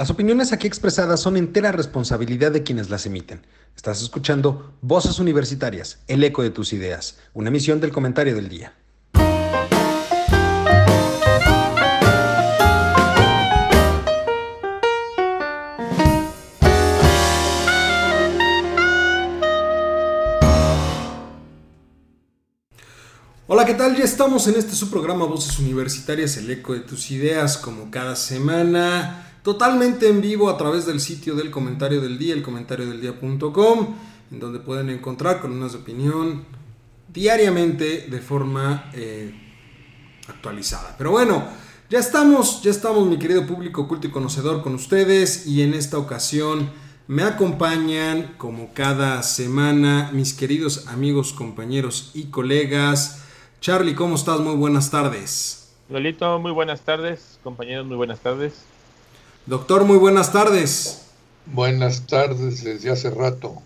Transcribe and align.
Las 0.00 0.08
opiniones 0.08 0.54
aquí 0.54 0.66
expresadas 0.66 1.20
son 1.20 1.36
entera 1.36 1.72
responsabilidad 1.72 2.52
de 2.52 2.62
quienes 2.62 2.88
las 2.88 3.04
emiten. 3.04 3.46
Estás 3.76 4.00
escuchando 4.00 4.72
Voces 4.80 5.18
Universitarias, 5.18 5.98
el 6.08 6.24
eco 6.24 6.42
de 6.42 6.48
tus 6.48 6.72
ideas, 6.72 7.18
una 7.34 7.50
emisión 7.50 7.82
del 7.82 7.92
comentario 7.92 8.34
del 8.34 8.48
día. 8.48 8.72
Hola, 23.46 23.66
¿qué 23.66 23.74
tal? 23.74 23.94
Ya 23.98 24.04
estamos 24.04 24.48
en 24.48 24.54
este 24.54 24.74
su 24.74 24.90
programa 24.90 25.26
Voces 25.26 25.58
Universitarias, 25.58 26.38
el 26.38 26.50
eco 26.50 26.72
de 26.72 26.80
tus 26.80 27.10
ideas, 27.10 27.58
como 27.58 27.90
cada 27.90 28.16
semana 28.16 29.26
totalmente 29.42 30.08
en 30.08 30.20
vivo 30.20 30.50
a 30.50 30.56
través 30.56 30.86
del 30.86 31.00
sitio 31.00 31.34
del 31.34 31.50
comentario 31.50 32.00
del 32.00 32.18
día, 32.18 32.34
el 32.34 32.42
comentario 32.42 32.86
del 32.86 33.00
en 34.30 34.38
donde 34.38 34.60
pueden 34.60 34.90
encontrar 34.90 35.40
columnas 35.40 35.72
de 35.72 35.78
opinión 35.78 36.44
diariamente 37.08 38.06
de 38.08 38.20
forma 38.20 38.90
eh, 38.94 39.34
actualizada. 40.28 40.94
Pero 40.96 41.10
bueno, 41.10 41.44
ya 41.88 41.98
estamos, 41.98 42.62
ya 42.62 42.70
estamos, 42.70 43.06
mi 43.08 43.18
querido 43.18 43.46
público 43.46 43.88
culto 43.88 44.06
y 44.06 44.10
conocedor, 44.10 44.62
con 44.62 44.74
ustedes 44.74 45.46
y 45.46 45.62
en 45.62 45.74
esta 45.74 45.98
ocasión 45.98 46.70
me 47.08 47.24
acompañan 47.24 48.34
como 48.38 48.72
cada 48.72 49.24
semana 49.24 50.10
mis 50.12 50.32
queridos 50.32 50.86
amigos, 50.86 51.32
compañeros 51.32 52.12
y 52.14 52.26
colegas. 52.26 53.24
Charlie, 53.60 53.96
¿cómo 53.96 54.14
estás? 54.14 54.38
Muy 54.38 54.54
buenas 54.54 54.92
tardes. 54.92 55.74
Lolito, 55.88 56.38
muy 56.38 56.52
buenas 56.52 56.82
tardes. 56.82 57.40
Compañeros, 57.42 57.84
muy 57.84 57.96
buenas 57.96 58.20
tardes. 58.20 58.69
Doctor, 59.50 59.84
muy 59.84 59.96
buenas 59.96 60.32
tardes. 60.32 61.10
Buenas 61.44 62.06
tardes 62.06 62.62
desde 62.62 62.88
hace 62.88 63.10
rato. 63.10 63.56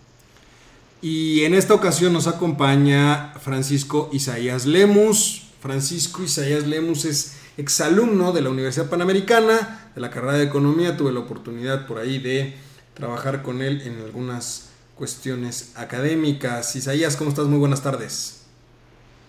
Y 0.99 1.43
en 1.43 1.53
esta 1.53 1.75
ocasión 1.75 2.11
nos 2.11 2.25
acompaña 2.25 3.35
Francisco 3.39 4.09
Isaías 4.11 4.65
Lemus. 4.65 5.47
Francisco 5.59 6.23
Isaías 6.23 6.65
Lemus 6.65 7.05
es 7.05 7.39
exalumno 7.57 8.31
de 8.31 8.41
la 8.41 8.49
Universidad 8.49 8.89
Panamericana, 8.89 9.91
de 9.93 10.01
la 10.01 10.09
carrera 10.09 10.39
de 10.39 10.45
Economía. 10.45 10.97
Tuve 10.97 11.11
la 11.11 11.19
oportunidad 11.19 11.85
por 11.85 11.99
ahí 11.99 12.17
de 12.17 12.55
trabajar 12.95 13.43
con 13.43 13.61
él 13.61 13.83
en 13.85 14.01
algunas 14.01 14.71
cuestiones 14.95 15.73
académicas. 15.75 16.75
Isaías, 16.75 17.15
¿cómo 17.15 17.29
estás? 17.29 17.45
Muy 17.45 17.59
buenas 17.59 17.83
tardes. 17.83 18.43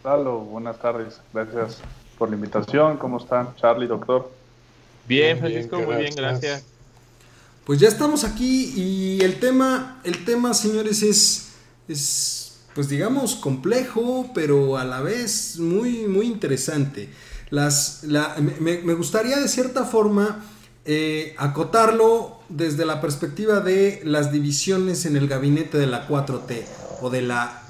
Lalo, 0.02 0.38
buenas 0.38 0.78
tardes. 0.78 1.20
Gracias 1.34 1.82
por 2.16 2.30
la 2.30 2.36
invitación. 2.36 2.96
¿Cómo 2.96 3.18
están, 3.18 3.54
Charlie, 3.56 3.88
doctor? 3.88 4.35
Bien, 5.08 5.38
Francisco, 5.38 5.80
muy 5.80 5.96
bien, 5.96 6.14
gracias. 6.14 6.64
Pues 7.64 7.80
ya 7.80 7.88
estamos 7.88 8.24
aquí 8.24 8.72
y 8.76 9.20
el 9.22 9.40
tema, 9.40 10.00
el 10.04 10.24
tema, 10.24 10.54
señores, 10.54 11.02
es, 11.02 11.48
es 11.88 12.58
pues 12.74 12.88
digamos, 12.88 13.34
complejo, 13.34 14.30
pero 14.34 14.76
a 14.76 14.84
la 14.84 15.00
vez 15.00 15.58
muy, 15.58 16.06
muy 16.06 16.26
interesante. 16.26 17.08
Las, 17.50 18.04
me, 18.60 18.94
gustaría 18.94 19.38
de 19.38 19.48
cierta 19.48 19.84
forma 19.84 20.44
eh, 20.84 21.34
acotarlo 21.38 22.40
desde 22.48 22.84
la 22.84 23.00
perspectiva 23.00 23.60
de 23.60 24.00
las 24.04 24.30
divisiones 24.30 25.06
en 25.06 25.16
el 25.16 25.26
gabinete 25.26 25.78
de 25.78 25.86
la 25.86 26.06
4T 26.06 26.64
o 27.00 27.10
de 27.10 27.22
la 27.22 27.62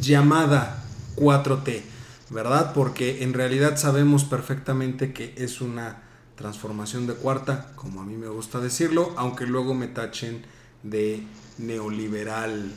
llamada 0.00 0.82
4T, 1.16 1.82
¿verdad? 2.30 2.72
Porque 2.72 3.22
en 3.22 3.34
realidad 3.34 3.76
sabemos 3.76 4.24
perfectamente 4.24 5.12
que 5.12 5.34
es 5.36 5.60
una 5.60 6.07
transformación 6.38 7.06
de 7.06 7.14
cuarta, 7.14 7.72
como 7.74 8.00
a 8.00 8.04
mí 8.04 8.16
me 8.16 8.28
gusta 8.28 8.60
decirlo, 8.60 9.12
aunque 9.16 9.44
luego 9.44 9.74
me 9.74 9.88
tachen 9.88 10.42
de 10.84 11.24
neoliberal 11.58 12.72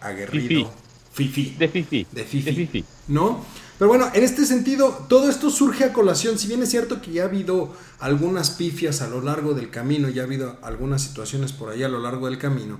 aguerrido. 0.00 0.70
Fifi. 1.12 1.56
De 1.58 1.68
fifi. 1.68 2.06
De 2.10 2.24
fifi. 2.24 2.84
¿No? 3.08 3.44
Pero 3.78 3.88
bueno, 3.88 4.10
en 4.12 4.22
este 4.24 4.44
sentido, 4.44 5.06
todo 5.08 5.30
esto 5.30 5.50
surge 5.50 5.84
a 5.84 5.92
colación. 5.92 6.38
Si 6.38 6.48
bien 6.48 6.62
es 6.62 6.70
cierto 6.70 7.00
que 7.00 7.12
ya 7.12 7.22
ha 7.22 7.26
habido 7.26 7.72
algunas 8.00 8.50
pifias 8.50 9.00
a 9.00 9.08
lo 9.08 9.20
largo 9.20 9.54
del 9.54 9.70
camino, 9.70 10.08
ya 10.08 10.22
ha 10.22 10.26
habido 10.26 10.58
algunas 10.62 11.02
situaciones 11.02 11.52
por 11.52 11.70
ahí 11.70 11.82
a 11.82 11.88
lo 11.88 12.00
largo 12.00 12.26
del 12.26 12.38
camino, 12.38 12.78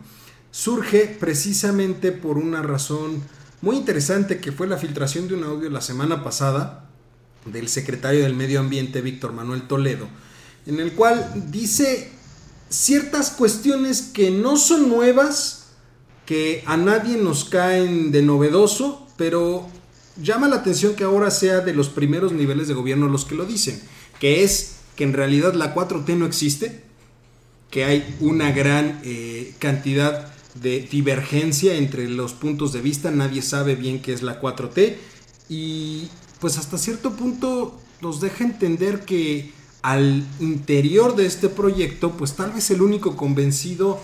surge 0.51 1.17
precisamente 1.19 2.13
por 2.13 2.37
una 2.37 2.63
razón 2.63 3.23
muy 3.63 3.77
interesante 3.77 4.41
que 4.41 4.53
fue 4.53 4.67
la 4.67 4.77
filtración 4.77 5.29
de 5.29 5.34
un 5.34 5.45
audio 5.45 5.71
la 5.71 5.81
semana 5.81 6.25
pasada 6.25 6.90
del 7.45 7.69
secretario 7.69 8.23
del 8.23 8.34
Medio 8.34 8.61
Ambiente, 8.61 9.01
Víctor 9.01 9.33
Manuel 9.33 9.62
Toledo, 9.62 10.09
en 10.67 10.81
el 10.81 10.93
cual 10.93 11.45
dice 11.51 12.11
ciertas 12.69 13.31
cuestiones 13.31 14.03
que 14.03 14.31
no 14.31 14.56
son 14.56 14.89
nuevas, 14.89 15.69
que 16.27 16.62
a 16.67 16.77
nadie 16.77 17.17
nos 17.17 17.45
caen 17.45 18.12
de 18.12 18.23
novedoso, 18.23 19.06
pero 19.17 19.69
llama 20.23 20.49
la 20.49 20.56
atención 20.56 20.95
que 20.95 21.05
ahora 21.05 21.31
sea 21.31 21.61
de 21.61 21.75
los 21.75 21.89
primeros 21.89 22.33
niveles 22.33 22.69
de 22.69 22.75
gobierno 22.75 23.09
los 23.09 23.25
que 23.25 23.34
lo 23.34 23.47
dicen, 23.47 23.81
que 24.19 24.45
es 24.45 24.77
que 24.97 25.05
en 25.05 25.12
realidad 25.12 25.55
la 25.55 25.75
4T 25.75 26.17
no 26.17 26.27
existe, 26.27 26.83
que 27.71 27.84
hay 27.84 28.17
una 28.21 28.53
gran 28.53 29.01
eh, 29.05 29.55
cantidad 29.59 30.33
de 30.55 30.81
divergencia 30.81 31.75
entre 31.75 32.09
los 32.09 32.33
puntos 32.34 32.72
de 32.72 32.81
vista, 32.81 33.11
nadie 33.11 33.43
sabe 33.43 33.77
bien 33.77 34.03
qué 34.03 34.12
es 34.12 34.22
la 34.22 34.41
4T 34.41 34.97
y 35.49 36.09
pues 36.41 36.59
hasta 36.59 36.78
cierto 36.78 37.12
punto 37.12 37.78
nos 38.01 38.21
deja 38.21 38.45
entender 38.45 39.05
que 39.05 39.53
al 39.83 40.27
interior 40.41 41.17
de 41.17 41.27
este 41.27 41.49
proyecto, 41.49 42.12
pues 42.12 42.34
tal 42.34 42.53
vez 42.53 42.71
el 42.71 42.83
único 42.83 43.17
convencido 43.17 44.01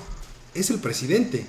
es 0.54 0.70
el 0.70 0.78
presidente. 0.78 1.47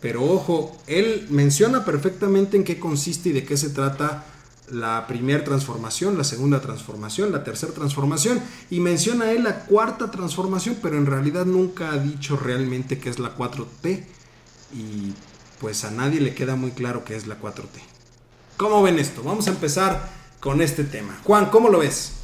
Pero 0.00 0.24
ojo, 0.24 0.76
él 0.86 1.26
menciona 1.30 1.84
perfectamente 1.84 2.56
en 2.56 2.64
qué 2.64 2.78
consiste 2.78 3.28
y 3.28 3.32
de 3.32 3.44
qué 3.44 3.56
se 3.56 3.70
trata 3.70 4.26
la 4.68 5.06
primera 5.06 5.44
transformación, 5.44 6.18
la 6.18 6.24
segunda 6.24 6.60
transformación, 6.60 7.30
la 7.30 7.44
tercera 7.44 7.72
transformación, 7.72 8.40
y 8.70 8.80
menciona 8.80 9.30
él 9.30 9.44
la 9.44 9.60
cuarta 9.66 10.10
transformación, 10.10 10.78
pero 10.82 10.96
en 10.96 11.06
realidad 11.06 11.44
nunca 11.44 11.92
ha 11.92 11.98
dicho 11.98 12.36
realmente 12.36 12.98
qué 12.98 13.10
es 13.10 13.18
la 13.18 13.36
4T, 13.36 14.04
y 14.74 15.12
pues 15.60 15.84
a 15.84 15.90
nadie 15.90 16.20
le 16.20 16.34
queda 16.34 16.56
muy 16.56 16.70
claro 16.70 17.04
qué 17.04 17.16
es 17.16 17.26
la 17.26 17.40
4T. 17.40 17.80
¿Cómo 18.56 18.82
ven 18.82 18.98
esto? 18.98 19.22
Vamos 19.22 19.46
a 19.46 19.50
empezar 19.50 20.21
con 20.42 20.60
este 20.60 20.82
tema. 20.82 21.16
Juan, 21.22 21.50
¿cómo 21.50 21.68
lo 21.68 21.78
ves? 21.78 22.14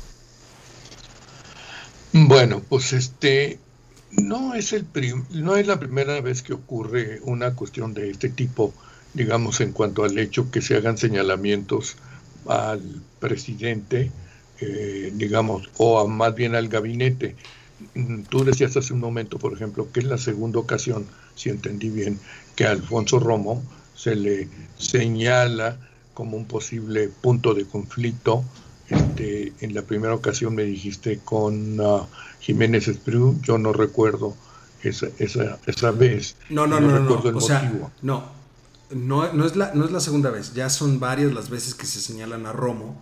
Bueno, 2.13 2.61
pues 2.69 2.93
este 2.93 3.61
no 4.11 4.55
es 4.55 4.73
el 4.73 4.87
no 5.31 5.57
es 5.57 5.69
la 5.69 5.79
primera 5.79 6.21
vez 6.21 6.43
que 6.43 6.53
ocurre 6.53 7.21
una 7.23 7.55
cuestión 7.55 7.95
de 7.95 8.11
este 8.11 8.29
tipo, 8.29 8.75
digamos 9.15 9.61
en 9.61 9.71
cuanto 9.71 10.03
al 10.03 10.19
hecho 10.19 10.51
que 10.51 10.63
se 10.63 10.75
hagan 10.75 10.99
señalamientos 10.99 11.97
al 12.49 12.83
presidente, 13.21 14.11
eh, 14.61 15.13
digamos, 15.15 15.71
o 15.77 16.09
más 16.09 16.35
bien 16.35 16.57
al 16.57 16.69
gabinete. 16.69 17.37
Mm, 17.95 18.23
tú 18.23 18.43
decías 18.43 18.77
hace 18.77 18.95
un 18.95 19.01
momento, 19.01 19.39
por 19.39 19.53
ejemplo, 19.53 19.93
que 19.93 20.01
es 20.01 20.07
la 20.07 20.19
segunda 20.19 20.59
ocasión, 20.59 21.07
si 21.37 21.51
entendí 21.51 21.89
bien, 21.89 22.19
que 22.57 22.67
a 22.67 22.73
Alfonso 22.73 23.21
Romo 23.21 23.63
se 23.95 24.17
le 24.17 24.49
señala 24.77 25.79
como 26.19 26.37
un 26.37 26.47
posible 26.47 27.09
punto 27.09 27.55
de 27.55 27.65
conflicto. 27.65 28.43
Este, 28.89 29.53
en 29.61 29.73
la 29.73 29.83
primera 29.83 30.17
ocasión 30.17 30.53
me 30.53 30.65
dijiste 30.65 31.21
con 31.25 31.79
uh, 31.79 32.09
Jiménez 32.41 32.89
Espriu, 32.89 33.41
yo 33.41 33.57
no 33.57 33.73
recuerdo 33.73 34.35
esa, 34.83 35.07
esa, 35.21 35.61
esa 35.67 35.93
vez. 35.93 36.35
No, 36.51 36.67
no, 36.67 36.81
no, 36.81 36.99
no, 36.99 37.23
no. 37.23 37.39
o 37.39 37.41
sea, 37.41 37.73
no, 38.03 38.25
no, 38.91 39.33
no, 39.33 39.47
es 39.47 39.55
la, 39.55 39.73
no 39.75 39.85
es 39.85 39.93
la 39.93 40.01
segunda 40.01 40.31
vez, 40.31 40.55
ya 40.55 40.69
son 40.71 40.99
varias 40.99 41.33
las 41.33 41.51
veces 41.51 41.77
que 41.77 41.87
se 41.87 42.01
señalan 42.01 42.47
a 42.47 42.53
Romo. 42.53 43.01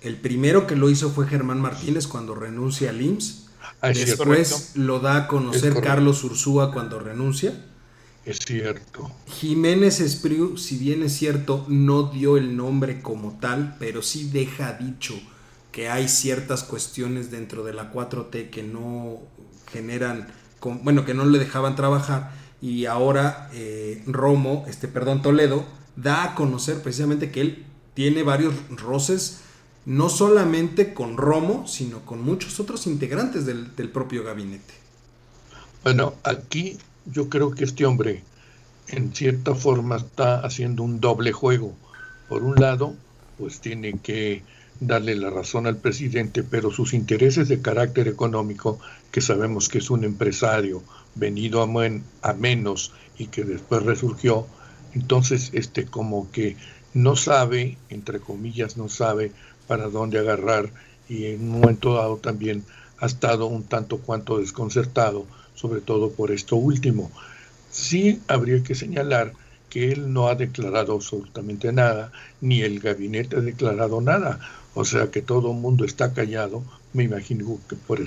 El 0.00 0.16
primero 0.16 0.66
que 0.66 0.74
lo 0.74 0.88
hizo 0.88 1.10
fue 1.10 1.26
Germán 1.26 1.60
Martínez 1.60 2.06
cuando 2.06 2.34
renuncia 2.34 2.88
al 2.88 3.02
IMSS. 3.02 3.44
Ah, 3.82 3.88
Después 3.88 4.70
lo 4.74 5.00
da 5.00 5.16
a 5.16 5.28
conocer 5.28 5.82
Carlos 5.82 6.24
Ursúa 6.24 6.72
cuando 6.72 6.98
renuncia. 6.98 7.62
Es 8.24 8.38
cierto. 8.38 9.10
Jiménez 9.26 10.00
Espriu, 10.00 10.56
si 10.56 10.78
bien 10.78 11.02
es 11.02 11.12
cierto, 11.12 11.66
no 11.68 12.04
dio 12.04 12.36
el 12.36 12.56
nombre 12.56 13.02
como 13.02 13.38
tal, 13.38 13.76
pero 13.78 14.00
sí 14.00 14.30
deja 14.30 14.72
dicho 14.72 15.14
que 15.72 15.90
hay 15.90 16.08
ciertas 16.08 16.62
cuestiones 16.62 17.30
dentro 17.30 17.64
de 17.64 17.74
la 17.74 17.92
4T 17.92 18.48
que 18.48 18.62
no 18.62 19.18
generan, 19.70 20.28
bueno, 20.82 21.04
que 21.04 21.12
no 21.12 21.26
le 21.26 21.38
dejaban 21.38 21.76
trabajar. 21.76 22.32
Y 22.62 22.86
ahora 22.86 23.50
eh, 23.52 24.02
Romo, 24.06 24.64
este, 24.68 24.88
perdón, 24.88 25.20
Toledo, 25.20 25.66
da 25.96 26.24
a 26.24 26.34
conocer 26.34 26.80
precisamente 26.82 27.30
que 27.30 27.42
él 27.42 27.64
tiene 27.92 28.22
varios 28.22 28.54
roces, 28.70 29.40
no 29.84 30.08
solamente 30.08 30.94
con 30.94 31.18
Romo, 31.18 31.66
sino 31.66 32.06
con 32.06 32.22
muchos 32.22 32.58
otros 32.58 32.86
integrantes 32.86 33.44
del, 33.44 33.76
del 33.76 33.90
propio 33.90 34.24
gabinete. 34.24 34.72
Bueno, 35.82 36.14
aquí 36.22 36.78
yo 37.06 37.28
creo 37.28 37.50
que 37.50 37.64
este 37.64 37.86
hombre 37.86 38.22
en 38.88 39.14
cierta 39.14 39.54
forma 39.54 39.96
está 39.96 40.40
haciendo 40.40 40.82
un 40.82 41.00
doble 41.00 41.32
juego. 41.32 41.74
Por 42.28 42.42
un 42.42 42.56
lado, 42.56 42.94
pues 43.38 43.60
tiene 43.60 43.98
que 43.98 44.42
darle 44.80 45.14
la 45.14 45.30
razón 45.30 45.66
al 45.66 45.76
presidente, 45.76 46.42
pero 46.42 46.70
sus 46.70 46.94
intereses 46.94 47.48
de 47.48 47.60
carácter 47.60 48.08
económico, 48.08 48.78
que 49.10 49.20
sabemos 49.20 49.68
que 49.68 49.78
es 49.78 49.90
un 49.90 50.04
empresario 50.04 50.82
venido 51.14 51.62
a, 51.62 52.32
menos 52.34 52.92
y 53.16 53.26
que 53.26 53.44
después 53.44 53.82
resurgió, 53.84 54.46
entonces 54.94 55.50
este 55.52 55.86
como 55.86 56.30
que 56.32 56.56
no 56.92 57.16
sabe, 57.16 57.78
entre 57.88 58.20
comillas, 58.20 58.76
no 58.76 58.88
sabe 58.88 59.32
para 59.66 59.88
dónde 59.88 60.18
agarrar 60.18 60.70
y 61.08 61.26
en 61.26 61.42
un 61.42 61.60
momento 61.60 61.94
dado 61.94 62.16
también 62.16 62.64
ha 62.98 63.06
estado 63.06 63.46
un 63.46 63.64
tanto 63.64 63.98
cuanto 63.98 64.38
desconcertado, 64.38 65.26
sobre 65.54 65.80
todo 65.80 66.10
por 66.10 66.30
esto 66.30 66.56
último. 66.56 67.10
Sí 67.70 68.20
habría 68.28 68.62
que 68.62 68.74
señalar 68.74 69.32
que 69.70 69.90
él 69.92 70.12
no 70.12 70.28
ha 70.28 70.34
declarado 70.34 70.94
absolutamente 70.94 71.72
nada, 71.72 72.12
ni 72.40 72.62
el 72.62 72.80
gabinete 72.80 73.36
ha 73.36 73.40
declarado 73.40 74.00
nada. 74.00 74.38
O 74.74 74.84
sea 74.84 75.10
que 75.10 75.22
todo 75.22 75.52
el 75.52 75.58
mundo 75.58 75.84
está 75.84 76.12
callado, 76.12 76.62
me 76.92 77.04
imagino 77.04 77.58
que 77.68 77.76
por 77.76 78.00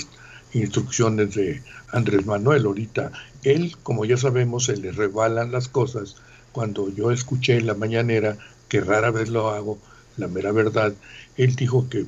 instrucciones 0.53 1.35
de 1.35 1.61
Andrés 1.91 2.25
Manuel 2.25 2.65
ahorita. 2.65 3.11
Él, 3.44 3.75
como 3.83 4.05
ya 4.05 4.17
sabemos, 4.17 4.65
se 4.65 4.77
le 4.77 4.91
rebalan 4.91 5.51
las 5.51 5.67
cosas. 5.67 6.15
Cuando 6.51 6.89
yo 6.94 7.11
escuché 7.11 7.57
en 7.57 7.67
la 7.67 7.73
mañanera, 7.73 8.38
que 8.69 8.81
rara 8.81 9.11
vez 9.11 9.29
lo 9.29 9.49
hago, 9.49 9.77
la 10.17 10.27
mera 10.27 10.51
verdad, 10.51 10.94
él 11.38 11.55
dijo 11.55 11.88
que 11.89 12.05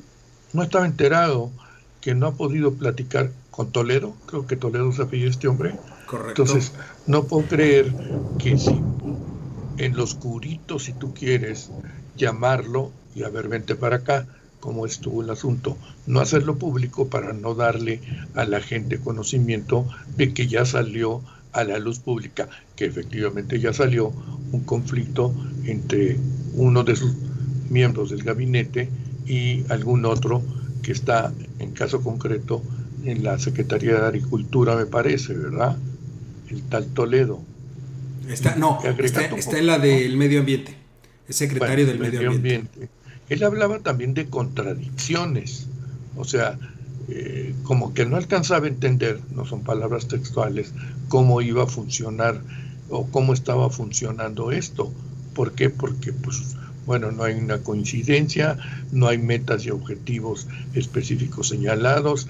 no 0.52 0.62
estaba 0.62 0.86
enterado, 0.86 1.50
que 2.00 2.14
no 2.14 2.28
ha 2.28 2.34
podido 2.34 2.74
platicar 2.74 3.30
con 3.50 3.70
Toledo, 3.72 4.14
creo 4.26 4.46
que 4.46 4.56
Toledo 4.56 4.92
se 4.92 5.02
apellida 5.02 5.30
este 5.30 5.48
hombre. 5.48 5.74
Correcto. 6.06 6.42
Entonces, 6.42 6.72
no 7.06 7.24
puedo 7.24 7.46
creer 7.46 7.92
que 8.38 8.58
si 8.58 8.80
en 9.78 9.96
los 9.96 10.14
curitos, 10.14 10.84
si 10.84 10.92
tú 10.92 11.14
quieres 11.14 11.70
llamarlo, 12.16 12.90
y 13.14 13.22
a 13.22 13.28
ver, 13.28 13.48
vente 13.48 13.74
para 13.74 13.96
acá, 13.96 14.26
cómo 14.60 14.84
estuvo 14.84 15.22
el 15.22 15.30
asunto, 15.30 15.76
no 16.06 16.20
hacerlo 16.20 16.56
público 16.56 17.08
para 17.08 17.32
no 17.32 17.54
darle 17.54 18.00
a 18.34 18.44
la 18.44 18.60
gente 18.60 18.98
conocimiento 18.98 19.86
de 20.16 20.34
que 20.34 20.46
ya 20.46 20.66
salió 20.66 21.22
a 21.52 21.64
la 21.64 21.78
luz 21.78 21.98
pública, 21.98 22.48
que 22.76 22.84
efectivamente 22.84 23.58
ya 23.58 23.72
salió 23.72 24.12
un 24.52 24.60
conflicto 24.64 25.34
entre 25.64 26.18
uno 26.54 26.84
de 26.84 26.96
sus 26.96 27.14
miembros 27.70 28.10
del 28.10 28.22
gabinete 28.22 28.88
y 29.26 29.64
algún 29.70 30.04
otro 30.04 30.42
que 30.82 30.92
está, 30.92 31.32
en 31.58 31.72
caso 31.72 32.02
concreto, 32.02 32.62
en 33.04 33.24
la 33.24 33.38
Secretaría 33.38 34.00
de 34.00 34.06
Agricultura, 34.06 34.76
me 34.76 34.86
parece, 34.86 35.34
¿verdad? 35.34 35.76
El 36.48 36.62
tal 36.62 36.86
Toledo. 36.86 37.40
Está, 38.28 38.54
no, 38.56 38.78
está, 38.84 39.58
en 39.58 39.66
la 39.66 39.78
del 39.78 40.16
medio 40.16 40.40
ambiente, 40.40 40.76
es 41.28 41.36
secretario 41.36 41.86
del 41.86 41.98
medio, 41.98 42.30
ambiente. 42.30 42.88
Él 43.28 43.42
hablaba 43.42 43.80
también 43.80 44.14
de 44.14 44.26
contradicciones, 44.26 45.66
o 46.16 46.24
sea, 46.24 46.58
eh, 47.08 47.54
como 47.64 47.92
que 47.92 48.06
no 48.06 48.16
alcanzaba 48.16 48.66
a 48.66 48.68
entender, 48.68 49.20
no 49.34 49.46
son 49.46 49.62
palabras 49.62 50.06
textuales, 50.06 50.72
cómo 51.08 51.40
iba 51.42 51.64
a 51.64 51.66
funcionar 51.66 52.40
o 52.88 53.06
cómo 53.06 53.32
estaba 53.32 53.68
funcionando 53.70 54.52
esto. 54.52 54.92
¿Por 55.34 55.52
qué? 55.52 55.70
Porque 55.70 56.12
pues 56.12 56.56
bueno, 56.86 57.12
no 57.12 57.24
hay 57.24 57.34
una 57.34 57.58
coincidencia, 57.58 58.58
no 58.90 59.06
hay 59.08 59.18
metas 59.18 59.64
y 59.64 59.70
objetivos 59.70 60.48
específicos 60.74 61.48
señalados, 61.48 62.28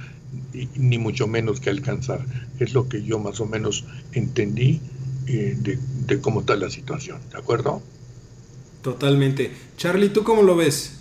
ni 0.76 0.98
mucho 0.98 1.26
menos 1.26 1.60
que 1.60 1.70
alcanzar. 1.70 2.24
Es 2.58 2.72
lo 2.72 2.88
que 2.88 3.02
yo 3.02 3.18
más 3.18 3.40
o 3.40 3.46
menos 3.46 3.84
entendí 4.12 4.80
eh, 5.26 5.56
de, 5.58 5.78
de, 6.06 6.20
cómo 6.20 6.40
está 6.40 6.56
la 6.56 6.70
situación, 6.70 7.20
¿de 7.30 7.38
acuerdo? 7.38 7.82
Totalmente. 8.82 9.52
Charlie, 9.76 10.08
¿tú 10.08 10.24
cómo 10.24 10.42
lo 10.42 10.56
ves? 10.56 10.96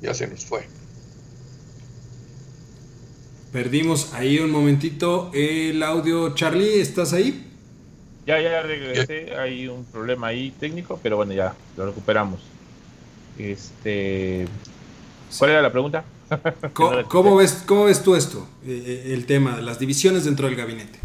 Ya 0.00 0.14
se 0.14 0.26
nos 0.26 0.44
fue. 0.44 0.66
Perdimos 3.52 4.14
ahí 4.14 4.38
un 4.38 4.50
momentito 4.50 5.30
el 5.34 5.82
audio. 5.82 6.34
Charlie, 6.34 6.80
¿estás 6.80 7.12
ahí? 7.12 7.51
Ya, 8.26 8.40
ya 8.40 8.62
regresé. 8.62 9.36
Hay 9.36 9.68
un 9.68 9.84
problema 9.84 10.28
ahí 10.28 10.50
técnico, 10.52 10.98
pero 11.02 11.16
bueno, 11.16 11.32
ya 11.32 11.54
lo 11.76 11.86
recuperamos. 11.86 12.40
Este, 13.38 14.46
¿Cuál 15.38 15.50
era 15.50 15.62
la 15.62 15.72
pregunta? 15.72 16.04
¿Cómo, 17.08 17.36
ves, 17.36 17.64
¿Cómo 17.66 17.84
ves 17.84 18.02
tú 18.02 18.14
esto? 18.14 18.46
Eh, 18.64 18.82
eh, 18.86 19.14
el 19.14 19.26
tema, 19.26 19.60
las 19.60 19.78
divisiones 19.78 20.24
dentro 20.24 20.46
del 20.46 20.56
gabinete. 20.56 20.98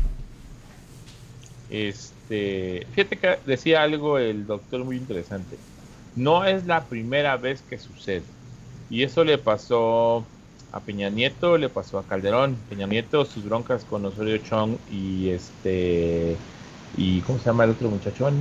Este, 1.70 2.86
fíjate 2.94 3.18
que 3.18 3.40
decía 3.46 3.82
algo 3.82 4.18
el 4.18 4.46
doctor 4.46 4.84
muy 4.84 4.98
interesante. 4.98 5.58
No 6.16 6.46
es 6.46 6.66
la 6.66 6.86
primera 6.86 7.38
vez 7.38 7.62
que 7.70 7.78
sucede. 7.78 8.24
Y 8.90 9.04
eso 9.04 9.24
le 9.24 9.38
pasó 9.38 10.26
a 10.72 10.80
Peña 10.80 11.10
Nieto, 11.10 11.58
le 11.58 11.70
pasó 11.70 12.00
a 12.00 12.04
Calderón. 12.04 12.56
Peña 12.70 12.88
Nieto, 12.88 13.26
sus 13.26 13.44
broncas 13.44 13.84
con 13.84 14.06
Osorio 14.06 14.38
Chong 14.38 14.78
y 14.92 15.30
este. 15.30 16.36
Y 16.96 17.22
¿Cómo 17.22 17.40
se 17.40 17.46
llama 17.46 17.66
el 17.66 17.72
otro 17.72 17.90
muchachón? 17.90 18.36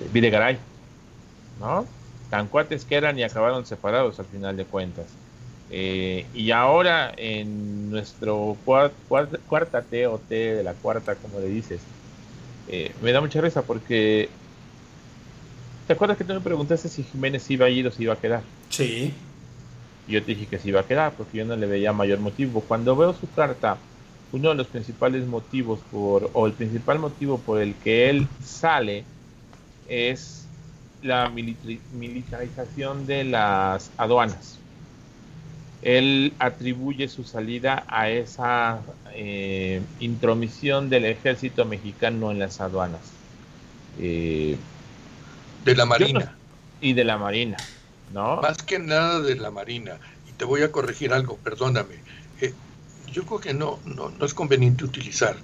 Este, 0.00 0.12
Videgaray. 0.12 0.58
¿No? 1.60 1.86
Tan 2.30 2.48
cuates 2.48 2.84
que 2.84 2.96
eran 2.96 3.18
y 3.18 3.22
acabaron 3.22 3.66
separados 3.66 4.18
al 4.18 4.26
final 4.26 4.56
de 4.56 4.64
cuentas. 4.64 5.06
Eh, 5.70 6.26
y 6.34 6.50
ahora 6.50 7.12
en 7.16 7.90
nuestro 7.90 8.56
cuarta 8.64 9.82
T 9.82 10.06
o 10.06 10.18
T 10.18 10.34
de 10.34 10.62
la 10.62 10.74
cuarta, 10.74 11.14
como 11.14 11.40
le 11.40 11.48
dices, 11.48 11.80
eh, 12.68 12.92
me 13.02 13.12
da 13.12 13.20
mucha 13.20 13.40
risa 13.40 13.62
porque. 13.62 14.28
¿Te 15.86 15.92
acuerdas 15.92 16.16
que 16.16 16.24
tú 16.24 16.32
me 16.32 16.40
preguntaste 16.40 16.88
si 16.88 17.02
Jiménez 17.02 17.50
iba 17.50 17.66
a 17.66 17.68
ir 17.68 17.86
o 17.86 17.90
si 17.90 18.04
iba 18.04 18.14
a 18.14 18.20
quedar? 18.20 18.42
Sí. 18.70 19.12
Yo 20.08 20.22
te 20.22 20.34
dije 20.34 20.46
que 20.46 20.58
se 20.58 20.68
iba 20.68 20.80
a 20.80 20.86
quedar 20.86 21.12
porque 21.12 21.38
yo 21.38 21.44
no 21.44 21.56
le 21.56 21.66
veía 21.66 21.92
mayor 21.92 22.20
motivo. 22.20 22.62
Cuando 22.62 22.96
veo 22.96 23.12
su 23.12 23.30
carta, 23.30 23.76
uno 24.34 24.48
de 24.48 24.56
los 24.56 24.66
principales 24.66 25.28
motivos 25.28 25.78
por, 25.92 26.28
o 26.32 26.46
el 26.48 26.52
principal 26.54 26.98
motivo 26.98 27.38
por 27.38 27.60
el 27.60 27.72
que 27.76 28.10
él 28.10 28.26
sale 28.42 29.04
es 29.88 30.44
la 31.02 31.28
militarización 31.28 33.06
de 33.06 33.22
las 33.22 33.92
aduanas. 33.96 34.58
Él 35.82 36.32
atribuye 36.40 37.06
su 37.06 37.22
salida 37.22 37.84
a 37.86 38.10
esa 38.10 38.80
eh, 39.12 39.80
intromisión 40.00 40.90
del 40.90 41.04
ejército 41.04 41.64
mexicano 41.64 42.32
en 42.32 42.40
las 42.40 42.60
aduanas. 42.60 43.02
Eh, 44.00 44.56
de 45.64 45.76
la 45.76 45.84
Marina. 45.84 46.34
y 46.80 46.94
de 46.94 47.04
la 47.04 47.18
Marina. 47.18 47.56
Más 48.12 48.58
que 48.64 48.80
nada 48.80 49.20
de 49.20 49.36
la 49.36 49.52
Marina. 49.52 49.98
Y 50.28 50.32
te 50.32 50.44
voy 50.44 50.62
a 50.62 50.72
corregir 50.72 51.12
algo, 51.12 51.36
perdóname. 51.36 52.03
Yo 53.14 53.24
creo 53.24 53.38
que 53.38 53.54
no, 53.54 53.78
no, 53.84 54.10
no 54.10 54.26
es 54.26 54.34
conveniente 54.34 54.84
utilizar 54.84 55.36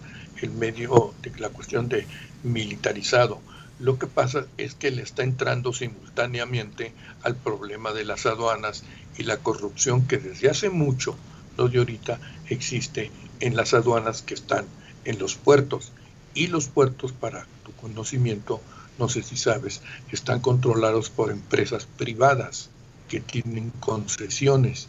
el 0.43 0.51
medio 0.51 1.15
de 1.23 1.31
la 1.39 1.51
cuestión 1.51 1.89
de 1.89 2.05
militarizado. 2.43 3.41
Lo 3.79 3.97
que 3.97 4.09
pasa 4.09 4.47
es 4.57 4.75
que 4.75 4.91
le 4.91 5.03
está 5.03 5.23
entrando 5.23 5.73
simultáneamente 5.73 6.93
al 7.23 7.37
problema 7.37 7.93
de 7.93 8.05
las 8.05 8.27
aduanas 8.27 8.83
y 9.17 9.23
la 9.23 9.37
corrupción 9.37 10.09
que 10.09 10.19
desde 10.19 10.51
hace 10.51 10.69
mucho, 10.69 11.17
no 11.57 11.69
de 11.69 11.79
ahorita, 11.79 12.19
existe 12.49 13.13
en 13.39 13.55
las 13.55 13.73
aduanas 13.73 14.23
que 14.23 14.35
están 14.35 14.67
en 15.05 15.21
los 15.21 15.37
puertos. 15.37 15.93
Y 16.35 16.49
los 16.49 16.67
puertos, 16.67 17.13
para 17.13 17.47
tu 17.65 17.71
conocimiento, 17.75 18.61
no 18.99 19.09
sé 19.09 19.23
si 19.23 19.37
sabes, 19.37 19.81
están 20.11 20.41
controlados 20.41 21.09
por 21.09 21.31
empresas 21.31 21.87
privadas 21.87 22.69
que 23.11 23.21
tienen 23.21 23.71
concesiones. 23.81 24.89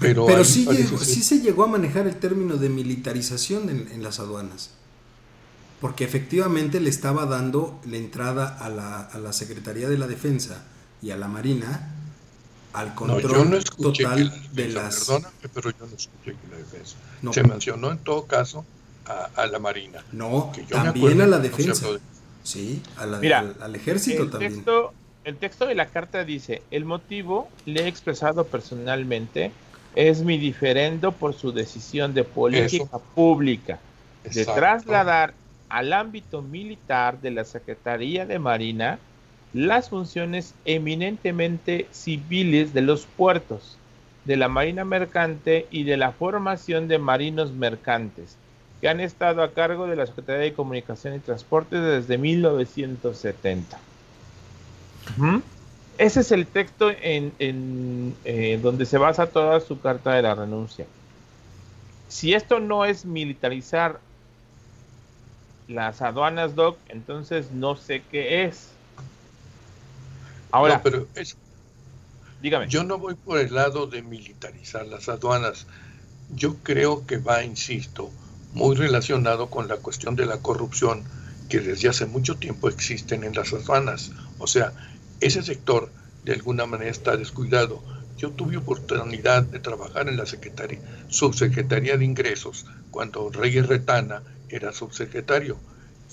Pero, 0.00 0.24
pero 0.24 0.42
sí, 0.42 0.66
sí, 1.00 1.22
se 1.22 1.40
llegó 1.40 1.64
a 1.64 1.66
manejar 1.66 2.06
el 2.06 2.16
término 2.16 2.56
de 2.56 2.70
militarización 2.70 3.68
en, 3.68 4.02
las 4.02 4.18
aduanas. 4.20 4.70
Porque 5.80 6.04
efectivamente 6.04 6.80
le 6.80 6.88
estaba 6.88 7.26
dando 7.26 7.78
la 7.86 7.98
entrada 7.98 8.48
a 8.48 8.70
la, 8.70 9.00
a 9.00 9.18
la 9.18 9.34
Secretaría 9.34 9.88
de 9.88 9.98
la 9.98 10.06
Defensa 10.06 10.64
y 11.02 11.10
a 11.10 11.16
la 11.18 11.28
Marina 11.28 11.94
al 12.72 12.94
control 12.94 13.62
total 13.64 14.32
de 14.52 14.68
las. 14.68 15.04
Perdóname, 15.04 15.34
pero 15.52 15.70
yo 15.70 15.86
no 15.86 15.96
escuché 15.96 16.32
que 16.32 16.48
la 16.50 16.56
defensa. 16.56 16.96
se 17.32 17.42
mencionó 17.42 17.92
en 17.92 17.98
todo 17.98 18.24
caso 18.24 18.64
a, 19.36 19.46
la 19.46 19.58
Marina. 19.58 20.02
No, 20.12 20.52
también 20.70 21.20
a 21.20 21.26
la 21.26 21.38
defensa. 21.38 21.86
Sí, 22.42 22.82
al, 22.96 23.74
ejército 23.74 24.22
el 24.22 24.30
también. 24.30 24.54
Texto, 24.54 24.94
el 25.24 25.36
texto 25.36 25.66
de 25.66 25.74
la 25.74 25.86
carta 25.86 26.24
dice, 26.24 26.62
el 26.70 26.84
motivo, 26.84 27.48
le 27.66 27.82
he 27.82 27.88
expresado 27.88 28.44
personalmente, 28.44 29.52
es 29.94 30.22
mi 30.22 30.38
diferendo 30.38 31.12
por 31.12 31.34
su 31.34 31.52
decisión 31.52 32.14
de 32.14 32.24
política 32.24 32.98
pública 33.14 33.78
de 34.24 34.44
trasladar 34.44 35.34
al 35.68 35.92
ámbito 35.92 36.42
militar 36.42 37.20
de 37.20 37.30
la 37.30 37.44
Secretaría 37.44 38.26
de 38.26 38.38
Marina 38.38 38.98
las 39.52 39.88
funciones 39.88 40.54
eminentemente 40.64 41.86
civiles 41.90 42.74
de 42.74 42.82
los 42.82 43.06
puertos, 43.06 43.78
de 44.24 44.36
la 44.36 44.48
Marina 44.48 44.84
Mercante 44.84 45.66
y 45.70 45.84
de 45.84 45.96
la 45.96 46.12
formación 46.12 46.86
de 46.86 46.98
marinos 46.98 47.52
mercantes, 47.52 48.36
que 48.80 48.88
han 48.88 49.00
estado 49.00 49.42
a 49.42 49.52
cargo 49.52 49.86
de 49.86 49.96
la 49.96 50.06
Secretaría 50.06 50.42
de 50.42 50.52
Comunicación 50.52 51.14
y 51.14 51.20
Transporte 51.20 51.76
desde 51.80 52.18
1970. 52.18 53.78
Ese 55.98 56.20
es 56.20 56.32
el 56.32 56.46
texto 56.46 56.90
en, 56.90 58.14
eh, 58.24 58.60
donde 58.62 58.86
se 58.86 58.98
basa 58.98 59.26
toda 59.26 59.60
su 59.60 59.80
carta 59.80 60.12
de 60.12 60.22
la 60.22 60.34
renuncia. 60.34 60.86
Si 62.08 62.34
esto 62.34 62.60
no 62.60 62.84
es 62.84 63.04
militarizar 63.04 64.00
las 65.66 66.00
aduanas, 66.00 66.54
Doc, 66.54 66.78
entonces 66.88 67.50
no 67.50 67.76
sé 67.76 68.02
qué 68.10 68.44
es. 68.44 68.68
Ahora, 70.50 70.82
pero 70.82 71.06
dígame. 72.40 72.68
Yo 72.68 72.84
no 72.84 72.98
voy 72.98 73.14
por 73.14 73.38
el 73.38 73.54
lado 73.54 73.86
de 73.86 74.02
militarizar 74.02 74.86
las 74.86 75.08
aduanas. 75.08 75.66
Yo 76.34 76.56
creo 76.62 77.06
que 77.06 77.18
va, 77.18 77.42
insisto, 77.44 78.10
muy 78.52 78.76
relacionado 78.76 79.50
con 79.50 79.68
la 79.68 79.76
cuestión 79.76 80.16
de 80.16 80.26
la 80.26 80.38
corrupción 80.38 81.04
que 81.48 81.60
desde 81.60 81.88
hace 81.88 82.06
mucho 82.06 82.36
tiempo 82.36 82.68
existen 82.68 83.24
en 83.24 83.34
las 83.34 83.52
aduanas. 83.52 84.12
O 84.38 84.46
sea, 84.46 84.72
ese 85.20 85.42
sector 85.42 85.90
de 86.24 86.32
alguna 86.32 86.66
manera 86.66 86.90
está 86.90 87.16
descuidado. 87.16 87.82
Yo 88.16 88.30
tuve 88.30 88.56
oportunidad 88.56 89.44
de 89.44 89.60
trabajar 89.60 90.08
en 90.08 90.16
la 90.16 90.26
Secretaría, 90.26 90.80
Subsecretaría 91.08 91.96
de 91.96 92.04
Ingresos 92.04 92.66
cuando 92.90 93.30
Reyes 93.30 93.66
Retana 93.66 94.22
era 94.48 94.72
subsecretario. 94.72 95.56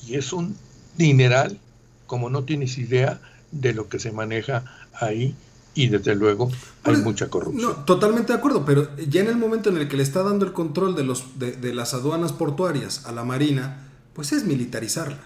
Y 0.05 0.15
es 0.15 0.33
un 0.33 0.55
dineral, 0.97 1.59
como 2.05 2.29
no 2.29 2.43
tienes 2.43 2.77
idea 2.77 3.19
de 3.51 3.73
lo 3.73 3.89
que 3.89 3.99
se 3.99 4.11
maneja 4.11 4.63
ahí 4.93 5.35
y 5.73 5.89
desde 5.89 6.15
luego 6.15 6.49
hay 6.83 6.93
pues, 6.93 7.03
mucha 7.03 7.29
corrupción. 7.29 7.71
No, 7.71 7.83
totalmente 7.83 8.31
de 8.31 8.39
acuerdo, 8.39 8.65
pero 8.65 8.95
ya 8.97 9.21
en 9.21 9.27
el 9.27 9.35
momento 9.35 9.69
en 9.69 9.77
el 9.77 9.87
que 9.87 9.97
le 9.97 10.03
está 10.03 10.23
dando 10.23 10.45
el 10.45 10.53
control 10.53 10.95
de, 10.95 11.03
los, 11.03 11.37
de, 11.37 11.73
las 11.73 11.93
aduanas 11.93 12.31
portuarias 12.31 13.05
a 13.05 13.11
la 13.11 13.23
Marina, 13.23 13.89
pues 14.13 14.31
es 14.31 14.45
militarizarla. 14.45 15.19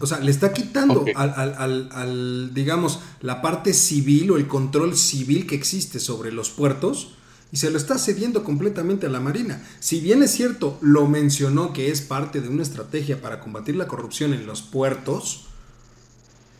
O 0.00 0.06
sea, 0.06 0.18
le 0.20 0.30
está 0.30 0.52
quitando 0.52 1.04
al, 1.14 2.52
digamos, 2.54 3.00
la 3.20 3.42
parte 3.42 3.72
civil 3.72 4.30
o 4.30 4.36
el 4.36 4.46
control 4.46 4.96
civil 4.96 5.46
que 5.46 5.54
existe 5.54 6.00
sobre 6.00 6.32
los 6.32 6.50
puertos 6.50 7.14
y 7.52 7.56
se 7.56 7.70
lo 7.70 7.78
está 7.78 7.98
cediendo 7.98 8.42
completamente 8.42 9.06
a 9.06 9.10
la 9.10 9.20
Marina. 9.20 9.62
Si 9.78 10.00
bien 10.00 10.22
es 10.22 10.32
cierto, 10.32 10.76
lo 10.80 11.06
mencionó 11.06 11.72
que 11.72 11.90
es 11.90 12.00
parte 12.00 12.40
de 12.40 12.48
una 12.48 12.64
estrategia 12.64 13.20
para 13.20 13.40
combatir 13.40 13.76
la 13.76 13.86
corrupción 13.86 14.34
en 14.34 14.44
los 14.44 14.62
puertos, 14.62 15.44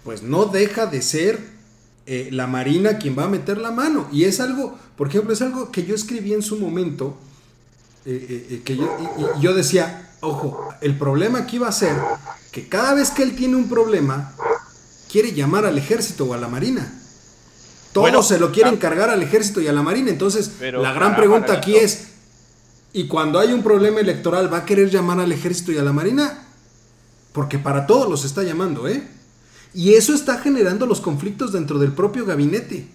pues 0.04 0.22
no 0.22 0.44
deja 0.44 0.86
de 0.86 1.02
ser 1.02 1.54
eh, 2.06 2.28
la 2.30 2.46
Marina 2.46 2.98
quien 2.98 3.18
va 3.18 3.24
a 3.24 3.28
meter 3.28 3.58
la 3.58 3.70
mano. 3.70 4.06
Y 4.12 4.24
es 4.24 4.38
algo, 4.38 4.78
por 4.96 5.08
ejemplo, 5.08 5.32
es 5.32 5.42
algo 5.42 5.72
que 5.72 5.84
yo 5.84 5.94
escribí 5.94 6.34
en 6.34 6.42
su 6.42 6.58
momento, 6.58 7.16
eh, 8.04 8.46
eh, 8.50 8.62
que 8.64 8.76
yo, 8.76 8.96
y, 9.18 9.42
yo 9.42 9.54
decía, 9.54 10.03
ojo, 10.26 10.68
el 10.80 10.98
problema 10.98 11.40
aquí 11.40 11.58
va 11.58 11.68
a 11.68 11.72
ser 11.72 11.96
que 12.52 12.68
cada 12.68 12.94
vez 12.94 13.10
que 13.10 13.22
él 13.22 13.36
tiene 13.36 13.56
un 13.56 13.68
problema, 13.68 14.32
quiere 15.10 15.32
llamar 15.32 15.64
al 15.64 15.78
ejército 15.78 16.24
o 16.24 16.34
a 16.34 16.38
la 16.38 16.48
Marina. 16.48 16.92
Todos 17.92 18.26
se 18.26 18.40
lo 18.40 18.50
quieren 18.50 18.76
cargar 18.76 19.10
al 19.10 19.22
ejército 19.22 19.60
y 19.60 19.68
a 19.68 19.72
la 19.72 19.82
Marina. 19.82 20.10
Entonces, 20.10 20.50
la 20.60 20.92
gran 20.92 21.14
pregunta 21.14 21.52
aquí 21.52 21.76
es, 21.76 22.08
¿y 22.92 23.06
cuando 23.06 23.38
hay 23.38 23.52
un 23.52 23.62
problema 23.62 24.00
electoral 24.00 24.52
va 24.52 24.58
a 24.58 24.64
querer 24.64 24.90
llamar 24.90 25.20
al 25.20 25.30
ejército 25.30 25.70
y 25.70 25.78
a 25.78 25.82
la 25.82 25.92
Marina? 25.92 26.46
Porque 27.32 27.58
para 27.58 27.86
todos 27.86 28.08
los 28.08 28.24
está 28.24 28.42
llamando, 28.42 28.88
¿eh? 28.88 29.06
Y 29.72 29.94
eso 29.94 30.14
está 30.14 30.38
generando 30.38 30.86
los 30.86 31.00
conflictos 31.00 31.52
dentro 31.52 31.78
del 31.78 31.92
propio 31.92 32.24
gabinete. 32.24 32.88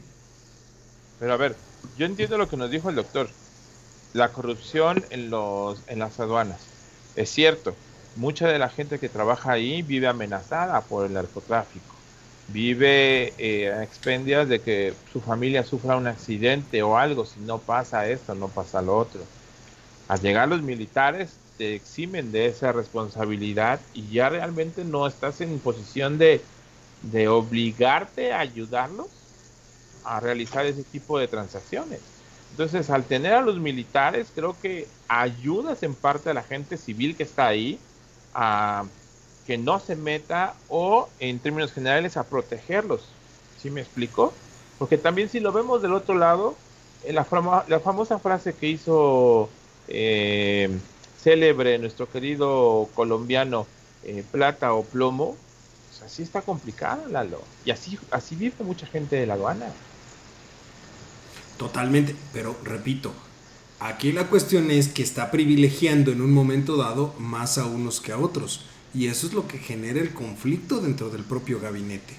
Pero 1.19 1.33
a 1.33 1.37
ver, 1.37 1.55
yo 1.97 2.05
entiendo 2.05 2.37
lo 2.37 2.49
que 2.49 2.57
nos 2.57 2.69
dijo 2.69 2.89
el 2.89 2.95
doctor. 2.95 3.29
La 4.13 4.33
corrupción 4.33 5.03
en, 5.09 5.29
los, 5.29 5.79
en 5.87 5.99
las 5.99 6.19
aduanas. 6.19 6.59
Es 7.13 7.31
cierto, 7.31 7.83
mucha 8.13 8.47
de 8.47 8.59
la 8.59 8.69
gente 8.69 8.99
que 8.99 9.09
trabaja 9.09 9.51
ahí 9.53 9.81
vive 9.81 10.07
amenazada 10.07 10.87
por 10.87 11.05
el 11.05 11.13
narcotráfico. 11.13 12.07
Vive 12.45 13.35
eh, 13.37 13.71
a 13.71 13.83
expendias 13.83 14.47
de 14.49 14.61
que 14.61 15.01
su 15.05 15.21
familia 15.21 15.63
sufra 15.63 15.97
un 15.97 16.07
accidente 16.07 16.81
o 16.81 16.97
algo. 16.97 17.25
Si 17.25 17.41
no 17.41 17.65
pasa 17.65 18.07
esto, 18.09 18.33
no 18.35 18.53
pasa 18.53 18.81
lo 18.81 18.97
otro. 18.97 19.31
Al 20.07 20.21
llegar 20.21 20.49
los 20.49 20.63
militares, 20.63 21.43
te 21.57 21.75
eximen 21.75 22.31
de 22.31 22.47
esa 22.47 22.71
responsabilidad 22.73 23.87
y 23.93 24.11
ya 24.11 24.29
realmente 24.29 24.85
no 24.85 25.07
estás 25.07 25.41
en 25.41 25.61
posición 25.61 26.17
de 26.17 26.49
de 27.01 27.27
obligarte 27.29 28.33
a 28.33 28.39
ayudarlos 28.41 29.31
a 30.03 30.19
realizar 30.19 30.65
ese 30.65 30.85
tipo 30.85 31.19
de 31.19 31.27
transacciones. 31.29 32.18
Entonces, 32.51 32.89
al 32.89 33.03
tener 33.03 33.33
a 33.33 33.41
los 33.41 33.59
militares, 33.59 34.27
creo 34.33 34.55
que 34.61 34.87
ayudas 35.07 35.83
en 35.83 35.95
parte 35.95 36.29
a 36.29 36.33
la 36.33 36.43
gente 36.43 36.77
civil 36.77 37.15
que 37.15 37.23
está 37.23 37.47
ahí 37.47 37.79
a 38.33 38.85
que 39.47 39.57
no 39.57 39.79
se 39.79 39.95
meta 39.95 40.53
o, 40.67 41.09
en 41.19 41.39
términos 41.39 41.71
generales, 41.71 42.17
a 42.17 42.23
protegerlos. 42.23 43.01
¿Sí 43.61 43.69
me 43.69 43.81
explico? 43.81 44.33
Porque 44.77 44.97
también 44.97 45.29
si 45.29 45.39
lo 45.39 45.51
vemos 45.51 45.81
del 45.81 45.93
otro 45.93 46.15
lado, 46.15 46.55
en 47.03 47.15
la, 47.15 47.25
la 47.67 47.79
famosa 47.79 48.19
frase 48.19 48.53
que 48.53 48.67
hizo 48.67 49.49
eh, 49.87 50.69
célebre 51.17 51.79
nuestro 51.79 52.09
querido 52.09 52.89
colombiano, 52.93 53.65
eh, 54.03 54.23
plata 54.31 54.73
o 54.73 54.83
plomo, 54.83 55.35
así 56.05 56.23
está 56.23 56.41
complicada, 56.41 57.07
Lalo. 57.09 57.41
Y 57.65 57.71
así, 57.71 57.99
así 58.11 58.35
vive 58.35 58.63
mucha 58.63 58.85
gente 58.85 59.15
de 59.15 59.25
la 59.25 59.33
aduana. 59.33 59.73
Totalmente, 61.59 62.15
pero 62.31 62.55
repito, 62.63 63.11
aquí 63.81 64.13
la 64.13 64.27
cuestión 64.27 64.71
es 64.71 64.87
que 64.87 65.03
está 65.03 65.29
privilegiando 65.29 66.11
en 66.11 66.21
un 66.21 66.31
momento 66.31 66.77
dado 66.77 67.13
más 67.19 67.57
a 67.57 67.65
unos 67.65 67.99
que 67.99 68.13
a 68.13 68.17
otros. 68.17 68.61
Y 68.93 69.07
eso 69.07 69.27
es 69.27 69.33
lo 69.33 69.47
que 69.47 69.59
genera 69.59 69.99
el 69.99 70.13
conflicto 70.13 70.79
dentro 70.79 71.09
del 71.09 71.23
propio 71.23 71.59
gabinete. 71.59 72.15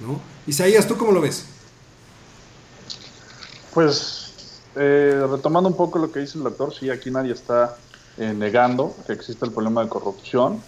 ¿No? 0.00 0.20
Isaías, 0.46 0.86
¿tú 0.86 0.96
cómo 0.96 1.12
lo 1.12 1.20
ves? 1.20 1.44
Pues 3.74 4.60
eh, 4.76 5.26
retomando 5.28 5.68
un 5.68 5.76
poco 5.76 5.98
lo 5.98 6.10
que 6.10 6.20
dice 6.20 6.38
el 6.38 6.44
doctor, 6.44 6.72
sí, 6.72 6.88
aquí 6.88 7.10
nadie 7.10 7.32
está 7.32 7.76
eh, 8.16 8.32
negando 8.32 8.96
que 9.06 9.12
existe 9.12 9.44
el 9.44 9.50
problema 9.50 9.82
de 9.82 9.88
corrupción 9.88 10.62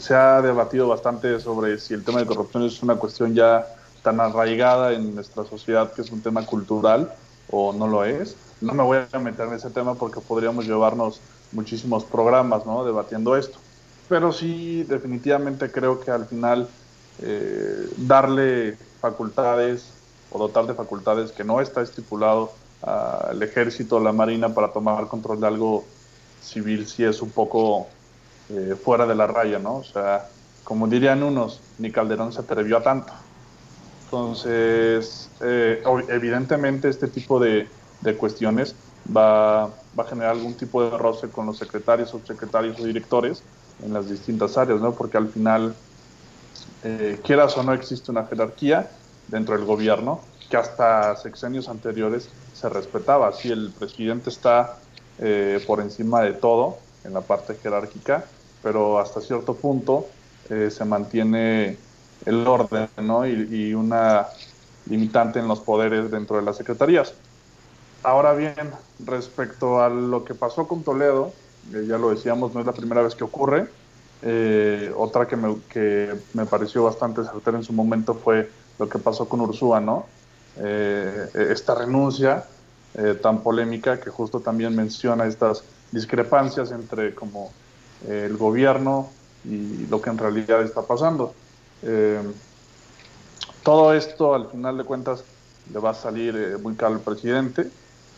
se 0.00 0.14
ha 0.14 0.40
debatido 0.40 0.88
bastante 0.88 1.38
sobre 1.38 1.78
si 1.78 1.94
el 1.94 2.02
tema 2.02 2.20
de 2.20 2.26
corrupción 2.26 2.64
es 2.64 2.82
una 2.82 2.96
cuestión 2.96 3.34
ya 3.34 3.66
tan 4.02 4.20
arraigada 4.20 4.92
en 4.92 5.14
nuestra 5.14 5.44
sociedad 5.44 5.92
que 5.92 6.02
es 6.02 6.10
un 6.10 6.22
tema 6.22 6.44
cultural 6.44 7.12
o 7.50 7.72
no 7.72 7.86
lo 7.86 8.04
es. 8.04 8.36
No 8.60 8.74
me 8.74 8.82
voy 8.82 8.98
a 9.10 9.18
meter 9.18 9.48
en 9.48 9.54
ese 9.54 9.70
tema 9.70 9.94
porque 9.94 10.20
podríamos 10.20 10.66
llevarnos 10.66 11.20
muchísimos 11.52 12.04
programas 12.04 12.66
¿no? 12.66 12.84
debatiendo 12.84 13.36
esto. 13.36 13.58
Pero 14.08 14.32
sí, 14.32 14.84
definitivamente 14.84 15.70
creo 15.70 16.00
que 16.00 16.10
al 16.10 16.26
final 16.26 16.68
eh, 17.20 17.88
darle 17.96 18.76
facultades 19.00 19.92
o 20.30 20.38
dotar 20.38 20.66
de 20.66 20.74
facultades 20.74 21.32
que 21.32 21.44
no 21.44 21.60
está 21.60 21.82
estipulado 21.82 22.52
al 22.82 23.40
ejército 23.42 23.96
o 23.96 24.00
la 24.00 24.12
marina 24.12 24.52
para 24.52 24.72
tomar 24.72 25.06
control 25.06 25.40
de 25.40 25.46
algo 25.46 25.84
civil 26.42 26.86
sí 26.88 27.04
es 27.04 27.22
un 27.22 27.30
poco 27.30 27.86
eh, 28.50 28.74
fuera 28.82 29.06
de 29.06 29.14
la 29.14 29.28
raya, 29.28 29.60
¿no? 29.60 29.76
O 29.76 29.84
sea, 29.84 30.28
como 30.64 30.88
dirían 30.88 31.22
unos, 31.22 31.60
ni 31.78 31.92
Calderón 31.92 32.32
se 32.32 32.40
atrevió 32.40 32.78
a 32.78 32.82
tanto. 32.82 33.12
Entonces, 34.12 35.30
eh, 35.40 35.82
evidentemente 36.08 36.90
este 36.90 37.08
tipo 37.08 37.40
de, 37.40 37.66
cuestiones 38.18 38.74
va, 39.08 39.68
va, 39.68 40.04
a 40.04 40.06
generar 40.06 40.32
algún 40.32 40.52
tipo 40.52 40.84
de 40.84 40.98
roce 40.98 41.30
con 41.30 41.46
los 41.46 41.56
secretarios, 41.56 42.10
subsecretarios 42.10 42.78
o 42.78 42.84
directores 42.84 43.42
en 43.82 43.94
las 43.94 44.10
distintas 44.10 44.58
áreas, 44.58 44.82
¿no? 44.82 44.92
Porque 44.92 45.16
al 45.16 45.28
final, 45.28 45.74
eh, 46.84 47.20
quieras 47.24 47.56
o 47.56 47.62
no, 47.62 47.72
existe 47.72 48.10
una 48.10 48.26
jerarquía 48.26 48.90
dentro 49.28 49.56
del 49.56 49.64
gobierno 49.64 50.20
que 50.50 50.58
hasta 50.58 51.16
sexenios 51.16 51.70
anteriores 51.70 52.28
se 52.52 52.68
respetaba. 52.68 53.32
Si 53.32 53.50
el 53.50 53.72
presidente 53.72 54.28
está 54.28 54.76
por 55.66 55.80
encima 55.80 56.20
de 56.22 56.32
todo 56.32 56.78
en 57.04 57.14
la 57.14 57.20
parte 57.22 57.54
jerárquica, 57.54 58.24
pero 58.62 58.98
hasta 58.98 59.20
cierto 59.20 59.54
punto 59.54 60.06
eh, 60.50 60.70
se 60.70 60.84
mantiene 60.84 61.78
el 62.26 62.46
orden 62.46 62.88
¿no? 62.98 63.26
y, 63.26 63.74
una 63.74 64.26
limitante 64.86 65.38
en 65.38 65.48
los 65.48 65.60
poderes 65.60 66.10
dentro 66.10 66.36
de 66.36 66.42
las 66.42 66.56
secretarías. 66.56 67.14
Ahora 68.02 68.32
bien, 68.32 68.72
respecto 69.04 69.80
a 69.80 69.88
lo 69.88 70.24
que 70.24 70.34
pasó 70.34 70.66
con 70.66 70.82
Toledo, 70.82 71.32
eh, 71.72 71.84
ya 71.86 71.98
lo 71.98 72.10
decíamos, 72.10 72.52
no 72.52 72.60
es 72.60 72.66
la 72.66 72.72
primera 72.72 73.02
vez 73.02 73.14
que 73.14 73.24
ocurre. 73.24 73.68
Eh, 74.22 74.92
otra 74.96 75.26
que 75.26 75.36
me, 75.36 75.56
que 75.68 76.12
me 76.34 76.46
pareció 76.46 76.84
bastante 76.84 77.24
certera 77.24 77.58
en 77.58 77.64
su 77.64 77.72
momento 77.72 78.14
fue 78.14 78.50
lo 78.78 78.88
que 78.88 78.98
pasó 78.98 79.28
con 79.28 79.40
Ursúa, 79.40 79.80
¿no? 79.80 80.06
esta 80.54 81.74
renuncia 81.74 82.44
tan 83.22 83.42
polémica 83.42 83.98
que 83.98 84.10
justo 84.10 84.40
también 84.40 84.76
menciona 84.76 85.24
estas 85.24 85.64
discrepancias 85.92 86.72
entre 86.72 87.14
como 87.14 87.50
el 88.06 88.36
gobierno 88.36 89.08
y 89.46 89.86
lo 89.86 90.02
que 90.02 90.10
en 90.10 90.18
realidad 90.18 90.62
está 90.62 90.82
pasando. 90.82 91.34
Eh, 91.82 92.22
todo 93.62 93.94
esto, 93.94 94.34
al 94.34 94.48
final 94.48 94.78
de 94.78 94.84
cuentas, 94.84 95.24
le 95.72 95.78
va 95.78 95.90
a 95.90 95.94
salir 95.94 96.36
eh, 96.36 96.56
muy 96.56 96.74
caro 96.74 96.94
al 96.94 97.00
presidente. 97.00 97.70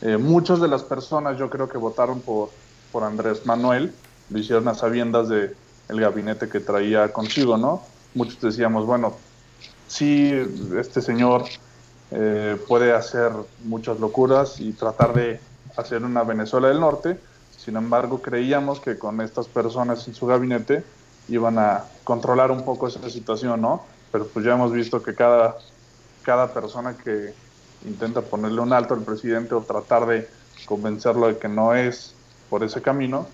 Eh, 0.03 0.17
muchas 0.17 0.61
de 0.61 0.69
las 0.69 0.83
personas 0.83 1.39
yo 1.39 1.51
creo 1.51 1.69
que 1.69 1.79
votaron 1.79 2.21
por, 2.21 2.51
por 2.93 3.05
Andrés 3.05 3.47
Manuel, 3.47 3.93
lo 4.31 4.39
hicieron 4.39 4.69
a 4.69 4.75
sabiendas 4.75 5.29
de 5.29 5.55
el 5.89 6.01
gabinete 6.01 6.49
que 6.49 6.61
traía 6.61 7.13
consigo, 7.13 7.57
¿no? 7.57 7.83
Muchos 8.15 8.41
decíamos, 8.41 8.87
bueno, 8.87 9.15
sí, 9.87 10.33
este 10.79 11.03
señor 11.03 11.45
puede 12.69 12.93
hacer 12.93 13.33
muchas 13.65 13.99
locuras 13.99 14.61
y 14.61 14.73
tratar 14.73 15.15
de 15.15 15.41
hacer 15.77 16.05
una 16.05 16.23
Venezuela 16.23 16.69
del 16.69 16.79
Norte, 16.79 17.19
sin 17.57 17.77
embargo 17.77 18.23
creíamos 18.23 18.79
que 18.79 18.97
con 18.99 19.21
estas 19.21 19.49
personas 19.49 20.07
en 20.07 20.15
su 20.15 20.27
gabinete 20.27 20.85
iban 21.29 21.59
a 21.59 21.85
controlar 22.05 22.51
un 22.51 22.65
poco 22.65 22.89
esa 22.89 23.09
situación, 23.09 23.61
¿no? 23.61 23.85
Pero 24.13 24.27
pues 24.29 24.45
ya 24.45 24.53
hemos 24.53 24.73
visto 24.73 25.03
que 25.03 25.15
cada, 25.15 25.57
cada 26.23 26.53
persona 26.53 26.97
que 26.97 27.35
intenta 27.85 28.23
ponerle 28.23 28.61
un 28.61 28.73
alto 28.73 28.95
al 28.95 29.03
presidente 29.03 29.55
o 29.55 29.61
tratar 29.61 30.07
de 30.07 30.29
convencerlo 30.67 31.29
de 31.29 31.39
que 31.39 31.49
no 31.49 31.75
es 31.75 32.15
por 32.49 32.63
ese 32.63 32.81
camino, 32.81 33.27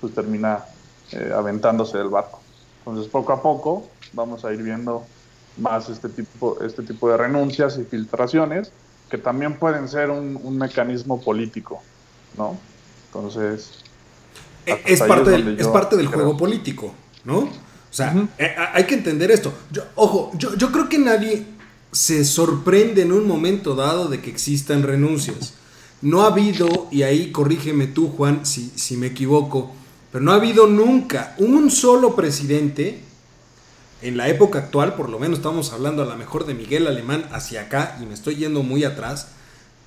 pues 0.00 0.14
termina 0.14 0.64
eh, 1.12 1.32
aventándose 1.34 1.98
del 1.98 2.08
barco. 2.08 2.40
Entonces 2.78 3.10
poco 3.10 3.32
a 3.32 3.42
poco 3.42 3.88
vamos 4.12 4.44
a 4.44 4.52
ir 4.52 4.62
viendo 4.62 5.04
más 5.56 5.88
este 5.88 6.08
tipo, 6.08 6.62
este 6.62 6.82
tipo 6.82 7.10
de 7.10 7.16
renuncias 7.16 7.78
y 7.78 7.84
filtraciones 7.84 8.70
que 9.10 9.18
también 9.18 9.54
pueden 9.58 9.88
ser 9.88 10.10
un, 10.10 10.58
mecanismo 10.58 11.20
político, 11.20 11.80
¿no? 12.36 12.58
Entonces... 13.06 13.82
E, 14.66 14.82
es 14.84 15.00
parte, 15.00 15.30
del, 15.30 15.60
es 15.60 15.68
parte 15.68 15.96
del 15.96 16.08
juego 16.08 16.36
político, 16.36 16.92
¿no? 17.26 17.38
O 17.38 17.50
sea, 17.90 18.28
eh, 18.38 18.54
hay 18.72 18.84
que 18.84 18.94
entender 18.94 19.30
esto. 19.30 19.52
Yo, 19.70 19.82
ojo, 19.94 20.32
yo, 20.38 20.54
yo 20.56 20.70
creo 20.70 20.88
que 20.88 20.98
nadie 20.98 21.44
se 21.92 22.24
sorprende 22.24 23.02
en 23.02 23.12
un 23.12 23.26
momento 23.26 23.74
dado 23.74 24.08
de 24.08 24.20
que 24.20 24.30
existan 24.30 24.82
renuncias. 24.82 25.54
No 26.02 26.22
ha 26.22 26.26
habido, 26.28 26.88
y 26.90 27.02
ahí 27.02 27.32
corrígeme 27.32 27.86
tú, 27.86 28.08
Juan, 28.08 28.44
si, 28.44 28.70
si 28.76 28.96
me 28.96 29.08
equivoco, 29.08 29.72
pero 30.12 30.24
no 30.24 30.32
ha 30.32 30.36
habido 30.36 30.66
nunca 30.66 31.34
un 31.38 31.70
solo 31.70 32.14
presidente, 32.14 33.00
en 34.02 34.16
la 34.18 34.28
época 34.28 34.58
actual, 34.58 34.94
por 34.94 35.08
lo 35.08 35.18
menos 35.18 35.38
estamos 35.38 35.72
hablando 35.72 36.02
a 36.02 36.06
lo 36.06 36.16
mejor 36.16 36.44
de 36.44 36.54
Miguel 36.54 36.86
Alemán 36.86 37.26
hacia 37.32 37.62
acá, 37.62 37.98
y 38.00 38.06
me 38.06 38.14
estoy 38.14 38.36
yendo 38.36 38.62
muy 38.62 38.84
atrás, 38.84 39.28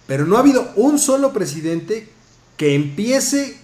pero 0.07 0.25
no 0.25 0.35
ha 0.35 0.39
habido 0.39 0.71
un 0.75 0.97
solo 0.97 1.31
presidente 1.31 2.09
que 2.57 2.73
empiece 2.73 3.57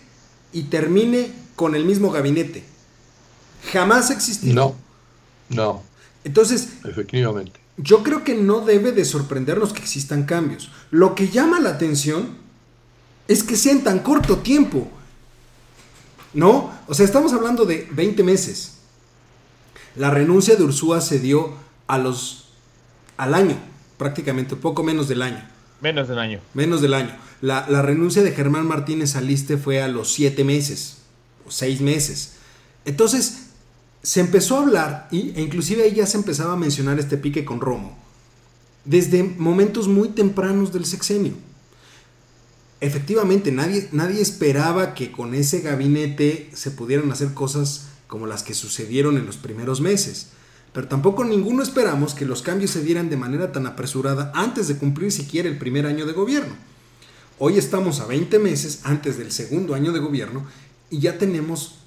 y 0.54 0.64
termine 0.64 1.32
con 1.56 1.76
el 1.76 1.84
mismo 1.84 2.12
gabinete. 2.12 2.75
Jamás 3.72 4.10
ha 4.10 4.14
existido. 4.14 4.54
No, 4.54 4.76
no. 5.50 5.84
Entonces, 6.24 6.70
efectivamente. 6.84 7.60
Yo 7.78 8.04
creo 8.04 8.24
que 8.24 8.36
no 8.36 8.62
debe 8.62 8.92
de 8.92 9.04
sorprendernos 9.06 9.74
que 9.74 9.82
existan 9.82 10.24
cambios. 10.24 10.70
Lo 10.92 11.14
que 11.14 11.30
llama 11.30 11.60
la 11.60 11.72
atención 11.72 12.38
es 13.28 13.44
que 13.44 13.58
sea 13.58 13.74
en 13.74 13.84
tan 13.84 14.00
corto 14.00 14.38
tiempo. 14.38 14.90
¿No? 16.34 16.74
O 16.88 16.94
sea, 16.94 17.06
estamos 17.06 17.34
hablando 17.34 17.66
de 17.66 17.88
20 17.92 18.24
meses. 18.24 18.76
La 19.96 20.10
renuncia 20.10 20.56
de 20.56 20.64
Ursúa 20.64 21.02
se 21.02 21.20
dio 21.20 21.54
a 21.88 21.98
los 21.98 22.46
al 23.18 23.34
año, 23.34 23.58
prácticamente, 23.98 24.56
poco 24.56 24.84
menos 24.84 25.08
del 25.08 25.22
año. 25.22 25.48
Menos 25.82 26.08
del 26.08 26.20
año. 26.20 26.40
Menos 26.54 26.82
del 26.82 26.94
año. 26.94 27.16
La, 27.42 27.64
renuncia 27.82 28.24
de 28.24 28.32
Germán 28.32 28.68
Martínez 28.68 29.16
Aliste 29.16 29.58
fue 29.58 29.82
a 29.82 29.88
los 29.88 30.14
7 30.14 30.44
meses, 30.44 30.98
o 31.48 31.52
6 31.52 31.82
meses. 31.82 32.34
Entonces, 32.86 33.45
se 34.06 34.22
empezó 34.22 34.58
a 34.58 34.62
hablar, 34.62 35.08
y, 35.12 35.32
e 35.36 35.42
inclusive 35.42 35.84
ahí 35.84 35.96
ya 35.96 36.06
se 36.06 36.18
empezaba 36.18 36.54
a 36.54 36.58
mencionar 36.58 37.00
este 37.00 37.18
pique 37.18 37.44
con 37.44 37.60
Romo, 37.60 37.98
desde 38.86 39.24
momentos 39.24 39.88
muy 39.88 40.10
tempranos 40.10 40.72
del 40.72 40.86
sexenio 40.86 41.34
efectivamente 42.82 43.52
nadie, 43.52 43.88
nadie 43.92 44.22
esperaba 44.22 44.94
que 44.94 45.12
con 45.12 45.34
ese 45.34 45.62
gabinete 45.62 46.50
se 46.54 46.72
pudieran 46.72 47.12
hacer 47.12 47.34
cosas 47.34 47.88
como 48.08 48.28
las 48.28 48.44
que 48.44 48.54
sucedieron 48.54 49.18
en 49.18 49.26
los 49.26 49.38
primeros 49.38 49.82
meses. 49.82 50.28
Pero 50.74 50.88
tampoco 50.88 51.24
ninguno 51.24 51.64
esperamos 51.64 52.14
que 52.14 52.26
los 52.26 52.42
cambios 52.42 52.72
se 52.72 52.84
dieran 52.84 53.10
de 53.10 53.18
manera 53.18 53.52
tan 53.52 53.66
apresurada 53.66 54.32
antes 54.36 54.68
de 54.68 54.78
cumplir 54.78 55.12
siquiera 55.12 55.48
el 55.48 55.58
primer 55.58 55.86
año 55.86 56.06
de 56.06 56.14
gobierno. 56.14 56.54
Hoy 57.40 57.58
estamos 57.58 58.00
a 58.02 58.06
20 58.06 58.40
meses 58.40 58.82
antes 58.84 59.18
del 59.18 59.32
segundo 59.32 59.74
año 59.74 59.92
de 59.92 60.00
gobierno 60.00 60.46
y 60.90 61.00
ya 61.00 61.18
tenemos 61.18 61.80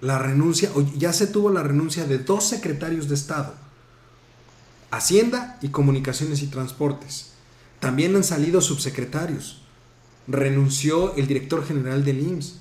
la 0.00 0.18
renuncia, 0.18 0.70
ya 0.96 1.12
se 1.12 1.26
tuvo 1.26 1.50
la 1.50 1.62
renuncia 1.62 2.04
de 2.04 2.18
dos 2.18 2.44
secretarios 2.44 3.08
de 3.08 3.14
Estado, 3.14 3.54
Hacienda 4.90 5.58
y 5.62 5.68
Comunicaciones 5.68 6.42
y 6.42 6.46
Transportes. 6.46 7.32
También 7.80 8.14
han 8.16 8.24
salido 8.24 8.60
subsecretarios 8.60 9.64
renunció 10.26 11.14
el 11.16 11.26
director 11.26 11.66
general 11.66 12.04
del 12.04 12.20
IMSS. 12.20 12.60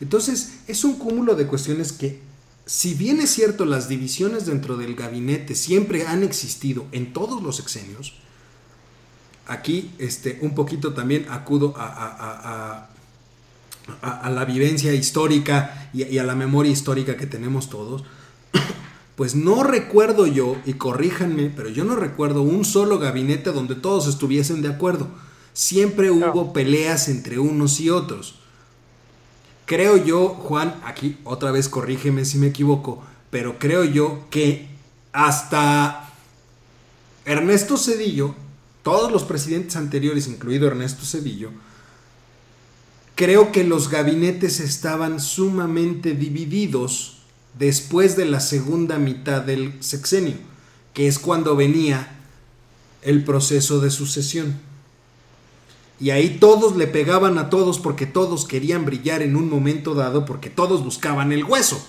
Entonces, 0.00 0.60
es 0.66 0.84
un 0.84 0.98
cúmulo 0.98 1.34
de 1.34 1.46
cuestiones 1.46 1.92
que, 1.92 2.20
si 2.66 2.94
bien 2.94 3.20
es 3.20 3.30
cierto, 3.30 3.64
las 3.64 3.88
divisiones 3.88 4.46
dentro 4.46 4.76
del 4.76 4.94
gabinete 4.94 5.54
siempre 5.54 6.06
han 6.06 6.22
existido 6.22 6.86
en 6.92 7.12
todos 7.12 7.42
los 7.42 7.60
exenios, 7.60 8.14
aquí 9.46 9.92
este, 9.98 10.38
un 10.42 10.54
poquito 10.54 10.92
también 10.92 11.26
acudo 11.30 11.74
a, 11.76 11.86
a, 11.86 12.90
la 14.02 14.44
vivencia 14.44 14.92
histórica 14.94 15.90
y, 15.92 16.04
y 16.04 16.18
a 16.18 16.24
la 16.24 16.34
memoria 16.34 16.72
histórica 16.72 17.16
que 17.16 17.26
tenemos 17.26 17.70
todos, 17.70 18.04
pues 19.16 19.34
no 19.34 19.62
recuerdo 19.62 20.26
yo, 20.26 20.56
y 20.66 20.74
corríjanme, 20.74 21.52
pero 21.54 21.68
yo 21.68 21.84
no 21.84 21.96
recuerdo 21.96 22.42
un 22.42 22.64
solo 22.64 22.98
gabinete 22.98 23.52
donde 23.52 23.74
todos 23.74 24.06
estuviesen 24.08 24.62
de 24.62 24.68
acuerdo 24.68 25.08
Siempre 25.56 26.10
hubo 26.10 26.52
peleas 26.52 27.08
entre 27.08 27.38
unos 27.38 27.80
y 27.80 27.88
otros. 27.88 28.34
Creo 29.64 29.96
yo, 29.96 30.28
Juan, 30.28 30.78
aquí 30.84 31.16
otra 31.24 31.50
vez 31.50 31.70
corrígeme 31.70 32.26
si 32.26 32.36
me 32.36 32.48
equivoco, 32.48 33.02
pero 33.30 33.58
creo 33.58 33.82
yo 33.82 34.26
que 34.28 34.68
hasta 35.14 36.12
Ernesto 37.24 37.78
Cedillo, 37.78 38.34
todos 38.82 39.10
los 39.10 39.24
presidentes 39.24 39.76
anteriores, 39.76 40.28
incluido 40.28 40.66
Ernesto 40.66 41.06
Cedillo, 41.06 41.52
creo 43.16 43.50
que 43.50 43.64
los 43.64 43.90
gabinetes 43.90 44.60
estaban 44.60 45.18
sumamente 45.18 46.14
divididos 46.14 47.16
después 47.58 48.14
de 48.14 48.26
la 48.26 48.40
segunda 48.40 48.98
mitad 48.98 49.40
del 49.40 49.82
sexenio, 49.82 50.36
que 50.92 51.08
es 51.08 51.18
cuando 51.18 51.56
venía 51.56 52.20
el 53.02 53.24
proceso 53.24 53.80
de 53.80 53.90
sucesión. 53.90 54.60
Y 55.98 56.10
ahí 56.10 56.36
todos 56.38 56.76
le 56.76 56.86
pegaban 56.86 57.38
a 57.38 57.48
todos 57.48 57.78
porque 57.78 58.04
todos 58.04 58.44
querían 58.44 58.84
brillar 58.84 59.22
en 59.22 59.34
un 59.34 59.48
momento 59.48 59.94
dado 59.94 60.26
porque 60.26 60.50
todos 60.50 60.84
buscaban 60.84 61.32
el 61.32 61.44
hueso. 61.44 61.84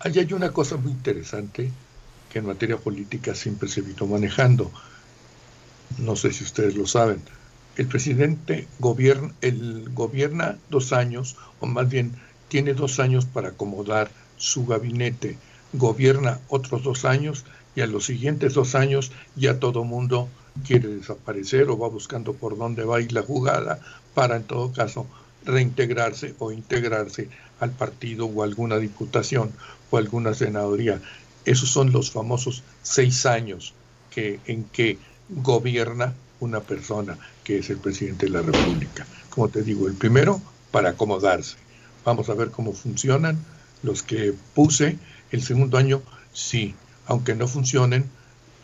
Ahí 0.00 0.18
hay 0.18 0.32
una 0.32 0.50
cosa 0.50 0.76
muy 0.76 0.90
interesante 0.90 1.70
que 2.32 2.40
en 2.40 2.46
materia 2.46 2.76
política 2.76 3.36
siempre 3.36 3.68
se 3.68 3.82
vino 3.82 4.06
manejando. 4.06 4.72
No 5.98 6.16
sé 6.16 6.32
si 6.32 6.42
ustedes 6.42 6.74
lo 6.74 6.88
saben. 6.88 7.20
El 7.80 7.86
presidente 7.86 8.68
gobierna, 8.78 10.58
dos 10.68 10.92
años, 10.92 11.38
o 11.60 11.66
más 11.66 11.88
bien 11.88 12.12
tiene 12.48 12.74
dos 12.74 13.00
años 13.00 13.24
para 13.24 13.48
acomodar 13.48 14.10
su 14.36 14.66
gabinete. 14.66 15.38
Gobierna 15.72 16.40
otros 16.48 16.82
dos 16.82 17.06
años 17.06 17.46
y 17.74 17.80
a 17.80 17.86
los 17.86 18.04
siguientes 18.04 18.52
dos 18.52 18.74
años 18.74 19.12
ya 19.34 19.58
todo 19.60 19.82
mundo 19.84 20.28
quiere 20.66 20.88
desaparecer 20.88 21.70
o 21.70 21.78
va 21.78 21.88
buscando 21.88 22.34
por 22.34 22.58
dónde 22.58 22.84
va 22.84 22.98
a 22.98 23.00
ir 23.00 23.14
la 23.14 23.22
jugada 23.22 23.80
para 24.12 24.36
en 24.36 24.42
todo 24.42 24.70
caso 24.74 25.06
reintegrarse 25.46 26.34
o 26.38 26.52
integrarse 26.52 27.30
al 27.60 27.70
partido 27.70 28.26
o 28.26 28.42
alguna 28.42 28.76
diputación 28.76 29.52
o 29.90 29.96
alguna 29.96 30.34
senaduría. 30.34 31.00
Esos 31.46 31.70
son 31.70 31.92
los 31.92 32.10
famosos 32.10 32.62
seis 32.82 33.24
años 33.24 33.72
que, 34.10 34.38
en 34.44 34.64
que 34.64 34.98
gobierna 35.30 36.12
una 36.40 36.60
persona 36.60 37.18
que 37.44 37.58
es 37.58 37.70
el 37.70 37.78
presidente 37.78 38.26
de 38.26 38.32
la 38.32 38.42
República. 38.42 39.06
Como 39.30 39.48
te 39.48 39.62
digo, 39.62 39.86
el 39.86 39.94
primero 39.94 40.40
para 40.70 40.90
acomodarse. 40.90 41.56
Vamos 42.04 42.28
a 42.28 42.34
ver 42.34 42.50
cómo 42.50 42.72
funcionan 42.72 43.38
los 43.82 44.02
que 44.02 44.34
puse. 44.54 44.98
El 45.30 45.42
segundo 45.42 45.78
año, 45.78 46.02
sí, 46.32 46.74
aunque 47.06 47.34
no 47.34 47.46
funcionen, 47.46 48.04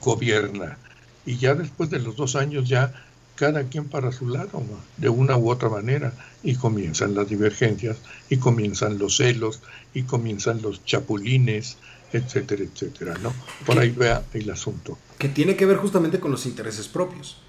gobierna 0.00 0.78
y 1.26 1.36
ya 1.36 1.54
después 1.54 1.90
de 1.90 1.98
los 1.98 2.16
dos 2.16 2.36
años 2.36 2.68
ya 2.68 2.94
cada 3.34 3.64
quien 3.64 3.84
para 3.86 4.12
su 4.12 4.28
lado, 4.28 4.62
de 4.96 5.10
una 5.10 5.36
u 5.36 5.50
otra 5.50 5.68
manera, 5.68 6.14
y 6.42 6.54
comienzan 6.54 7.14
las 7.14 7.28
divergencias, 7.28 7.98
y 8.30 8.38
comienzan 8.38 8.98
los 8.98 9.18
celos, 9.18 9.60
y 9.92 10.04
comienzan 10.04 10.62
los 10.62 10.82
chapulines, 10.86 11.76
etcétera, 12.14 12.64
etcétera, 12.64 13.14
¿no? 13.22 13.34
Por 13.66 13.78
ahí 13.78 13.90
vea 13.90 14.22
el 14.32 14.48
asunto. 14.50 14.96
Que 15.18 15.28
tiene 15.28 15.54
que 15.54 15.66
ver 15.66 15.76
justamente 15.76 16.18
con 16.18 16.30
los 16.30 16.46
intereses 16.46 16.88
propios. 16.88 17.42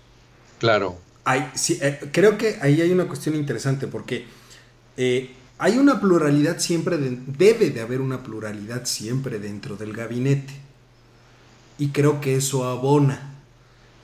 Claro. 0.59 0.97
Hay, 1.25 1.49
eh, 1.69 1.99
creo 2.11 2.37
que 2.37 2.57
ahí 2.61 2.81
hay 2.81 2.91
una 2.91 3.07
cuestión 3.07 3.35
interesante, 3.35 3.87
porque 3.87 4.25
eh, 4.95 5.31
hay 5.57 5.77
una 5.77 5.99
pluralidad 5.99 6.59
siempre, 6.59 6.97
debe 6.97 7.69
de 7.69 7.81
haber 7.81 8.01
una 8.01 8.23
pluralidad 8.23 8.85
siempre 8.85 9.39
dentro 9.39 9.75
del 9.75 9.93
gabinete. 9.93 10.53
Y 11.79 11.89
creo 11.89 12.21
que 12.21 12.35
eso 12.35 12.65
abona 12.65 13.35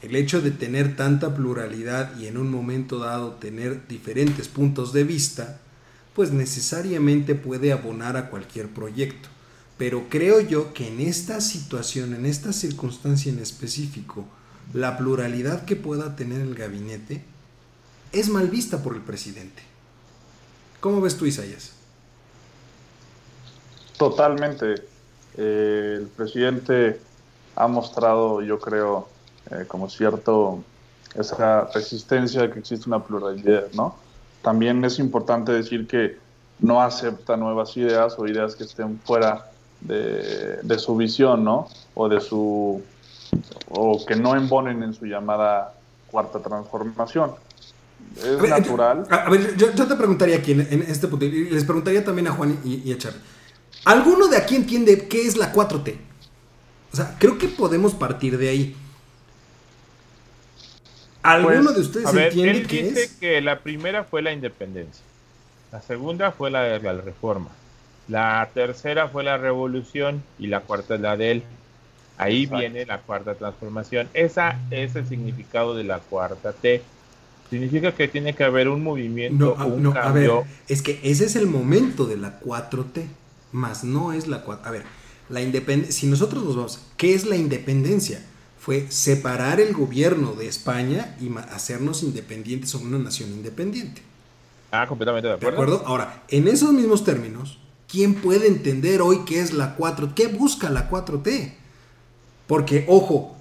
el 0.01 0.15
hecho 0.15 0.41
de 0.41 0.51
tener 0.51 0.95
tanta 0.95 1.33
pluralidad 1.33 2.17
y 2.19 2.27
en 2.27 2.37
un 2.37 2.51
momento 2.51 2.99
dado 2.99 3.33
tener 3.33 3.87
diferentes 3.87 4.49
puntos 4.49 4.91
de 4.91 5.05
vista, 5.05 5.61
pues 6.13 6.31
necesariamente 6.31 7.35
puede 7.35 7.71
abonar 7.71 8.17
a 8.17 8.29
cualquier 8.29 8.67
proyecto. 8.67 9.29
Pero 9.77 10.07
creo 10.09 10.41
yo 10.41 10.73
que 10.73 10.89
en 10.89 10.99
esta 10.99 11.39
situación, 11.39 12.13
en 12.13 12.25
esta 12.25 12.51
circunstancia 12.51 13.31
en 13.31 13.39
específico, 13.39 14.27
la 14.71 14.97
pluralidad 14.97 15.65
que 15.65 15.75
pueda 15.75 16.15
tener 16.15 16.41
el 16.41 16.55
gabinete 16.55 17.23
es 18.11 18.29
mal 18.29 18.47
vista 18.47 18.81
por 18.81 18.95
el 18.95 19.01
presidente. 19.01 19.61
¿Cómo 20.79 21.01
ves 21.01 21.17
tú, 21.17 21.25
Isaías? 21.25 21.73
Totalmente. 23.97 24.75
Eh, 25.37 25.97
el 25.99 26.07
presidente 26.07 26.99
ha 27.55 27.67
mostrado, 27.67 28.41
yo 28.41 28.59
creo, 28.59 29.07
eh, 29.51 29.65
como 29.67 29.89
cierto, 29.89 30.63
esa 31.15 31.69
resistencia 31.73 32.41
de 32.41 32.51
que 32.51 32.59
existe 32.59 32.89
una 32.89 33.03
pluralidad, 33.03 33.71
¿no? 33.73 33.95
También 34.41 34.83
es 34.83 34.99
importante 34.99 35.51
decir 35.51 35.87
que 35.87 36.17
no 36.59 36.81
acepta 36.81 37.37
nuevas 37.37 37.75
ideas 37.77 38.15
o 38.17 38.27
ideas 38.27 38.55
que 38.55 38.63
estén 38.63 38.99
fuera 38.99 39.51
de, 39.81 40.57
de 40.61 40.79
su 40.79 40.95
visión, 40.95 41.43
¿no? 41.43 41.67
O 41.93 42.09
de 42.09 42.19
su 42.19 42.81
o 43.69 44.05
que 44.05 44.15
no 44.15 44.35
embonen 44.35 44.83
en 44.83 44.93
su 44.93 45.05
llamada 45.05 45.73
cuarta 46.09 46.39
transformación. 46.39 47.31
Es 48.17 48.49
natural. 48.49 49.05
a 49.09 49.29
ver, 49.29 49.55
yo, 49.57 49.71
te 49.71 49.95
preguntaría 49.95 50.37
aquí 50.37 50.51
en, 50.51 50.85
este 50.87 51.07
punto, 51.07 51.25
y 51.25 51.49
les 51.49 51.63
preguntaría 51.63 52.03
también 52.03 52.27
a 52.27 52.31
Juan 52.31 52.59
y, 52.63 52.91
a 52.91 52.97
Charlie. 52.97 53.19
¿Alguno 53.85 54.27
de 54.27 54.37
aquí 54.37 54.55
entiende 54.55 55.07
qué 55.07 55.25
es 55.25 55.35
la 55.35 55.51
4T? 55.51 55.95
O 56.91 56.95
sea, 56.95 57.15
creo 57.17 57.37
que 57.37 57.47
podemos 57.47 57.95
partir 57.95 58.37
de 58.37 58.49
ahí. 58.49 58.75
¿Alguno 61.23 61.73
pues, 61.73 61.75
de 61.75 61.81
ustedes 61.81 62.13
entiende 62.13 62.51
él 62.51 62.67
dice 62.67 63.09
que 63.19 63.41
la 63.41 63.59
primera 63.59 64.03
fue 64.03 64.21
la 64.21 64.33
independencia, 64.33 65.03
la 65.71 65.81
segunda 65.81 66.33
fue 66.33 66.51
la, 66.51 66.77
la 66.79 66.93
reforma, 66.93 67.47
la 68.09 68.47
tercera 68.53 69.07
fue 69.07 69.23
la 69.23 69.37
revolución 69.37 70.21
y 70.37 70.47
la 70.47 70.59
cuarta 70.59 70.95
es 70.95 71.01
la 71.01 71.15
de 71.15 71.31
él. 71.31 71.43
Ahí 72.17 72.45
viene 72.45 72.85
la 72.85 72.99
cuarta 72.99 73.35
transformación. 73.35 74.07
Esa 74.13 74.59
es 74.71 74.95
el 74.95 75.07
significado 75.07 75.75
de 75.75 75.83
la 75.83 75.99
cuarta 75.99 76.53
T. 76.53 76.81
Significa 77.49 77.91
que 77.91 78.07
tiene 78.07 78.33
que 78.33 78.43
haber 78.43 78.67
un 78.67 78.83
movimiento, 78.83 79.55
no, 79.57 79.67
un 79.67 79.91
cambio. 79.91 80.01
A 80.01 80.11
ver, 80.11 80.47
es 80.67 80.81
que 80.81 80.99
ese 81.03 81.25
es 81.25 81.35
el 81.35 81.47
momento 81.47 82.05
de 82.05 82.17
la 82.17 82.39
4T, 82.39 83.05
más 83.51 83.83
no 83.83 84.13
es 84.13 84.27
la 84.27 84.41
4. 84.41 84.67
A 84.67 84.71
ver, 84.71 84.83
la 85.29 85.41
independencia, 85.41 85.93
si 85.93 86.07
nosotros 86.07 86.43
nos 86.43 86.55
vamos, 86.55 86.85
¿qué 86.97 87.13
es 87.13 87.25
la 87.25 87.35
independencia? 87.35 88.21
fue 88.63 88.89
separar 88.89 89.59
el 89.59 89.73
gobierno 89.73 90.35
de 90.35 90.47
España 90.47 91.17
y 91.19 91.29
hacernos 91.53 92.01
independientes 92.01 92.73
o 92.73 92.79
una 92.79 92.97
nación 92.97 93.29
independiente. 93.31 94.01
Ah, 94.71 94.87
completamente 94.87 95.27
de 95.27 95.33
acuerdo. 95.33 95.57
¿De 95.57 95.63
acuerdo? 95.63 95.83
Ahora, 95.85 96.23
en 96.29 96.47
esos 96.47 96.71
mismos 96.71 97.03
términos, 97.03 97.59
¿quién 97.89 98.13
puede 98.13 98.47
entender 98.47 99.01
hoy 99.01 99.25
qué 99.25 99.41
es 99.41 99.51
la 99.51 99.75
4? 99.75 100.15
¿Qué 100.15 100.27
busca 100.27 100.69
la 100.69 100.89
4T? 100.89 101.55
Porque, 102.47 102.85
ojo, 102.87 103.35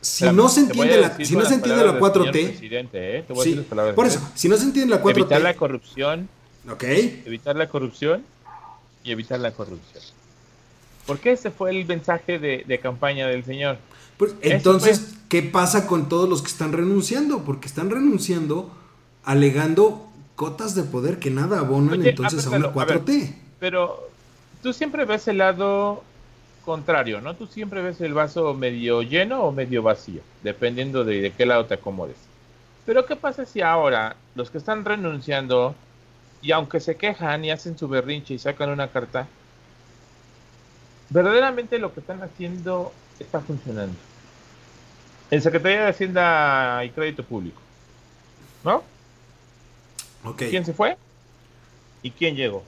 si 0.00 0.30
no 0.30 0.48
se 0.48 0.60
entiende 0.60 1.00
la, 1.00 1.16
si 1.16 1.34
no 1.36 1.44
se 1.44 1.54
entiende 1.54 1.84
la 1.84 1.98
4T, 1.98 2.90
¿eh? 2.92 3.24
por 3.94 4.06
eso, 4.06 4.20
si 4.34 4.48
no 4.48 4.56
se 4.56 4.64
entiende 4.64 4.94
la 4.94 5.02
4T, 5.02 5.10
evitar 5.10 5.40
la 5.40 5.54
corrupción, 5.54 6.28
¿ok? 6.70 6.84
Evitar 6.84 7.56
la 7.56 7.68
corrupción 7.68 8.24
y 9.02 9.10
evitar 9.10 9.40
la 9.40 9.52
corrupción. 9.52 10.02
Porque 11.06 11.32
ese 11.32 11.50
fue 11.50 11.70
el 11.70 11.86
mensaje 11.86 12.38
de, 12.38 12.80
campaña 12.82 13.26
del 13.28 13.44
señor. 13.44 13.78
Pues, 14.16 14.34
entonces, 14.42 15.14
¿qué 15.28 15.42
pasa 15.42 15.86
con 15.86 16.08
todos 16.08 16.28
los 16.28 16.42
que 16.42 16.48
están 16.48 16.72
renunciando? 16.72 17.44
Porque 17.44 17.68
están 17.68 17.90
renunciando 17.90 18.70
alegando 19.24 20.06
cotas 20.36 20.74
de 20.74 20.84
poder 20.84 21.18
que 21.18 21.30
nada 21.30 21.58
abonan 21.58 22.04
entonces 22.06 22.46
a 22.46 22.50
una 22.50 22.72
4T. 22.72 23.34
pero 23.58 24.08
tú 24.62 24.72
siempre 24.72 25.04
ves 25.04 25.26
el 25.26 25.38
lado 25.38 26.04
contrario, 26.66 27.22
¿no? 27.22 27.34
Tú 27.34 27.46
siempre 27.46 27.80
ves 27.80 28.02
el 28.02 28.12
vaso 28.12 28.52
medio 28.52 29.00
lleno 29.00 29.44
o 29.44 29.52
medio 29.52 29.82
vacío, 29.82 30.20
dependiendo 30.42 31.02
de, 31.04 31.22
de 31.22 31.30
qué 31.32 31.46
lado 31.46 31.64
te 31.64 31.74
acomodes. 31.74 32.16
Pero 32.84 33.06
¿qué 33.06 33.16
pasa 33.16 33.46
si 33.46 33.62
ahora 33.62 34.16
los 34.34 34.50
que 34.50 34.58
están 34.58 34.84
renunciando 34.84 35.74
y 36.42 36.52
aunque 36.52 36.80
se 36.80 36.96
quejan 36.96 37.44
y 37.44 37.50
hacen 37.50 37.78
su 37.78 37.88
berrinche 37.88 38.34
y 38.34 38.38
sacan 38.38 38.70
una 38.70 38.88
carta, 38.88 39.26
verdaderamente 41.10 41.78
lo 41.78 41.92
que 41.92 42.00
están 42.00 42.22
haciendo 42.22 42.92
está 43.18 43.40
funcionando. 43.40 43.96
En 45.30 45.42
Secretaría 45.42 45.82
de 45.82 45.88
Hacienda 45.88 46.84
y 46.84 46.90
Crédito 46.90 47.24
Público. 47.24 47.60
¿No? 48.64 48.82
Okay. 50.24 50.50
¿Quién 50.50 50.64
se 50.64 50.72
fue? 50.72 50.96
¿Y 52.02 52.10
quién 52.10 52.36
llegó? 52.36 52.62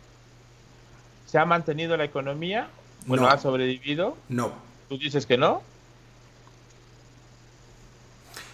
¿Se 1.27 1.39
ha 1.39 1.45
mantenido 1.45 1.97
la 1.97 2.05
economía? 2.05 2.69
Bueno, 3.09 3.27
¿ha 3.27 3.39
sobrevivido? 3.39 4.17
No. 4.29 4.53
¿Tú 4.89 4.99
dices 4.99 5.27
que 5.27 5.37
no? 5.37 5.63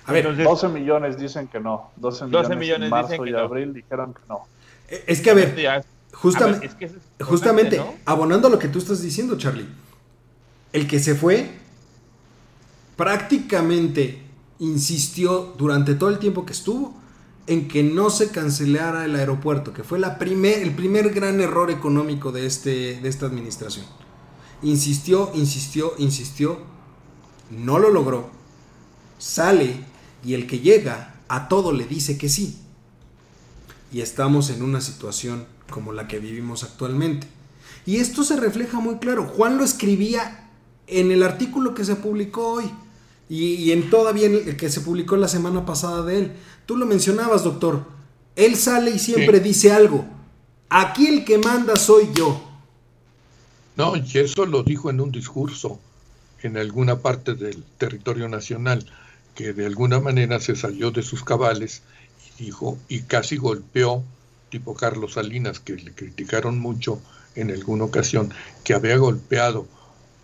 A 0.07 0.13
ver, 0.13 0.37
12 0.37 0.69
millones 0.69 1.19
dicen 1.19 1.49
que 1.49 1.61
no. 1.61 1.91
12 1.97 2.27
millones, 2.27 2.83
en 2.83 2.91
marzo 2.91 3.27
y 3.27 3.35
abril 3.35 3.75
dijeron 3.75 4.15
que 4.15 4.21
no. 4.29 4.47
Eh, 4.89 5.05
es 5.07 5.21
que 5.21 5.31
a 5.31 5.35
ver, 5.35 5.85
Justamente, 6.13 6.71
justamente 7.21 7.83
abonando 8.05 8.47
a 8.47 8.51
lo 8.53 8.59
que 8.59 8.69
tú 8.69 8.79
estás 8.79 9.03
diciendo, 9.03 9.37
Charlie. 9.37 9.67
El 10.73 10.87
que 10.87 11.01
se 11.01 11.17
fue 11.17 11.51
prácticamente 12.97 14.23
insistió 14.61 15.55
durante 15.59 15.95
todo 15.95 16.11
el 16.11 16.21
tiempo 16.21 16.47
que 16.47 16.53
estuvo 16.53 16.95
en 17.49 17.67
que 17.67 17.83
no 17.83 18.11
se 18.11 18.31
cancelara 18.31 19.05
el 19.05 19.17
aeropuerto, 19.17 19.73
que 19.73 19.83
fue 19.83 19.99
la 19.99 20.19
primer, 20.19 20.61
el 20.61 20.75
primer 20.75 21.11
gran 21.11 21.41
error 21.41 21.71
económico 21.71 22.31
de, 22.31 22.47
este, 22.47 23.01
de 23.01 23.09
esta 23.09 23.27
administración. 23.27 23.85
Insistió, 24.65 25.31
insistió, 25.35 25.93
insistió, 25.99 26.59
no 27.51 27.79
lo 27.79 27.91
logró, 27.91 28.31
sale 29.19 29.85
y 30.25 30.35
el 30.35 30.47
que 30.47 30.61
llega 30.61 31.15
a 31.29 31.49
todo 31.49 31.73
le 31.73 31.85
dice 31.85 32.17
que 32.17 32.29
sí. 32.29 32.59
Y 33.93 34.01
estamos 34.01 34.51
en 34.51 34.63
una 34.63 34.81
situación 34.81 35.47
como 35.71 35.93
la 35.93 36.09
que 36.09 36.19
vivimos 36.19 36.65
actualmente. 36.65 37.27
Y 37.87 37.99
esto 37.99 38.25
se 38.25 38.37
refleja 38.37 38.81
muy 38.81 38.97
claro. 38.97 39.25
Juan 39.25 39.59
lo 39.59 39.65
escribía 39.65 40.51
en 40.87 41.11
el 41.11 41.23
artículo 41.23 41.75
que 41.75 41.85
se 41.85 41.97
publicó 41.97 42.55
hoy 42.55 42.71
y, 43.29 43.71
en 43.73 43.91
todavía 43.91 44.27
el 44.27 44.57
que 44.57 44.71
se 44.71 44.81
publicó 44.81 45.17
la 45.17 45.29
semana 45.29 45.67
pasada 45.67 46.03
de 46.03 46.19
él. 46.19 46.33
Tú 46.67 46.77
lo 46.77 46.87
mencionabas, 46.87 47.45
doctor. 47.45 47.85
Él 48.37 48.57
sale 48.57 48.93
y 48.93 48.99
siempre 48.99 49.41
dice 49.41 49.73
algo. 49.73 50.07
Aquí 50.71 51.07
el 51.07 51.25
que 51.25 51.39
manda 51.39 51.77
soy 51.77 52.09
yo. 52.15 52.44
No, 53.77 53.97
y 53.97 54.19
eso 54.19 54.47
lo 54.47 54.63
dijo 54.63 54.91
en 54.91 55.01
un 55.01 55.11
discurso 55.11 55.81
en 56.43 56.57
alguna 56.57 57.01
parte 57.01 57.35
del 57.35 57.65
territorio 57.79 58.29
nacional, 58.29 58.87
que 59.35 59.53
de 59.53 59.67
alguna 59.67 59.99
manera 59.99 60.39
se 60.41 60.55
salió 60.55 60.91
de 60.91 61.03
sus 61.03 61.25
cabales 61.25 61.83
y 62.39 62.45
dijo, 62.45 62.79
y 62.89 63.01
casi 63.01 63.37
golpeó 63.37 64.05
tipo 64.51 64.75
Carlos 64.75 65.15
Salinas, 65.15 65.59
que 65.59 65.75
le 65.75 65.93
criticaron 65.93 66.59
mucho 66.61 67.01
en 67.35 67.51
alguna 67.51 67.85
ocasión, 67.85 68.33
que 68.63 68.75
había 68.75 68.97
golpeado 68.97 69.67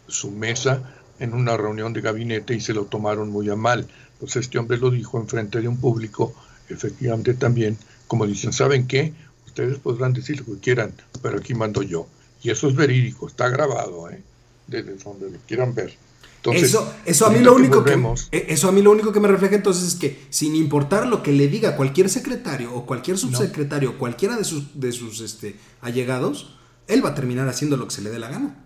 su 0.06 0.30
mesa 0.30 0.82
en 1.18 1.34
una 1.34 1.56
reunión 1.56 1.92
de 1.92 2.00
gabinete 2.00 2.54
y 2.54 2.60
se 2.60 2.72
lo 2.72 2.84
tomaron 2.84 3.30
muy 3.30 3.48
a 3.50 3.56
mal. 3.56 3.88
Pues 4.20 4.36
este 4.36 4.58
hombre 4.58 4.78
lo 4.78 4.90
dijo 4.90 5.18
en 5.18 5.26
frente 5.26 5.60
de 5.60 5.66
un 5.66 5.78
público, 5.78 6.34
efectivamente 6.68 7.34
también, 7.34 7.76
como 8.06 8.26
dicen, 8.26 8.52
¿saben 8.52 8.86
qué? 8.86 9.12
Ustedes 9.46 9.78
podrán 9.78 10.12
decir 10.12 10.38
lo 10.38 10.54
que 10.54 10.60
quieran, 10.60 10.92
pero 11.22 11.38
aquí 11.38 11.54
mando 11.54 11.82
yo. 11.82 12.06
Y 12.42 12.50
eso 12.50 12.68
es 12.68 12.74
verídico, 12.74 13.26
está 13.26 13.48
grabado, 13.48 14.08
¿eh? 14.10 14.22
desde 14.66 14.94
donde 14.94 15.30
lo 15.30 15.38
quieran 15.46 15.74
ver 15.74 15.96
eso, 16.44 16.92
eso, 17.04 17.26
a 17.26 17.30
mí 17.30 17.40
lo 17.40 17.54
único 17.54 17.84
que, 17.84 17.92
eh, 18.32 18.46
eso 18.48 18.68
a 18.68 18.72
mí 18.72 18.80
lo 18.80 18.90
único 18.90 19.12
que 19.12 19.20
me 19.20 19.28
refleja 19.28 19.56
entonces 19.56 19.88
es 19.88 19.94
que 19.94 20.26
sin 20.30 20.56
importar 20.56 21.06
lo 21.06 21.22
que 21.22 21.32
le 21.32 21.48
diga 21.48 21.76
cualquier 21.76 22.08
secretario 22.08 22.74
o 22.74 22.86
cualquier 22.86 23.18
subsecretario, 23.18 23.98
cualquiera 23.98 24.36
de 24.36 24.44
sus, 24.44 24.80
de 24.80 24.92
sus 24.92 25.20
este, 25.20 25.56
allegados, 25.82 26.56
él 26.86 27.04
va 27.04 27.10
a 27.10 27.14
terminar 27.14 27.46
haciendo 27.48 27.76
lo 27.76 27.86
que 27.86 27.94
se 27.94 28.02
le 28.02 28.10
dé 28.10 28.18
la 28.18 28.28
gana. 28.28 28.56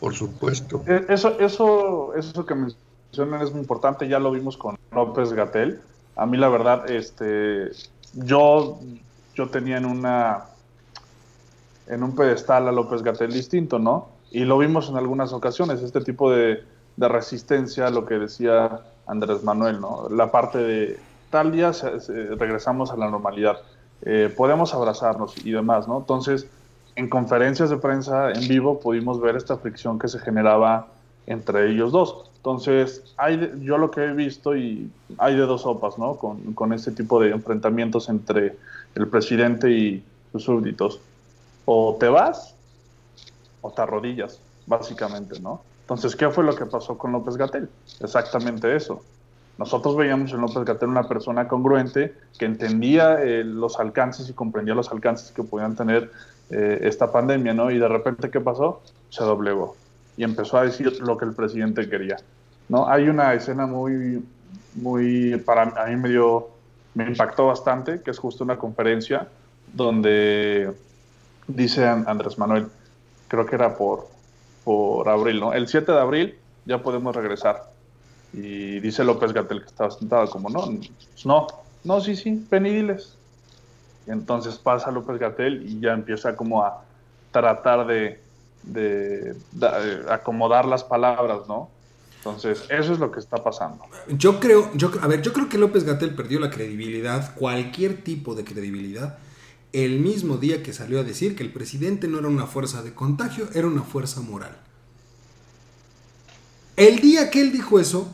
Por 0.00 0.14
supuesto. 0.14 0.82
Eh, 0.86 1.04
eso, 1.08 1.38
eso, 1.40 2.14
eso 2.14 2.46
que 2.46 2.54
mencionan 2.54 3.42
es 3.42 3.52
muy 3.52 3.60
importante, 3.60 4.08
ya 4.08 4.18
lo 4.18 4.30
vimos 4.30 4.56
con 4.56 4.78
López 4.92 5.32
Gatel. 5.32 5.80
A 6.16 6.24
mí 6.24 6.38
la 6.38 6.48
verdad, 6.48 6.90
este, 6.90 7.70
yo, 8.14 8.80
yo 9.34 9.48
tenía 9.50 9.76
en 9.76 9.84
una 9.84 10.44
en 11.86 12.02
un 12.02 12.14
pedestal 12.14 12.68
a 12.68 12.72
López 12.72 13.02
Gatel 13.02 13.32
distinto, 13.32 13.78
¿no? 13.78 14.08
Y 14.30 14.44
lo 14.44 14.58
vimos 14.58 14.88
en 14.88 14.96
algunas 14.96 15.32
ocasiones, 15.32 15.82
este 15.82 16.00
tipo 16.00 16.30
de, 16.30 16.62
de 16.96 17.08
resistencia 17.08 17.86
a 17.86 17.90
lo 17.90 18.06
que 18.06 18.14
decía 18.14 18.80
Andrés 19.06 19.42
Manuel, 19.44 19.80
¿no? 19.80 20.08
La 20.10 20.30
parte 20.30 20.58
de 20.58 20.98
tal 21.30 21.52
día 21.52 21.72
regresamos 22.36 22.90
a 22.90 22.96
la 22.96 23.10
normalidad, 23.10 23.58
eh, 24.02 24.32
podemos 24.36 24.74
abrazarnos 24.74 25.34
y 25.44 25.50
demás, 25.50 25.88
¿no? 25.88 25.98
Entonces, 25.98 26.46
en 26.96 27.08
conferencias 27.08 27.70
de 27.70 27.76
prensa 27.76 28.30
en 28.30 28.46
vivo 28.46 28.78
pudimos 28.78 29.20
ver 29.20 29.36
esta 29.36 29.56
fricción 29.56 29.98
que 29.98 30.08
se 30.08 30.18
generaba 30.20 30.88
entre 31.26 31.70
ellos 31.70 31.90
dos. 31.90 32.30
Entonces, 32.36 33.02
hay 33.16 33.50
yo 33.62 33.78
lo 33.78 33.90
que 33.90 34.04
he 34.04 34.12
visto 34.12 34.54
y 34.56 34.90
hay 35.18 35.34
de 35.34 35.42
dos 35.42 35.62
sopas, 35.62 35.98
¿no? 35.98 36.16
Con, 36.16 36.52
con 36.54 36.72
este 36.72 36.92
tipo 36.92 37.20
de 37.20 37.30
enfrentamientos 37.30 38.08
entre 38.08 38.56
el 38.94 39.08
presidente 39.08 39.70
y 39.70 40.04
sus 40.32 40.44
súbditos. 40.44 41.00
O 41.64 41.96
te 41.98 42.08
vas 42.08 42.54
o 43.60 43.70
te 43.70 43.82
arrodillas, 43.82 44.40
básicamente, 44.66 45.40
¿no? 45.40 45.62
Entonces, 45.82 46.16
¿qué 46.16 46.30
fue 46.30 46.44
lo 46.44 46.54
que 46.54 46.66
pasó 46.66 46.96
con 46.96 47.12
López 47.12 47.36
Gatel? 47.36 47.68
Exactamente 48.00 48.74
eso. 48.74 49.02
Nosotros 49.58 49.96
veíamos 49.96 50.32
en 50.32 50.40
López 50.40 50.64
Gatel 50.64 50.88
una 50.88 51.06
persona 51.06 51.46
congruente 51.46 52.14
que 52.38 52.44
entendía 52.44 53.22
eh, 53.22 53.44
los 53.44 53.78
alcances 53.78 54.28
y 54.28 54.32
comprendía 54.32 54.74
los 54.74 54.90
alcances 54.90 55.30
que 55.30 55.42
podían 55.42 55.76
tener 55.76 56.10
eh, 56.50 56.80
esta 56.82 57.12
pandemia, 57.12 57.54
¿no? 57.54 57.70
Y 57.70 57.78
de 57.78 57.88
repente, 57.88 58.30
¿qué 58.30 58.40
pasó? 58.40 58.82
Se 59.10 59.22
doblegó 59.22 59.76
y 60.16 60.24
empezó 60.24 60.58
a 60.58 60.64
decir 60.64 61.00
lo 61.00 61.16
que 61.16 61.24
el 61.24 61.34
presidente 61.34 61.88
quería, 61.88 62.16
¿no? 62.68 62.88
Hay 62.88 63.08
una 63.08 63.34
escena 63.34 63.66
muy, 63.66 64.24
muy, 64.74 65.36
para 65.44 65.62
a 65.62 65.86
mí 65.86 65.96
me 65.96 66.08
dio, 66.08 66.48
me 66.94 67.04
impactó 67.06 67.46
bastante, 67.46 68.00
que 68.02 68.10
es 68.10 68.18
justo 68.18 68.44
una 68.44 68.56
conferencia 68.56 69.28
donde 69.72 70.72
dice 71.46 71.86
Andrés 71.86 72.38
Manuel, 72.38 72.68
creo 73.28 73.46
que 73.46 73.54
era 73.54 73.76
por, 73.76 74.08
por 74.64 75.08
abril, 75.08 75.40
¿no? 75.40 75.52
El 75.52 75.68
7 75.68 75.92
de 75.92 76.00
abril 76.00 76.38
ya 76.64 76.82
podemos 76.82 77.14
regresar 77.14 77.70
y 78.32 78.80
dice 78.80 79.04
López 79.04 79.32
Gatel 79.32 79.60
que 79.60 79.66
estaba 79.66 79.90
sentado 79.90 80.28
como, 80.28 80.48
no, 80.50 80.78
no, 81.24 81.46
no, 81.84 82.00
sí, 82.00 82.16
sí, 82.16 82.46
ven 82.50 82.66
y 82.66 82.70
diles. 82.70 83.16
Entonces 84.06 84.56
pasa 84.56 84.90
López 84.90 85.18
Gatel 85.18 85.62
y 85.66 85.80
ya 85.80 85.92
empieza 85.92 86.36
como 86.36 86.62
a 86.62 86.82
tratar 87.30 87.86
de, 87.86 88.20
de, 88.62 89.36
acomodar 90.10 90.64
las 90.66 90.84
palabras, 90.84 91.40
¿no? 91.48 91.70
Entonces, 92.18 92.64
eso 92.70 92.92
es 92.94 92.98
lo 92.98 93.12
que 93.12 93.20
está 93.20 93.44
pasando. 93.44 93.84
Yo 94.08 94.40
creo, 94.40 94.70
yo, 94.74 94.90
a 95.02 95.06
ver, 95.06 95.20
yo 95.20 95.32
creo 95.34 95.48
que 95.48 95.58
López 95.58 95.84
Gatel 95.84 96.14
perdió 96.14 96.40
la 96.40 96.48
credibilidad, 96.48 97.34
cualquier 97.34 98.02
tipo 98.02 98.34
de 98.34 98.44
credibilidad, 98.44 99.18
el 99.74 99.98
mismo 99.98 100.36
día 100.36 100.62
que 100.62 100.72
salió 100.72 101.00
a 101.00 101.02
decir 101.02 101.34
que 101.34 101.42
el 101.42 101.52
presidente 101.52 102.06
no 102.06 102.20
era 102.20 102.28
una 102.28 102.46
fuerza 102.46 102.84
de 102.84 102.94
contagio, 102.94 103.48
era 103.54 103.66
una 103.66 103.82
fuerza 103.82 104.20
moral. 104.20 104.56
El 106.76 107.00
día 107.00 107.28
que 107.28 107.40
él 107.40 107.50
dijo 107.50 107.80
eso, 107.80 108.08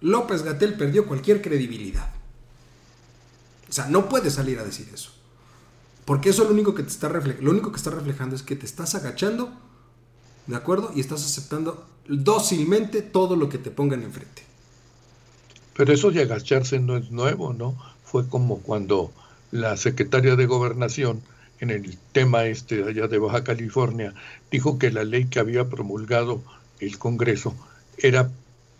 López 0.00 0.44
Gatel 0.44 0.74
perdió 0.74 1.06
cualquier 1.06 1.42
credibilidad. 1.42 2.12
O 3.68 3.72
sea, 3.72 3.88
no 3.88 4.08
puede 4.08 4.30
salir 4.30 4.60
a 4.60 4.64
decir 4.64 4.88
eso. 4.94 5.10
Porque 6.04 6.30
eso 6.30 6.44
lo 6.44 6.50
único 6.50 6.76
que 6.76 6.84
te 6.84 6.90
está 6.90 7.08
lo 7.08 7.50
único 7.50 7.72
que 7.72 7.76
está 7.76 7.90
reflejando 7.90 8.36
es 8.36 8.44
que 8.44 8.54
te 8.54 8.66
estás 8.66 8.94
agachando, 8.94 9.52
¿de 10.46 10.54
acuerdo? 10.54 10.92
Y 10.94 11.00
estás 11.00 11.24
aceptando 11.24 11.88
dócilmente 12.06 13.02
todo 13.02 13.34
lo 13.34 13.48
que 13.48 13.58
te 13.58 13.72
pongan 13.72 14.04
enfrente. 14.04 14.44
Pero 15.74 15.92
eso 15.92 16.12
de 16.12 16.22
agacharse 16.22 16.78
no 16.78 16.96
es 16.96 17.10
nuevo, 17.10 17.52
¿no? 17.52 17.76
Fue 18.04 18.28
como 18.28 18.60
cuando 18.60 19.12
la 19.50 19.76
secretaria 19.76 20.36
de 20.36 20.46
Gobernación 20.46 21.22
en 21.60 21.70
el 21.70 21.98
tema 22.12 22.46
este 22.46 22.84
allá 22.84 23.08
de 23.08 23.18
Baja 23.18 23.44
California 23.44 24.14
dijo 24.50 24.78
que 24.78 24.90
la 24.90 25.04
ley 25.04 25.26
que 25.26 25.40
había 25.40 25.68
promulgado 25.68 26.42
el 26.78 26.98
Congreso 26.98 27.54
era 27.98 28.30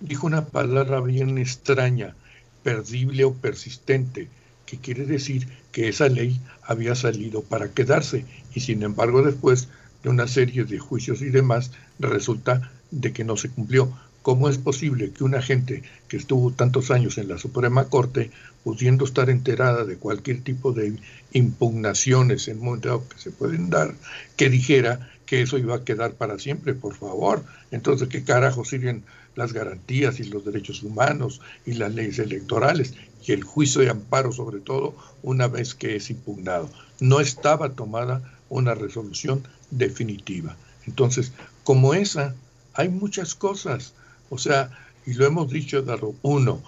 dijo 0.01 0.27
una 0.27 0.47
palabra 0.47 1.01
bien 1.01 1.37
extraña, 1.39 2.15
perdible 2.63 3.25
o 3.25 3.35
persistente, 3.35 4.29
que 4.65 4.79
quiere 4.79 5.05
decir 5.05 5.47
que 5.73 5.89
esa 5.89 6.09
ley 6.09 6.41
había 6.63 6.95
salido 6.95 7.43
para 7.43 7.71
quedarse 7.73 8.25
y 8.55 8.61
sin 8.61 8.83
embargo 8.83 9.23
después 9.23 9.69
de 10.03 10.09
una 10.09 10.27
serie 10.27 10.65
de 10.65 10.79
juicios 10.79 11.21
y 11.21 11.31
demás 11.31 11.73
resulta 11.99 12.73
de 12.91 13.13
que 13.13 13.25
no 13.25 13.37
se 13.37 13.51
cumplió. 13.51 13.93
¿Cómo 14.23 14.49
es 14.49 14.59
posible 14.59 15.13
que 15.13 15.25
una 15.25 15.41
gente 15.41 15.83
que 16.09 16.17
estuvo 16.17 16.53
tantos 16.53 16.91
años 16.91 17.19
en 17.19 17.29
la 17.29 17.39
Suprema 17.39 17.89
Corte, 17.89 18.31
pudiendo 18.65 19.05
estar 19.05 19.31
enterada 19.31 19.85
de 19.85 19.97
cualquier 19.97 20.43
tipo 20.43 20.73
de 20.73 20.97
impugnaciones 21.33 22.49
en 22.49 22.61
momento 22.61 23.07
que 23.09 23.19
se 23.19 23.31
pueden 23.31 23.71
dar, 23.71 23.95
que 24.37 24.51
dijera 24.51 25.11
que 25.25 25.41
eso 25.41 25.57
iba 25.57 25.77
a 25.77 25.85
quedar 25.85 26.13
para 26.13 26.39
siempre, 26.39 26.75
por 26.75 26.95
favor? 26.95 27.45
Entonces, 27.71 28.09
¿qué 28.09 28.23
carajo 28.23 28.65
sirven 28.65 29.05
las 29.37 29.53
garantías 29.53 30.21
y 30.21 30.25
los 30.25 30.45
derechos 30.45 30.83
humanos 30.83 31.41
y 31.65 31.75
las 31.75 31.95
leyes 31.95 32.19
electorales 32.19 32.95
y 33.25 33.33
el 33.33 33.45
juicio 33.45 33.81
de 33.81 33.91
amparo 33.91 34.33
sobre 34.33 34.61
todo 34.61 34.95
una 35.23 35.49
vez 35.49 35.75
que 35.75 35.97
es 35.97 36.11
impugnado. 36.11 36.71
No 37.01 37.21
estaba 37.21 37.71
tomada 37.71 38.23
una 38.49 38.75
resolución 38.75 39.47
definitiva. 39.71 40.57
Entonces, 40.87 41.33
como 41.65 41.95
esa, 41.95 42.35
hay 42.75 42.89
muchas 42.89 43.35
cosas. 43.35 43.95
O 44.31 44.39
sea, 44.39 44.71
y 45.05 45.13
lo 45.15 45.27
hemos 45.27 45.51
dicho, 45.51 45.83
Darro, 45.83 46.15
uno, 46.23 46.63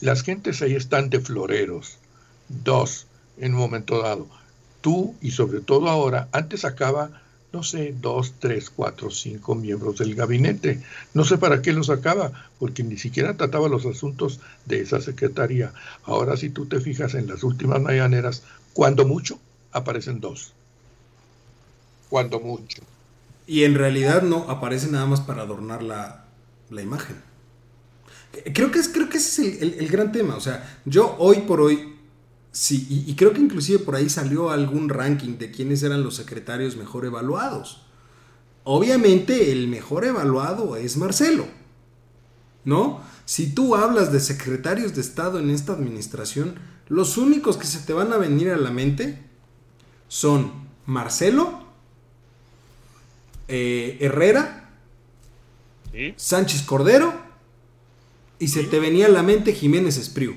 las 0.00 0.22
gentes 0.22 0.60
ahí 0.60 0.74
están 0.74 1.08
de 1.08 1.20
floreros. 1.20 1.96
Dos, 2.48 3.06
en 3.38 3.54
un 3.54 3.60
momento 3.60 4.02
dado, 4.02 4.28
tú 4.82 5.14
y 5.22 5.30
sobre 5.30 5.60
todo 5.60 5.88
ahora, 5.88 6.28
antes 6.32 6.66
acaba 6.66 7.22
no 7.54 7.62
sé, 7.62 7.94
dos, 8.00 8.34
tres, 8.40 8.68
cuatro, 8.68 9.10
cinco 9.10 9.54
miembros 9.54 9.98
del 9.98 10.16
gabinete. 10.16 10.82
No 11.14 11.22
sé 11.22 11.38
para 11.38 11.62
qué 11.62 11.72
los 11.72 11.86
sacaba, 11.86 12.32
porque 12.58 12.82
ni 12.82 12.96
siquiera 12.96 13.36
trataba 13.36 13.68
los 13.68 13.86
asuntos 13.86 14.40
de 14.66 14.80
esa 14.80 15.00
secretaría. 15.00 15.72
Ahora 16.02 16.36
si 16.36 16.50
tú 16.50 16.66
te 16.66 16.80
fijas 16.80 17.14
en 17.14 17.28
las 17.28 17.44
últimas 17.44 17.80
mañaneras, 17.80 18.42
cuando 18.72 19.06
mucho, 19.06 19.38
aparecen 19.70 20.20
dos. 20.20 20.52
Cuando 22.10 22.40
mucho. 22.40 22.82
Y 23.46 23.62
en 23.62 23.76
realidad 23.76 24.22
no, 24.22 24.50
aparece 24.50 24.90
nada 24.90 25.06
más 25.06 25.20
para 25.20 25.42
adornar 25.42 25.84
la, 25.84 26.23
imagen. 26.82 27.16
Creo 28.52 28.70
que, 28.70 28.80
es, 28.80 28.88
creo 28.88 29.08
que 29.08 29.18
ese 29.18 29.48
es 29.48 29.62
el, 29.62 29.74
el 29.74 29.88
gran 29.88 30.10
tema. 30.10 30.36
O 30.36 30.40
sea, 30.40 30.80
yo 30.84 31.16
hoy 31.18 31.42
por 31.42 31.60
hoy 31.60 31.94
Sí, 32.54 32.86
y, 33.08 33.16
creo 33.16 33.32
que 33.32 33.40
inclusive 33.40 33.80
por 33.80 33.96
ahí 33.96 34.08
salió 34.08 34.50
algún 34.50 34.88
ranking 34.88 35.38
de 35.38 35.50
quiénes 35.50 35.82
eran 35.82 36.04
los 36.04 36.14
secretarios 36.14 36.76
mejor 36.76 37.04
evaluados. 37.04 37.82
Obviamente 38.62 39.50
el 39.50 39.66
mejor 39.66 40.04
evaluado 40.04 40.76
es 40.76 40.96
Marcelo, 40.96 41.48
¿no? 42.64 43.00
Si 43.24 43.52
tú 43.52 43.74
hablas 43.74 44.12
de 44.12 44.20
secretarios 44.20 44.94
de 44.94 45.00
Estado 45.00 45.40
en 45.40 45.50
esta 45.50 45.72
administración, 45.72 46.54
los 46.86 47.16
únicos 47.16 47.56
que 47.56 47.66
se 47.66 47.80
te 47.80 47.92
van 47.92 48.12
a 48.12 48.18
venir 48.18 48.50
a 48.50 48.56
la 48.56 48.70
mente 48.70 49.18
son 50.06 50.52
Marcelo, 50.86 51.58
eh, 53.48 53.98
Herrera, 54.00 54.63
Sánchez 56.16 56.62
Cordero 56.62 57.12
y 58.38 58.48
se 58.48 58.64
te 58.64 58.78
venía 58.78 59.06
a 59.06 59.10
la 59.10 59.22
mente 59.22 59.52
Jiménez 59.52 59.96
Espriu. 59.96 60.34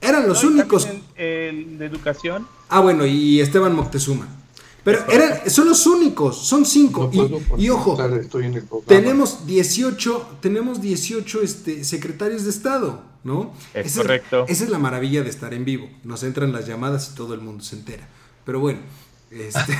Eran 0.00 0.28
los 0.28 0.44
únicos. 0.44 0.88
De 1.16 1.86
educación. 1.86 2.46
Ah, 2.68 2.80
bueno, 2.80 3.06
y 3.06 3.40
Esteban 3.40 3.74
Moctezuma. 3.74 4.28
Pero 4.84 5.04
eran, 5.08 5.48
son 5.48 5.68
los 5.68 5.86
únicos, 5.86 6.36
son 6.44 6.66
cinco. 6.66 7.10
y, 7.56 7.68
ojo, 7.68 7.96
tenemos 8.86 9.46
18, 9.46 10.38
tenemos 10.40 10.80
18 10.82 11.42
este, 11.42 11.84
secretarios 11.84 12.42
de 12.42 12.50
Estado, 12.50 13.00
¿no? 13.22 13.54
Es 13.74 13.96
correcto. 13.96 14.44
esa 14.48 14.64
es 14.64 14.70
la 14.70 14.78
maravilla 14.78 15.22
de 15.22 15.30
estar 15.30 15.54
en 15.54 15.64
vivo. 15.64 15.88
Nos 16.02 16.24
entran 16.24 16.52
las 16.52 16.66
llamadas 16.66 17.10
y 17.12 17.14
todo 17.14 17.34
el 17.34 17.40
mundo 17.40 17.62
se 17.62 17.76
entera. 17.76 18.08
Pero 18.44 18.58
bueno, 18.58 18.80
este, 19.30 19.78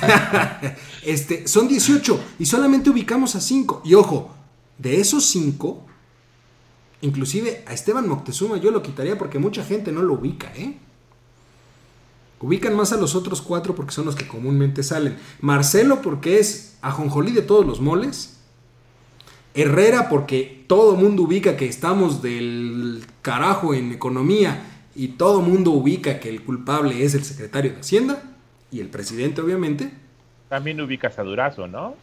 este, 1.03 1.48
son 1.48 1.66
18 1.66 2.20
y 2.38 2.46
solamente 2.46 2.90
ubicamos 2.90 3.35
a 3.35 3.40
5. 3.40 3.83
Y 3.85 3.94
ojo, 3.94 4.31
de 4.83 5.01
esos 5.01 5.25
5, 5.27 5.87
Inclusive 7.03 7.64
a 7.66 7.73
Esteban 7.73 8.09
Moctezuma 8.09 8.57
yo 8.59 8.71
lo 8.71 8.81
quitaría 8.81 9.18
porque 9.18 9.40
mucha 9.40 9.64
gente 9.64 9.90
no 9.90 10.03
lo 10.03 10.14
ubica, 10.14 10.53
¿eh? 10.57 10.77
Ubican 12.40 12.77
más 12.77 12.92
a 12.92 12.97
los 12.97 13.14
otros 13.14 13.42
cuatro 13.42 13.75
porque 13.75 13.92
son 13.92 14.05
los 14.05 14.14
que 14.14 14.27
comúnmente 14.27 14.83
salen. 14.83 15.16
Marcelo 15.40 16.01
porque 16.01 16.38
es 16.38 16.79
ajonjolí 16.81 17.33
de 17.33 17.42
todos 17.42 17.66
los 17.66 17.81
moles. 17.81 18.40
Herrera 19.55 20.09
porque 20.09 20.64
todo 20.68 20.97
mundo 20.97 21.25
ubica 21.25 21.57
que 21.57 21.66
estamos 21.66 22.23
del 22.23 23.05
carajo 23.21 23.75
en 23.75 23.92
economía 23.92 24.62
y 24.95 25.09
todo 25.09 25.40
mundo 25.40 25.73
ubica 25.73 26.21
que 26.21 26.29
el 26.29 26.42
culpable 26.42 27.05
es 27.05 27.14
el 27.14 27.25
secretario 27.25 27.73
de 27.73 27.81
Hacienda 27.81 28.23
y 28.71 28.81
el 28.81 28.88
presidente 28.88 29.40
obviamente. 29.40 29.92
También 30.49 30.81
ubicas 30.81 31.18
a 31.18 31.23
Durazo, 31.23 31.66
¿no? 31.66 31.95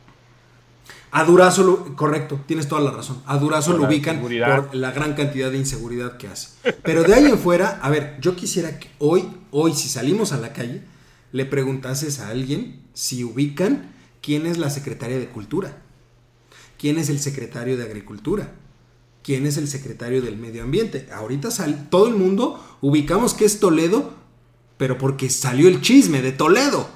A 1.11 1.23
Durazo, 1.23 1.95
correcto, 1.95 2.39
tienes 2.45 2.67
toda 2.67 2.81
la 2.81 2.91
razón. 2.91 3.21
A 3.25 3.37
Durazo 3.37 3.75
lo 3.75 3.87
ubican 3.87 4.21
por 4.21 4.75
la 4.75 4.91
gran 4.91 5.15
cantidad 5.15 5.49
de 5.49 5.57
inseguridad 5.57 6.17
que 6.17 6.27
hace. 6.27 6.49
Pero 6.83 7.03
de 7.03 7.13
ahí 7.15 7.25
en 7.25 7.39
fuera, 7.39 7.79
a 7.81 7.89
ver, 7.89 8.17
yo 8.21 8.35
quisiera 8.35 8.79
que 8.79 8.89
hoy, 8.99 9.27
hoy, 9.49 9.73
si 9.73 9.89
salimos 9.89 10.33
a 10.33 10.37
la 10.37 10.53
calle, 10.53 10.83
le 11.31 11.45
preguntases 11.45 12.19
a 12.19 12.29
alguien 12.29 12.81
si 12.93 13.23
ubican 13.23 13.91
quién 14.21 14.45
es 14.45 14.57
la 14.59 14.69
secretaria 14.69 15.17
de 15.17 15.29
Cultura, 15.29 15.81
quién 16.77 16.99
es 16.99 17.09
el 17.09 17.19
secretario 17.19 17.75
de 17.75 17.83
Agricultura, 17.83 18.51
quién 19.23 19.47
es 19.47 19.57
el 19.57 19.67
secretario 19.67 20.21
del 20.21 20.37
Medio 20.37 20.63
Ambiente. 20.63 21.07
Ahorita 21.11 21.49
sal, 21.49 21.87
todo 21.89 22.07
el 22.07 22.15
mundo 22.15 22.63
ubicamos 22.81 23.33
que 23.33 23.45
es 23.45 23.59
Toledo, 23.59 24.13
pero 24.77 24.97
porque 24.99 25.29
salió 25.29 25.67
el 25.67 25.81
chisme 25.81 26.21
de 26.21 26.31
Toledo. 26.33 26.87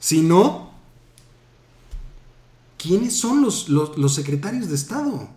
Si 0.00 0.20
no, 0.20 0.71
¿quiénes 2.82 3.14
son 3.14 3.42
los, 3.42 4.14
secretarios 4.14 4.68
de 4.68 4.74
Estado? 4.74 5.28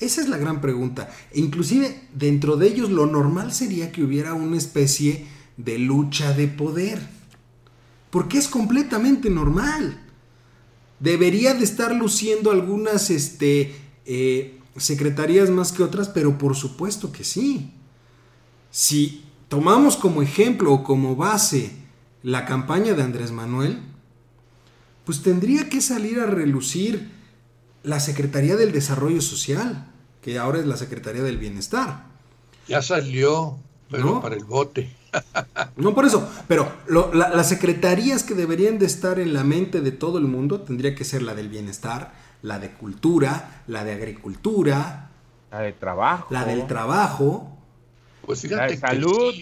Esa 0.00 0.22
es 0.22 0.28
la 0.28 0.38
gran 0.38 0.62
pregunta. 0.62 1.10
Inclusive 1.34 2.08
dentro 2.14 2.56
de 2.56 2.68
ellos 2.68 2.90
lo 2.90 3.06
normal 3.06 3.52
sería 3.52 3.92
que 3.92 4.02
hubiera 4.02 4.32
una 4.32 4.56
especie 4.56 5.26
de 5.58 5.78
lucha 5.78 6.32
de 6.32 6.48
poder. 6.48 7.06
Porque 8.08 8.38
es 8.38 8.48
completamente 8.48 9.28
normal. 9.28 10.02
Debería 10.98 11.52
de 11.52 11.64
estar 11.64 11.94
luciendo 11.94 12.50
algunas 12.50 13.10
este, 13.10 13.74
eh, 14.06 14.58
secretarías 14.78 15.50
más 15.50 15.72
que 15.72 15.82
otras, 15.82 16.08
pero 16.08 16.38
por 16.38 16.56
supuesto 16.56 17.12
que 17.12 17.24
sí. 17.24 17.72
Si 18.70 19.22
tomamos 19.48 19.96
como 19.96 20.22
ejemplo 20.22 20.72
o 20.72 20.82
como 20.82 21.14
base 21.14 21.72
la 22.22 22.46
campaña 22.46 22.94
de 22.94 23.02
Andrés 23.02 23.32
Manuel, 23.32 23.82
pues 25.06 25.22
tendría 25.22 25.68
que 25.68 25.80
salir 25.80 26.18
a 26.18 26.26
relucir 26.26 27.08
la 27.84 28.00
Secretaría 28.00 28.56
del 28.56 28.72
Desarrollo 28.72 29.22
Social, 29.22 29.86
que 30.20 30.36
ahora 30.36 30.58
es 30.58 30.66
la 30.66 30.76
Secretaría 30.76 31.22
del 31.22 31.38
Bienestar. 31.38 32.06
Ya 32.66 32.82
salió, 32.82 33.56
pero 33.88 34.20
para 34.20 34.34
el 34.34 34.44
bote. 34.44 34.90
no 35.76 35.94
por 35.94 36.06
eso, 36.06 36.28
pero 36.48 36.70
las 37.14 37.48
secretarías 37.48 38.24
que 38.24 38.34
deberían 38.34 38.80
de 38.80 38.86
estar 38.86 39.20
en 39.20 39.32
la 39.32 39.44
mente 39.44 39.80
de 39.80 39.92
todo 39.92 40.18
el 40.18 40.24
mundo 40.24 40.62
tendría 40.62 40.96
que 40.96 41.04
ser 41.04 41.22
la 41.22 41.36
del 41.36 41.48
bienestar, 41.48 42.12
la 42.42 42.58
de 42.58 42.72
cultura, 42.72 43.62
la 43.68 43.84
de 43.84 43.92
agricultura, 43.92 45.10
la 45.52 45.60
de 45.60 45.72
trabajo, 45.72 46.26
la 46.30 46.44
del 46.44 46.66
trabajo, 46.66 47.56
pues 48.26 48.40
fíjate 48.40 48.62
la 48.62 48.68
de 48.68 48.76
salud, 48.76 49.34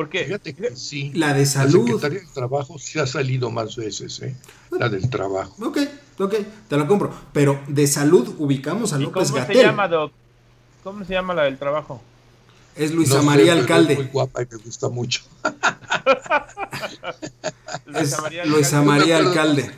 porque 0.00 0.24
fíjate 0.24 0.54
que 0.54 0.74
sí, 0.76 1.12
la 1.14 1.34
de 1.34 1.44
salud, 1.44 1.80
la 1.80 1.92
Secretaría 1.92 2.20
del 2.20 2.32
Trabajo 2.32 2.78
sí 2.78 2.98
ha 2.98 3.06
salido 3.06 3.50
más 3.50 3.76
veces, 3.76 4.22
¿eh? 4.22 4.34
la 4.70 4.88
del 4.88 5.10
trabajo. 5.10 5.54
Ok, 5.62 5.76
ok, 6.18 6.34
te 6.68 6.78
la 6.78 6.86
compro. 6.86 7.12
Pero 7.34 7.60
de 7.68 7.86
salud 7.86 8.34
ubicamos 8.38 8.94
a 8.94 8.98
López 8.98 9.30
¿Cómo 9.30 9.46
se 9.46 9.54
llama, 9.54 9.88
Doc? 9.88 10.10
¿Cómo 10.82 11.04
se 11.04 11.12
llama 11.12 11.34
la 11.34 11.42
del 11.42 11.58
trabajo? 11.58 12.00
Es 12.76 12.94
Luisa 12.94 13.20
María 13.20 13.52
Alcalde. 13.52 13.92
Es 13.92 13.98
muy 13.98 14.08
guapa 14.08 14.40
y 14.42 14.46
me 14.50 14.56
gusta 14.56 14.88
mucho. 14.88 15.20
Luisa 17.84 18.22
María 18.22 18.42
Alcalde. 18.44 18.56
Luisa 18.56 18.82
María 18.82 19.18
Alcalde. 19.18 19.70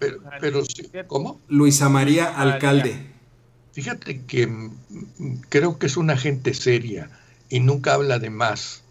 Pero, 0.00 0.18
pero 0.40 0.64
¿cómo? 1.06 1.40
Luisa 1.46 1.88
María 1.88 2.24
Alcalde. 2.24 3.06
Fíjate 3.70 4.22
que 4.22 4.48
mm, 4.48 5.42
creo 5.48 5.78
que 5.78 5.86
es 5.86 5.96
una 5.96 6.16
gente 6.16 6.54
seria 6.54 7.08
y 7.48 7.60
nunca 7.60 7.94
habla 7.94 8.18
de 8.18 8.30
más. 8.30 8.82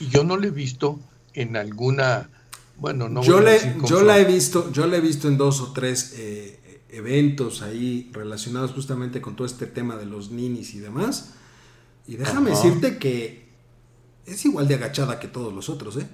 Y 0.00 0.08
yo 0.08 0.24
no 0.24 0.36
le 0.36 0.48
he 0.48 0.50
visto 0.50 0.98
en 1.34 1.56
alguna 1.56 2.28
bueno, 2.78 3.08
no 3.08 3.22
yo, 3.22 3.40
le, 3.40 3.76
yo 3.86 4.02
la 4.02 4.18
he 4.18 4.24
visto, 4.24 4.70
yo 4.70 4.86
la 4.86 4.98
he 4.98 5.00
visto 5.00 5.28
en 5.28 5.38
dos 5.38 5.60
o 5.60 5.72
tres 5.72 6.14
eh, 6.18 6.82
eventos 6.90 7.62
ahí 7.62 8.10
relacionados 8.12 8.72
justamente 8.72 9.20
con 9.20 9.34
todo 9.34 9.46
este 9.46 9.66
tema 9.66 9.96
de 9.96 10.06
los 10.06 10.30
ninis 10.30 10.74
y 10.74 10.80
demás. 10.80 11.30
Y 12.06 12.16
déjame 12.16 12.50
decirte 12.50 12.98
que 12.98 13.48
es 14.26 14.44
igual 14.44 14.68
de 14.68 14.74
agachada 14.74 15.18
que 15.18 15.28
todos 15.28 15.52
los 15.52 15.68
otros, 15.68 15.96
¿eh? 15.96 16.06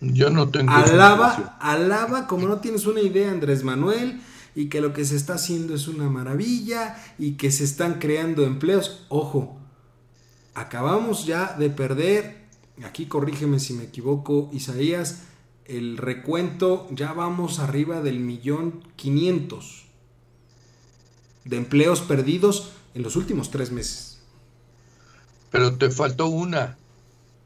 Yo 0.00 0.30
no 0.30 0.48
tengo. 0.48 0.72
Alaba, 0.72 1.56
alaba 1.60 2.26
como 2.26 2.48
no 2.48 2.58
tienes 2.58 2.86
una 2.86 3.00
idea, 3.00 3.30
Andrés 3.30 3.62
Manuel, 3.62 4.20
y 4.56 4.68
que 4.68 4.80
lo 4.80 4.92
que 4.92 5.04
se 5.04 5.14
está 5.14 5.34
haciendo 5.34 5.74
es 5.74 5.86
una 5.86 6.10
maravilla 6.10 6.96
y 7.18 7.32
que 7.32 7.52
se 7.52 7.62
están 7.62 8.00
creando 8.00 8.44
empleos. 8.44 9.06
Ojo, 9.08 9.56
acabamos 10.54 11.24
ya 11.24 11.54
de 11.56 11.70
perder, 11.70 12.41
aquí 12.84 13.06
corrígeme 13.06 13.58
si 13.58 13.74
me 13.74 13.84
equivoco, 13.84 14.50
Isaías, 14.52 15.22
el 15.64 15.96
recuento, 15.96 16.88
ya 16.90 17.12
vamos 17.12 17.58
arriba 17.58 18.00
del 18.00 18.20
millón 18.20 18.82
quinientos 18.96 19.86
de 21.44 21.56
empleos 21.56 22.00
perdidos 22.00 22.72
en 22.94 23.02
los 23.02 23.16
últimos 23.16 23.50
tres 23.50 23.70
meses. 23.70 24.20
Pero 25.50 25.76
te 25.76 25.90
faltó 25.90 26.26
una, 26.26 26.78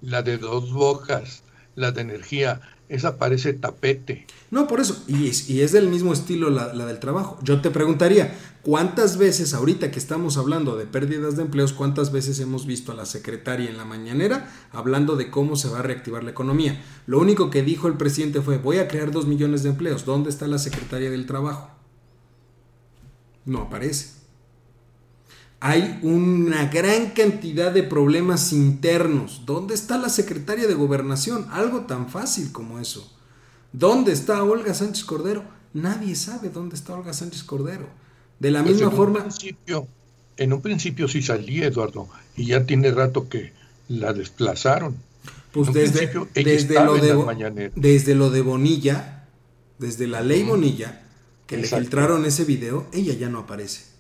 la 0.01 0.23
de 0.23 0.39
dos 0.39 0.73
bocas, 0.73 1.43
la 1.75 1.93
de 1.93 2.03
energía. 2.03 2.61
Esa 2.89 3.19
parece 3.19 3.53
tapete. 3.53 4.27
No, 4.51 4.69
por 4.69 4.81
eso. 4.81 5.03
Y 5.09 5.29
es, 5.29 5.73
del 5.73 5.89
mismo 5.89 6.13
estilo 6.13 6.51
la, 6.51 6.73
la, 6.73 6.87
del 6.87 7.01
trabajo. 7.01 7.39
Yo 7.43 7.61
te 7.61 7.71
preguntaría, 7.71 8.37
¿cuántas 8.63 9.19
veces 9.19 9.55
ahorita 9.55 9.91
que 9.91 9.99
estamos 9.99 10.37
hablando 10.37 10.77
de 10.77 10.87
pérdidas 10.87 11.37
de 11.37 11.43
empleos, 11.43 11.73
cuántas 11.73 12.13
veces 12.13 12.39
hemos 12.39 12.65
visto 12.65 12.93
a 12.93 12.95
la 12.95 13.07
secretaria 13.07 13.69
en 13.69 13.77
la 13.77 13.85
mañanera 13.85 14.53
hablando 14.71 15.17
de 15.17 15.31
cómo 15.31 15.57
se 15.57 15.69
va 15.69 15.81
a 15.81 15.83
reactivar 15.83 16.23
la 16.23 16.31
economía? 16.31 16.81
Lo 17.07 17.19
único 17.19 17.51
que 17.51 17.63
dijo 17.63 17.89
el 17.89 17.95
presidente 17.95 18.41
fue, 18.41 18.59
voy 18.59 18.79
a 18.79 18.87
crear 18.87 19.11
dos 19.11 19.27
millones 19.27 19.65
de 19.65 19.71
empleos. 19.71 20.05
¿Dónde 20.05 20.31
está 20.31 20.47
la 20.47 20.59
secretaria 20.59 21.11
del 21.11 21.27
trabajo? 21.27 21.71
No 23.45 23.63
aparece 23.63 24.16
hay 25.69 25.99
una 26.03 26.67
gran 26.67 27.11
cantidad 27.11 27.73
de 27.73 27.83
problemas 27.83 28.53
internos. 28.53 29.43
¿Dónde 29.47 29.75
está 29.75 29.99
la 29.99 30.11
secretaria 30.11 30.69
de 30.69 30.75
gobernación? 30.75 31.49
Algo 31.51 31.81
tan 31.87 32.09
fácil 32.09 32.53
como 32.53 32.79
eso. 32.79 33.13
¿Dónde 33.73 34.13
está 34.13 34.45
Olga 34.45 34.75
Sánchez 34.75 35.05
Cordero? 35.05 35.43
Nadie 35.75 36.15
sabe 36.15 36.51
dónde 36.51 36.77
está 36.77 36.95
Olga 36.95 37.13
Sánchez 37.13 37.43
Cordero. 37.43 37.89
De 38.39 38.53
la 38.53 38.63
pues 38.63 38.75
misma 38.75 38.91
en 38.91 38.97
forma... 38.97 39.19
Un 39.19 39.25
principio, 39.25 39.89
en 40.37 40.53
un 40.53 40.61
principio 40.61 41.09
sí 41.09 41.21
salía, 41.21 41.67
Eduardo, 41.67 42.09
y 42.37 42.47
ya 42.47 42.65
tiene 42.65 42.93
rato 42.93 43.29
que 43.29 43.53
la 43.89 44.13
desplazaron. 44.13 44.95
Pues 45.51 45.73
desde, 45.73 46.13
desde, 46.33 46.75
lo 46.75 46.95
de, 46.95 47.73
desde 47.75 48.15
lo 48.15 48.31
de 48.31 48.41
Bonilla, 48.41 49.27
desde 49.81 50.07
la 50.07 50.21
ley 50.21 50.45
Bonilla, 50.45 51.03
que 51.49 51.57
le 51.57 51.67
filtraron 51.67 52.25
ese 52.25 52.45
video, 52.45 52.87
ella 52.93 53.15
ya 53.15 53.29
no 53.29 53.41
aparece. 53.41 53.96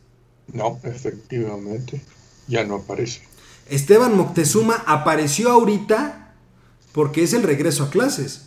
No, 0.52 0.78
efectivamente, 0.84 2.00
ya 2.46 2.64
no 2.64 2.76
aparece. 2.76 3.20
Esteban 3.68 4.16
Moctezuma 4.16 4.84
apareció 4.86 5.50
ahorita 5.50 6.34
porque 6.92 7.24
es 7.24 7.32
el 7.32 7.42
regreso 7.42 7.84
a 7.84 7.90
clases. 7.90 8.42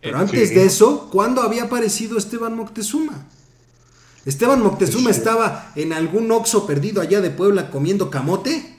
Pero 0.00 0.18
eh, 0.18 0.20
antes 0.20 0.50
de 0.50 0.64
eso, 0.64 1.08
¿cuándo 1.10 1.42
había 1.42 1.64
aparecido 1.64 2.18
Esteban 2.18 2.56
Moctezuma? 2.56 3.26
Esteban 4.24 4.62
Moctezuma 4.62 5.10
estaba 5.10 5.72
en 5.76 5.92
algún 5.92 6.30
oxo 6.30 6.66
perdido 6.66 7.00
allá 7.00 7.20
de 7.20 7.30
Puebla 7.30 7.70
comiendo 7.70 8.10
camote. 8.10 8.76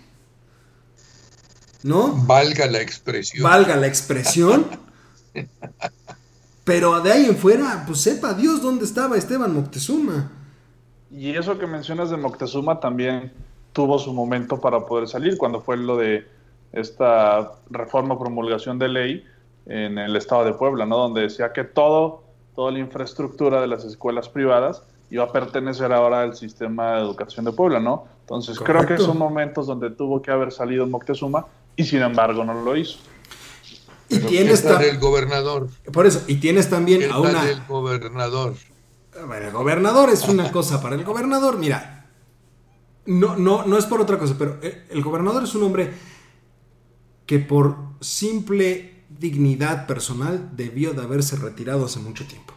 ¿No? 1.84 2.16
Valga 2.26 2.66
la 2.68 2.82
expresión. 2.82 3.44
Valga 3.44 3.76
la 3.76 3.88
expresión. 3.88 4.66
Pero 6.64 7.02
de 7.02 7.12
ahí 7.12 7.26
en 7.26 7.38
fuera, 7.38 7.84
pues 7.86 8.00
sepa 8.00 8.34
Dios 8.34 8.62
dónde 8.62 8.86
estaba 8.86 9.18
Esteban 9.18 9.54
Moctezuma. 9.54 10.32
Y 11.16 11.36
eso 11.36 11.60
que 11.60 11.68
mencionas 11.68 12.10
de 12.10 12.18
Moctezuma 12.18 12.80
también 12.80 13.32
tuvo 13.72 14.00
su 14.00 14.14
momento 14.14 14.60
para 14.60 14.86
poder 14.86 15.08
salir, 15.08 15.38
cuando 15.38 15.62
fue 15.62 15.78
lo 15.78 15.98
de 15.98 16.28
esta 16.72 17.52
reforma 17.70 18.18
promulgación 18.18 18.80
de 18.80 18.88
ley 18.88 19.26
en 19.68 19.98
el 19.98 20.16
estado 20.16 20.44
de 20.44 20.54
Puebla, 20.54 20.86
¿no? 20.86 20.98
Donde 20.98 21.22
decía 21.22 21.54
que 21.54 21.64
todo, 21.64 22.24
toda 22.56 22.72
la 22.72 22.80
infraestructura 22.80 23.62
de 23.62 23.68
las 23.68 23.86
escuelas 23.86 24.28
privadas 24.28 24.84
iba 25.12 25.24
a 25.24 25.32
pertenecer 25.32 25.94
ahora 25.94 26.24
al 26.24 26.36
sistema 26.36 26.96
de 26.96 27.02
educación 27.02 27.46
de 27.46 27.52
Puebla, 27.52 27.80
¿no? 27.80 28.06
Entonces 28.22 28.60
creo 28.60 28.86
que 28.86 28.98
son 28.98 29.18
momentos 29.18 29.68
donde 29.68 29.92
tuvo 29.92 30.22
que 30.22 30.32
haber 30.32 30.52
salido 30.52 30.88
Moctezuma 30.88 31.46
y 31.76 31.84
sin 31.84 32.02
embargo 32.02 32.44
no 32.44 32.56
lo 32.56 32.76
hizo. 32.76 32.98
Y 34.10 34.20
tienes 34.20 34.66
el 34.66 35.00
gobernador. 35.00 35.70
Por 35.92 36.06
eso, 36.06 36.24
y 36.28 36.36
tienes 36.36 36.70
también 36.70 37.12
a 37.12 37.20
una 37.20 37.46
del 37.46 37.62
gobernador. 37.68 38.54
El 39.16 39.52
gobernador 39.52 40.10
es 40.10 40.28
una 40.28 40.52
cosa 40.52 40.82
para 40.82 40.96
el 40.96 41.04
gobernador, 41.04 41.58
mira. 41.58 42.10
No, 43.06 43.36
no, 43.36 43.66
no 43.66 43.78
es 43.78 43.86
por 43.86 44.02
otra 44.02 44.18
cosa, 44.18 44.36
pero 44.38 44.60
el 44.62 45.02
gobernador 45.04 45.44
es 45.44 45.54
un 45.56 45.64
hombre 45.64 45.92
que 47.26 47.40
por 47.40 47.78
simple 48.00 49.04
dignidad 49.10 49.88
personal 49.88 50.52
debió 50.56 50.94
de 50.94 51.04
haberse 51.04 51.36
retirado 51.36 51.86
hace 51.86 52.00
mucho 52.00 52.26
tiempo. 52.26 52.54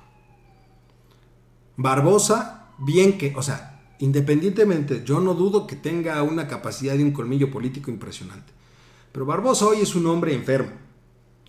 Barbosa, 1.76 2.68
bien 2.78 3.18
que, 3.18 3.34
o 3.36 3.42
sea, 3.42 3.82
independientemente, 3.98 5.02
yo 5.04 5.20
no 5.20 5.34
dudo 5.34 5.66
que 5.66 5.76
tenga 5.76 6.22
una 6.22 6.48
capacidad 6.48 6.94
y 6.94 7.02
un 7.02 7.12
colmillo 7.12 7.50
político 7.50 7.90
impresionante. 7.90 8.52
Pero 9.12 9.26
Barbosa 9.26 9.66
hoy 9.66 9.80
es 9.80 9.94
un 9.94 10.06
hombre 10.06 10.32
enfermo, 10.32 10.72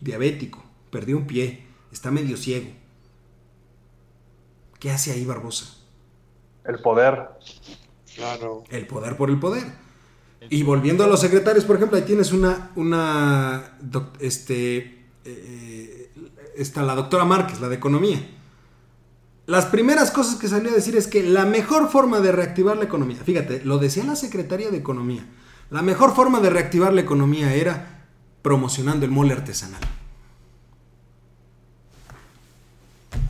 diabético, 0.02 0.64
perdió 0.90 1.18
un 1.18 1.28
pie, 1.28 1.66
está 1.92 2.12
medio 2.12 2.36
ciego 2.36 2.87
¿Qué 4.80 4.92
hace 4.92 5.12
ahí 5.12 5.26
Barbosa? 5.26 5.76
El 6.66 6.80
poder. 6.80 7.30
Claro. 8.16 8.64
El 8.70 8.88
poder 8.88 9.16
por 9.16 9.30
el 9.30 9.40
poder. 9.40 9.64
Y 10.50 10.64
volviendo 10.64 11.04
a 11.04 11.08
los 11.08 11.20
secretarios, 11.20 11.66
por 11.66 11.78
ejemplo, 11.78 11.98
ahí 11.98 12.04
tienes 12.04 12.32
una, 12.32 12.72
una, 12.76 13.78
este, 14.20 15.06
eh, 15.26 16.12
está 16.56 16.84
la 16.84 16.96
doctora 16.96 17.26
Márquez, 17.26 17.60
la 17.60 17.70
de 17.70 17.76
economía. 17.76 18.20
Las 19.46 19.66
primeras 19.66 20.12
cosas 20.12 20.36
que 20.36 20.48
salió 20.48 20.72
a 20.72 20.76
decir 20.76 20.96
es 20.96 21.08
que 21.08 21.24
la 21.24 21.46
mejor 21.46 21.90
forma 21.90 22.20
de 22.20 22.32
reactivar 22.32 22.78
la 22.78 22.84
economía, 22.84 23.18
fíjate, 23.24 23.64
lo 23.64 23.78
decía 23.78 24.04
la 24.04 24.16
secretaria 24.16 24.70
de 24.70 24.78
economía, 24.78 25.26
la 25.70 25.82
mejor 25.82 26.14
forma 26.14 26.40
de 26.40 26.50
reactivar 26.50 26.94
la 26.94 27.02
economía 27.02 27.54
era 27.54 28.06
promocionando 28.42 29.06
el 29.06 29.12
mole 29.12 29.34
artesanal. 29.34 29.82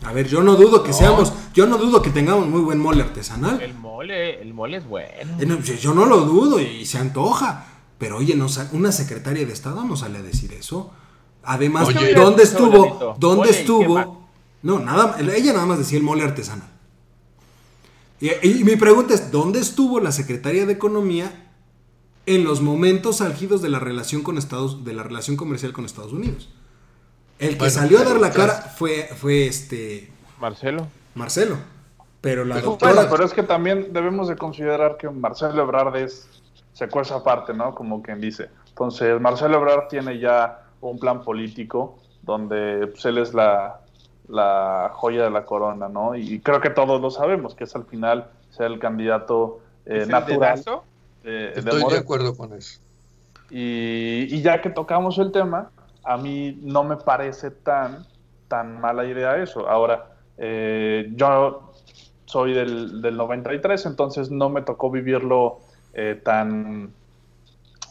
A 0.04 0.14
ver, 0.14 0.28
yo 0.28 0.44
no 0.44 0.56
dudo 0.56 0.84
que 0.84 0.94
seamos, 0.94 1.34
yo 1.54 1.68
no 1.68 1.78
dudo 1.78 2.02
que 2.02 2.10
tengamos 2.10 2.48
muy 2.48 2.62
buen 2.62 2.80
mole 2.80 3.02
artesanal. 3.04 3.62
El 3.62 3.74
mole, 3.74 4.42
el 4.42 4.54
mole 4.54 4.78
es 4.78 4.88
bueno. 4.88 5.36
Eh, 5.40 5.46
no, 5.46 5.60
yo 5.60 5.94
no 5.94 6.06
lo 6.06 6.22
dudo 6.22 6.60
y 6.60 6.86
se 6.86 6.98
antoja. 6.98 7.66
Pero 7.98 8.18
oye, 8.18 8.36
no, 8.36 8.48
una 8.74 8.92
secretaria 8.92 9.46
de 9.46 9.54
Estado 9.54 9.84
no 9.84 9.96
sale 9.96 10.20
a 10.20 10.22
decir 10.22 10.54
eso. 10.54 10.92
Además, 11.44 11.88
Oye. 11.88 12.14
¿dónde 12.14 12.44
estuvo? 12.44 13.16
¿Dónde 13.18 13.50
estuvo? 13.50 14.28
No, 14.62 14.80
nada, 14.80 15.18
ella 15.20 15.54
nada 15.54 15.66
más 15.66 15.80
decía 15.80 15.98
el 15.98 16.04
mole 16.04 16.24
artesanal. 16.24 16.68
Y, 18.20 18.30
y 18.48 18.64
mi 18.64 18.76
pregunta 18.76 19.14
es, 19.14 19.32
¿dónde 19.32 19.60
estuvo 19.60 20.00
la 20.00 20.12
Secretaría 20.12 20.66
de 20.66 20.74
Economía 20.74 21.52
en 22.26 22.44
los 22.44 22.62
momentos 22.62 23.22
álgidos 23.22 23.62
de 23.62 23.70
la 23.70 23.80
relación 23.80 24.24
con 24.24 24.38
Estados, 24.38 24.84
de 24.84 24.94
la 24.94 25.04
relación 25.04 25.38
comercial 25.38 25.74
con 25.74 25.86
Estados 25.86 26.12
Unidos? 26.12 26.50
El 27.40 27.52
que 27.52 27.58
Bueno, 27.58 27.74
salió 27.74 28.00
a 28.00 28.04
dar 28.04 28.20
la 28.20 28.32
cara 28.32 28.54
fue, 28.54 29.10
fue 29.16 29.48
este 29.48 30.10
Marcelo. 30.40 30.88
Marcelo. 31.16 31.58
Pero 32.22 32.46
la 32.46 32.56
Pero, 32.56 32.68
doctora. 32.68 32.94
Bueno, 32.94 33.10
pero 33.12 33.26
es 33.26 33.34
que 33.34 33.44
también 33.44 33.94
debemos 33.94 34.28
de 34.28 34.36
considerar 34.36 34.98
que 34.98 35.10
Marcelo 35.10 35.62
Ebrard 35.62 35.96
es 35.98 36.28
secuestra 36.74 37.18
aparte, 37.18 37.54
¿no? 37.54 37.74
Como 37.74 38.02
quien 38.02 38.20
dice. 38.20 38.50
Entonces, 38.70 39.20
Marcelo 39.20 39.58
Ebrard 39.58 39.88
tiene 39.88 40.20
ya 40.20 40.64
un 40.82 41.00
plan 41.00 41.24
político 41.24 41.98
donde 42.22 42.88
pues, 42.88 43.06
él 43.06 43.18
es 43.18 43.34
la, 43.34 43.82
la 44.28 44.92
joya 44.94 45.24
de 45.24 45.30
la 45.30 45.46
corona, 45.46 45.88
¿no? 45.90 46.16
Y 46.16 46.40
creo 46.40 46.60
que 46.62 46.70
todos 46.70 47.02
lo 47.02 47.10
sabemos, 47.10 47.56
que 47.56 47.64
es 47.64 47.76
al 47.76 47.86
final 47.86 48.30
ser 48.50 48.68
el 48.68 48.80
candidato 48.80 49.62
eh, 49.86 49.98
¿Es 49.98 50.04
el 50.04 50.10
natural 50.10 50.64
de, 51.24 51.54
Estoy 51.56 51.84
de 51.90 51.98
acuerdo 51.98 52.36
con 52.36 52.54
eso. 52.54 52.80
Y, 53.50 54.28
y 54.30 54.42
ya 54.42 54.62
que 54.62 54.70
tocamos 54.70 55.18
el 55.18 55.32
tema, 55.32 55.72
a 56.08 56.18
mí 56.18 56.60
no 56.64 56.84
me 56.84 56.98
parece 56.98 57.52
tan, 57.52 58.06
tan 58.48 58.80
mala 58.82 59.06
idea 59.06 59.38
eso. 59.38 59.68
Ahora, 59.70 60.06
eh, 60.38 61.10
yo 61.16 61.74
soy 62.26 62.54
del, 62.54 63.02
del 63.02 63.18
93, 63.18 63.86
entonces 63.86 64.32
no 64.32 64.50
me 64.50 64.62
tocó 64.62 64.92
vivirlo 64.92 65.60
eh, 65.94 66.20
tan, 66.24 66.94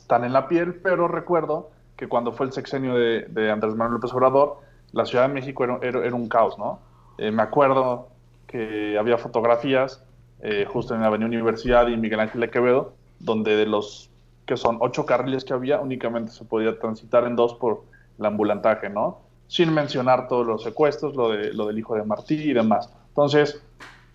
tan 0.06 0.24
en 0.24 0.32
la 0.32 0.48
piel, 0.48 0.74
pero 0.74 1.08
recuerdo 1.08 1.70
que 1.96 2.08
cuando 2.08 2.32
fue 2.32 2.46
el 2.46 2.52
sexenio 2.52 2.94
de, 2.94 3.50
Andrés 3.50 3.74
Manuel 3.74 3.94
López 3.94 4.12
Obrador, 4.12 4.58
la 4.92 5.04
Ciudad 5.06 5.26
de 5.28 5.34
México 5.34 5.64
era, 5.64 5.78
era- 5.82 6.04
era 6.06 6.14
un 6.14 6.28
caos, 6.28 6.58
¿no? 6.58 6.80
Eh, 7.18 7.30
me 7.30 7.42
acuerdo 7.42 8.08
que 8.46 8.96
había 8.98 9.18
fotografías 9.18 10.02
eh, 10.40 10.66
justo 10.68 10.94
en 10.94 11.00
la 11.00 11.06
Avenida 11.08 11.26
Universidad 11.28 11.88
y 11.88 11.96
Miguel 11.96 12.20
Ángel 12.20 12.40
de 12.42 12.50
Quevedo, 12.50 12.92
donde 13.18 13.56
de 13.56 13.66
los 13.66 14.10
que 14.44 14.56
son 14.56 14.76
ocho 14.80 15.06
carriles 15.06 15.44
que 15.44 15.54
había, 15.54 15.80
únicamente 15.80 16.30
se 16.30 16.44
podía 16.44 16.78
transitar 16.78 17.24
en 17.24 17.34
dos 17.34 17.54
por 17.54 17.84
el 18.18 18.24
ambulantaje, 18.24 18.88
¿no? 18.88 19.20
Sin 19.48 19.72
mencionar 19.72 20.28
todos 20.28 20.46
los 20.46 20.62
secuestros, 20.62 21.14
lo, 21.14 21.30
de, 21.30 21.52
lo 21.52 21.66
del 21.66 21.78
hijo 21.78 21.94
de 21.94 22.04
Martí 22.04 22.34
y 22.34 22.52
demás. 22.52 22.90
Entonces, 23.08 23.62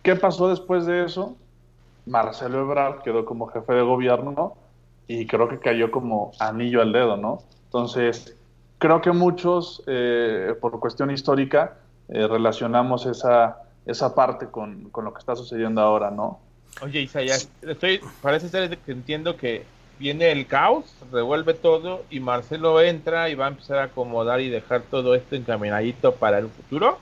¿qué 0.03 0.15
pasó 0.15 0.49
después 0.49 0.85
de 0.85 1.05
eso? 1.05 1.35
Marcelo 2.05 2.61
Ebrard 2.61 3.01
quedó 3.03 3.25
como 3.25 3.47
jefe 3.47 3.73
de 3.73 3.81
gobierno 3.81 4.55
y 5.07 5.25
creo 5.27 5.47
que 5.47 5.59
cayó 5.59 5.91
como 5.91 6.31
anillo 6.39 6.81
al 6.81 6.91
dedo, 6.91 7.17
¿no? 7.17 7.43
Entonces, 7.65 8.35
creo 8.77 9.01
que 9.01 9.11
muchos, 9.11 9.83
eh, 9.87 10.55
por 10.59 10.79
cuestión 10.79 11.11
histórica, 11.11 11.77
eh, 12.09 12.27
relacionamos 12.27 13.05
esa, 13.05 13.63
esa 13.85 14.13
parte 14.15 14.47
con, 14.47 14.89
con 14.89 15.05
lo 15.05 15.13
que 15.13 15.19
está 15.19 15.35
sucediendo 15.35 15.81
ahora, 15.81 16.11
¿no? 16.11 16.39
Oye, 16.81 17.01
Isaías, 17.01 17.49
estoy, 17.61 18.01
parece 18.21 18.49
ser 18.49 18.77
que 18.77 18.91
entiendo 18.91 19.37
que 19.37 19.65
viene 20.01 20.31
el 20.31 20.47
caos, 20.47 20.85
revuelve 21.11 21.53
todo 21.53 22.03
y 22.09 22.19
Marcelo 22.19 22.81
entra 22.81 23.29
y 23.29 23.35
va 23.35 23.45
a 23.45 23.49
empezar 23.49 23.77
a 23.77 23.83
acomodar 23.85 24.41
y 24.41 24.49
dejar 24.49 24.81
todo 24.81 25.13
esto 25.15 25.35
encaminadito 25.35 26.15
para 26.15 26.39
el 26.39 26.49
futuro. 26.49 26.99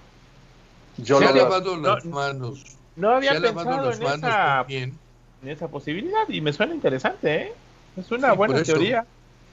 Yo 0.97 1.19
se 1.19 1.31
veo 1.31 1.45
lavado 1.45 1.77
no, 1.77 1.95
las 1.95 2.05
manos. 2.05 2.77
No 2.95 3.09
Se 3.21 3.29
había 3.29 3.31
ha 3.31 3.39
lavado 3.39 3.55
pensado 3.55 3.85
las 3.85 3.97
en 3.97 4.03
manos 4.03 4.17
esa, 4.17 4.65
en 4.69 4.99
esa 5.45 5.67
posibilidad 5.69 6.27
y 6.27 6.41
me 6.41 6.51
suena 6.53 6.75
interesante, 6.75 7.35
¿eh? 7.43 7.53
Es 7.95 8.11
una 8.11 8.31
Sí, 8.31 8.37
buena 8.37 8.59
eso. 8.59 8.73
teoría. 8.73 9.05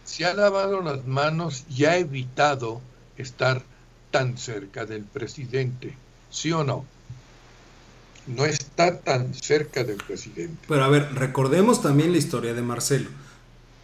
Se 0.04 0.24
ha 0.24 0.34
lavado 0.34 0.82
las 0.82 1.06
manos 1.06 1.64
y 1.70 1.84
ha 1.84 1.96
evitado 1.96 2.80
estar 3.16 3.62
tan 4.10 4.36
cerca 4.38 4.84
del 4.86 5.04
presidente. 5.04 5.96
¿Sí 6.30 6.52
o 6.52 6.64
no? 6.64 6.84
No 8.26 8.44
está 8.44 8.98
tan 9.00 9.34
cerca 9.34 9.84
del 9.84 9.96
presidente. 9.98 10.56
Pero 10.68 10.84
a 10.84 10.88
ver, 10.88 11.14
recordemos 11.14 11.80
también 11.80 12.10
la 12.12 12.18
historia 12.18 12.54
de 12.54 12.62
Marcelo. 12.62 13.08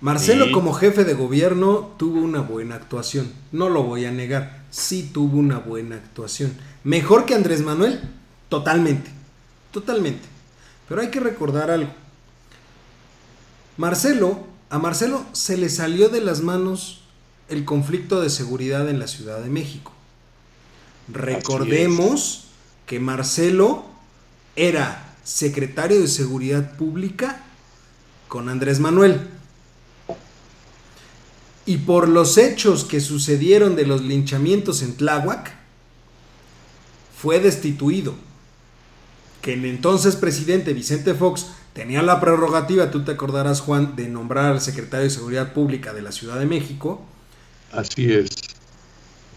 Marcelo 0.03 0.47
Sí. 0.47 0.53
como 0.53 0.75
jefe 0.75 1.05
de 1.05 1.15
gobierno 1.15 1.95
tuvo 1.97 2.21
una 2.21 2.41
buena 2.41 2.75
actuación. 2.75 3.33
No 3.53 3.69
lo 3.69 3.85
voy 3.85 4.05
a 4.05 4.11
negar. 4.11 4.65
Sí 4.71 5.09
tuvo 5.15 5.39
una 5.39 5.59
buena 5.59 5.97
actuación. 5.97 6.53
Mejor 6.85 7.25
que 7.25 7.35
Andrés 7.35 7.63
Manuel, 7.63 8.01
totalmente. 8.49 9.11
Totalmente. 9.71 10.29
Pero 10.89 11.01
hay 11.01 11.09
que 11.09 11.21
recordar 11.21 11.71
algo. 11.71 11.91
Marcelo, 13.77 14.41
a 14.71 14.79
Marcelo 14.79 15.25
se 15.33 15.57
le 15.57 15.69
salió 15.71 16.09
de 16.09 16.21
las 16.21 16.41
manos 16.43 17.03
el 17.49 17.65
conflicto 17.65 18.21
de 18.21 18.29
seguridad 18.29 18.89
en 18.89 18.99
la 18.99 19.07
Ciudad 19.07 19.41
de 19.41 19.51
México. 19.51 19.93
Recordemos 21.09 22.47
que 22.87 22.99
Marcelo 23.01 23.85
era 24.57 25.15
secretario 25.25 26.01
de 26.01 26.09
Seguridad 26.09 26.77
Pública 26.77 27.43
con 28.29 28.49
Andrés 28.49 28.81
Manuel. 28.81 29.21
Y 31.65 31.79
por 31.79 32.09
los 32.09 32.39
hechos 32.39 32.85
que 32.85 33.01
sucedieron 33.01 33.77
de 33.77 33.87
los 33.87 34.03
linchamientos 34.03 34.83
en 34.83 34.97
Tláhuac, 34.97 35.55
fue 37.17 37.39
destituido. 37.39 38.15
Que 39.41 39.55
el 39.55 39.65
entonces 39.65 40.17
presidente 40.17 40.73
Vicente 40.73 41.15
Fox 41.15 41.47
tenía 41.73 42.03
la 42.03 42.21
prerrogativa, 42.21 42.91
tú 42.91 43.05
te 43.05 43.13
acordarás 43.13 43.61
Juan, 43.61 43.95
de 43.95 44.09
nombrar 44.09 44.47
al 44.47 44.61
secretario 44.61 45.05
de 45.05 45.11
Seguridad 45.11 45.53
Pública 45.53 45.93
de 45.93 46.03
la 46.03 46.13
Ciudad 46.13 46.39
de 46.39 46.47
México 46.47 47.03
Así 47.73 48.13
es. 48.13 48.31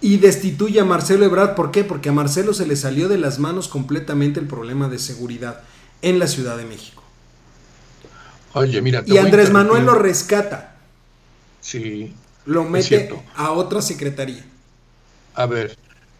y 0.01 0.17
destituye 0.17 0.79
a 0.79 0.85
Marcelo 0.85 1.25
Ebrard. 1.25 1.55
¿Por 1.55 1.71
qué? 1.71 1.83
Porque 1.83 2.09
a 2.09 2.11
Marcelo 2.11 2.53
se 2.53 2.67
le 2.67 2.75
salió 2.75 3.07
de 3.07 3.17
las 3.17 3.39
manos 3.39 3.67
completamente 3.67 4.39
el 4.39 4.47
problema 4.47 4.89
de 4.89 4.99
seguridad 4.99 5.61
en 6.01 6.19
la 6.19 6.27
Ciudad 6.27 6.57
de 6.57 6.65
México. 6.65 7.03
Oye, 8.53 8.81
mira. 8.81 9.03
Y 9.05 9.17
Andrés 9.17 9.51
Manuel 9.51 9.85
lo 9.85 9.95
rescata, 9.95 10.74
Sí. 11.65 12.13
lo 12.45 12.63
mete 12.63 13.09
a 13.35 13.51
otra 13.51 13.81
secretaría. 13.81 14.45
A 15.33 15.47
ver, 15.47 15.75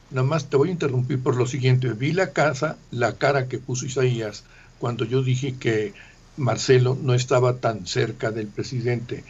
nada 0.10 0.26
más 0.26 0.50
te 0.50 0.58
voy 0.58 0.70
a 0.70 0.72
interrumpir 0.72 1.22
por 1.22 1.36
lo 1.36 1.46
siguiente. 1.46 1.94
Vi 1.94 2.14
la 2.14 2.32
casa, 2.32 2.78
la 2.90 3.14
cara 3.14 3.48
que 3.48 3.60
puso 3.60 3.86
Isaías 3.86 4.44
cuando 4.80 5.06
yo 5.06 5.22
dije 5.22 5.54
que 5.60 5.94
Marcelo 6.36 6.98
no 7.00 7.14
estaba 7.14 7.58
tan 7.58 7.86
cerca 7.86 8.32
del 8.32 8.48
presidente. 8.48 9.24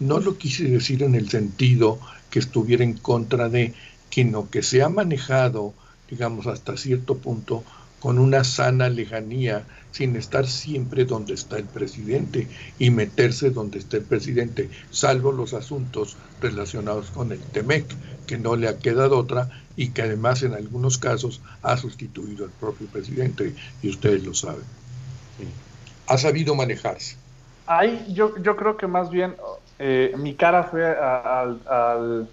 No 0.00 0.20
lo 0.20 0.38
quise 0.38 0.64
decir 0.64 1.02
en 1.02 1.14
el 1.14 1.28
sentido 1.28 2.00
que 2.30 2.38
estuviera 2.38 2.82
en 2.82 2.94
contra 2.94 3.50
de, 3.50 3.74
sino 4.08 4.48
que 4.48 4.62
se 4.62 4.82
ha 4.82 4.88
manejado, 4.88 5.74
digamos, 6.08 6.46
hasta 6.46 6.78
cierto 6.78 7.18
punto 7.18 7.62
con 7.98 8.18
una 8.18 8.44
sana 8.44 8.88
lejanía, 8.88 9.68
sin 9.90 10.16
estar 10.16 10.46
siempre 10.46 11.04
donde 11.04 11.34
está 11.34 11.56
el 11.58 11.68
presidente 11.70 12.50
y 12.78 12.90
meterse 12.90 13.50
donde 13.50 13.78
está 13.78 13.96
el 13.98 14.06
presidente, 14.06 14.70
salvo 14.90 15.32
los 15.32 15.54
asuntos 15.54 16.18
relacionados 16.38 17.10
con 17.10 17.32
el 17.32 17.50
TEMEC, 17.50 17.98
que 18.26 18.38
no 18.38 18.56
le 18.56 18.68
ha 18.68 18.78
quedado 18.78 19.18
otra 19.18 19.48
y 19.74 19.92
que 19.92 20.02
además 20.02 20.42
en 20.42 20.54
algunos 20.54 20.98
casos 20.98 21.42
ha 21.62 21.76
sustituido 21.76 22.44
al 22.44 22.52
propio 22.52 22.90
presidente, 22.90 23.56
y 23.80 23.88
ustedes 23.90 24.22
lo 24.24 24.34
saben. 24.34 24.66
Ha 26.06 26.18
sabido 26.18 26.54
manejarse. 26.56 27.16
Ahí 27.66 28.06
yo, 28.14 28.36
yo 28.38 28.56
creo 28.56 28.76
que 28.76 28.86
más 28.86 29.10
bien 29.10 29.36
eh, 29.78 30.12
mi 30.16 30.36
cara 30.36 30.64
fue 30.64 30.86
al, 30.86 31.62
al- 31.66 32.30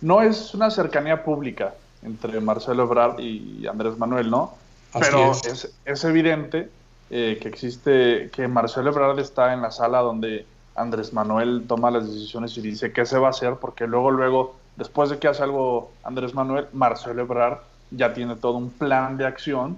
No 0.00 0.22
es 0.22 0.54
una 0.54 0.70
cercanía 0.70 1.22
pública 1.22 1.74
entre 2.02 2.40
Marcelo 2.40 2.84
Ebrard 2.84 3.18
y 3.20 3.66
Andrés 3.66 3.98
Manuel, 3.98 4.30
¿no? 4.30 4.54
Así 4.92 5.04
Pero 5.10 5.32
es. 5.32 5.44
es, 5.44 5.74
es 5.84 6.04
evidente 6.04 6.68
eh, 7.10 7.38
que 7.40 7.48
existe, 7.48 8.30
que 8.32 8.48
Marcelo 8.48 8.90
Ebrard 8.90 9.18
está 9.18 9.52
en 9.52 9.62
la 9.62 9.70
sala 9.70 10.00
donde 10.00 10.46
Andrés 10.74 11.12
Manuel 11.12 11.64
toma 11.66 11.90
las 11.90 12.06
decisiones 12.06 12.56
y 12.56 12.60
dice 12.62 12.92
qué 12.92 13.04
se 13.04 13.18
va 13.18 13.28
a 13.28 13.30
hacer, 13.30 13.56
porque 13.56 13.86
luego, 13.86 14.10
luego, 14.10 14.56
después 14.76 15.10
de 15.10 15.18
que 15.18 15.28
hace 15.28 15.42
algo 15.42 15.92
Andrés 16.04 16.34
Manuel, 16.34 16.66
Marcelo 16.72 17.22
Ebrard 17.22 17.58
ya 17.90 18.12
tiene 18.14 18.36
todo 18.36 18.56
un 18.56 18.70
plan 18.70 19.16
de 19.16 19.26
acción 19.26 19.76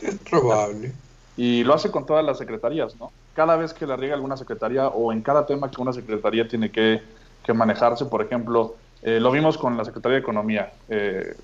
Es 0.00 0.16
probable. 0.28 0.92
y 1.36 1.64
lo 1.64 1.74
hace 1.74 1.90
con 1.90 2.06
todas 2.06 2.24
las 2.24 2.38
secretarías, 2.38 2.96
¿no? 2.96 3.12
Cada 3.34 3.56
vez 3.56 3.74
que 3.74 3.86
le 3.86 3.96
riega 3.96 4.14
alguna 4.14 4.36
secretaría 4.36 4.88
o 4.88 5.12
en 5.12 5.20
cada 5.22 5.44
tema 5.46 5.70
que 5.70 5.80
una 5.80 5.92
secretaría 5.92 6.48
tiene 6.48 6.70
que, 6.70 7.02
que 7.44 7.52
manejarse, 7.52 8.06
por 8.06 8.22
ejemplo, 8.22 8.76
eh, 9.02 9.20
lo 9.20 9.30
vimos 9.30 9.56
con 9.58 9.76
la 9.76 9.84
Secretaría 9.84 10.16
de 10.16 10.20
Economía, 10.22 10.72
eh, 10.88 11.36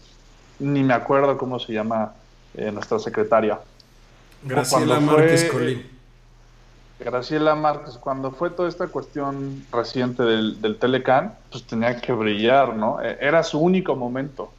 ni 0.59 0.83
me 0.83 0.95
acuerdo 0.95 1.37
cómo 1.39 1.59
se 1.59 1.73
llama 1.73 2.13
eh, 2.55 2.71
nuestra 2.73 2.99
secretaria, 2.99 3.59
Graciela 4.45 4.97
fue- 4.97 5.05
Márquez 5.05 5.45
Colín. 5.45 5.87
Graciela 7.01 7.55
Márquez, 7.57 7.97
cuando 7.99 8.31
fue 8.31 8.51
toda 8.51 8.69
esta 8.69 8.87
cuestión 8.87 9.65
reciente 9.73 10.23
del, 10.23 10.61
del 10.61 10.79
Telecán, 10.79 11.35
pues 11.51 11.65
tenía 11.65 12.01
que 12.01 12.13
brillar, 12.13 12.77
¿no? 12.77 13.03
Eh, 13.03 13.19
Era 13.21 13.43
su 13.43 13.59
único 13.59 13.97
momento. 13.97 14.53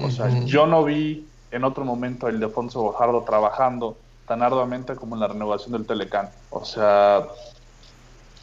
O 0.00 0.10
sea, 0.10 0.30
yo 0.46 0.66
no 0.66 0.84
vi 0.84 1.26
en 1.50 1.64
otro 1.64 1.84
momento 1.84 2.28
el 2.28 2.40
de 2.40 2.46
Alfonso 2.46 2.80
Bojardo 2.80 3.22
trabajando 3.24 3.98
tan 4.26 4.42
arduamente 4.42 4.94
como 4.96 5.16
en 5.16 5.20
la 5.20 5.28
renovación 5.28 5.72
del 5.72 5.84
Telecán. 5.84 6.30
O 6.48 6.64
sea, 6.64 7.24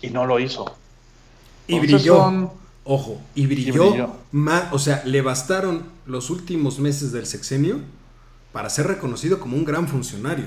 y 0.01 0.11
no 0.11 0.27
lo 0.27 0.37
hizo. 0.39 0.71
Y 1.65 1.79
brilló. 1.79 2.51
Ojo, 2.83 3.19
y 3.35 3.45
brilló, 3.45 4.09
Más, 4.31 4.71
o 4.71 4.79
sea, 4.79 5.03
le 5.05 5.21
bastaron 5.21 5.83
los 6.05 6.29
últimos 6.29 6.79
meses 6.79 7.11
del 7.11 7.25
sexenio 7.25 7.79
para 8.51 8.69
ser 8.69 8.87
reconocido 8.87 9.39
como 9.39 9.57
un 9.57 9.65
gran 9.65 9.87
funcionario. 9.87 10.45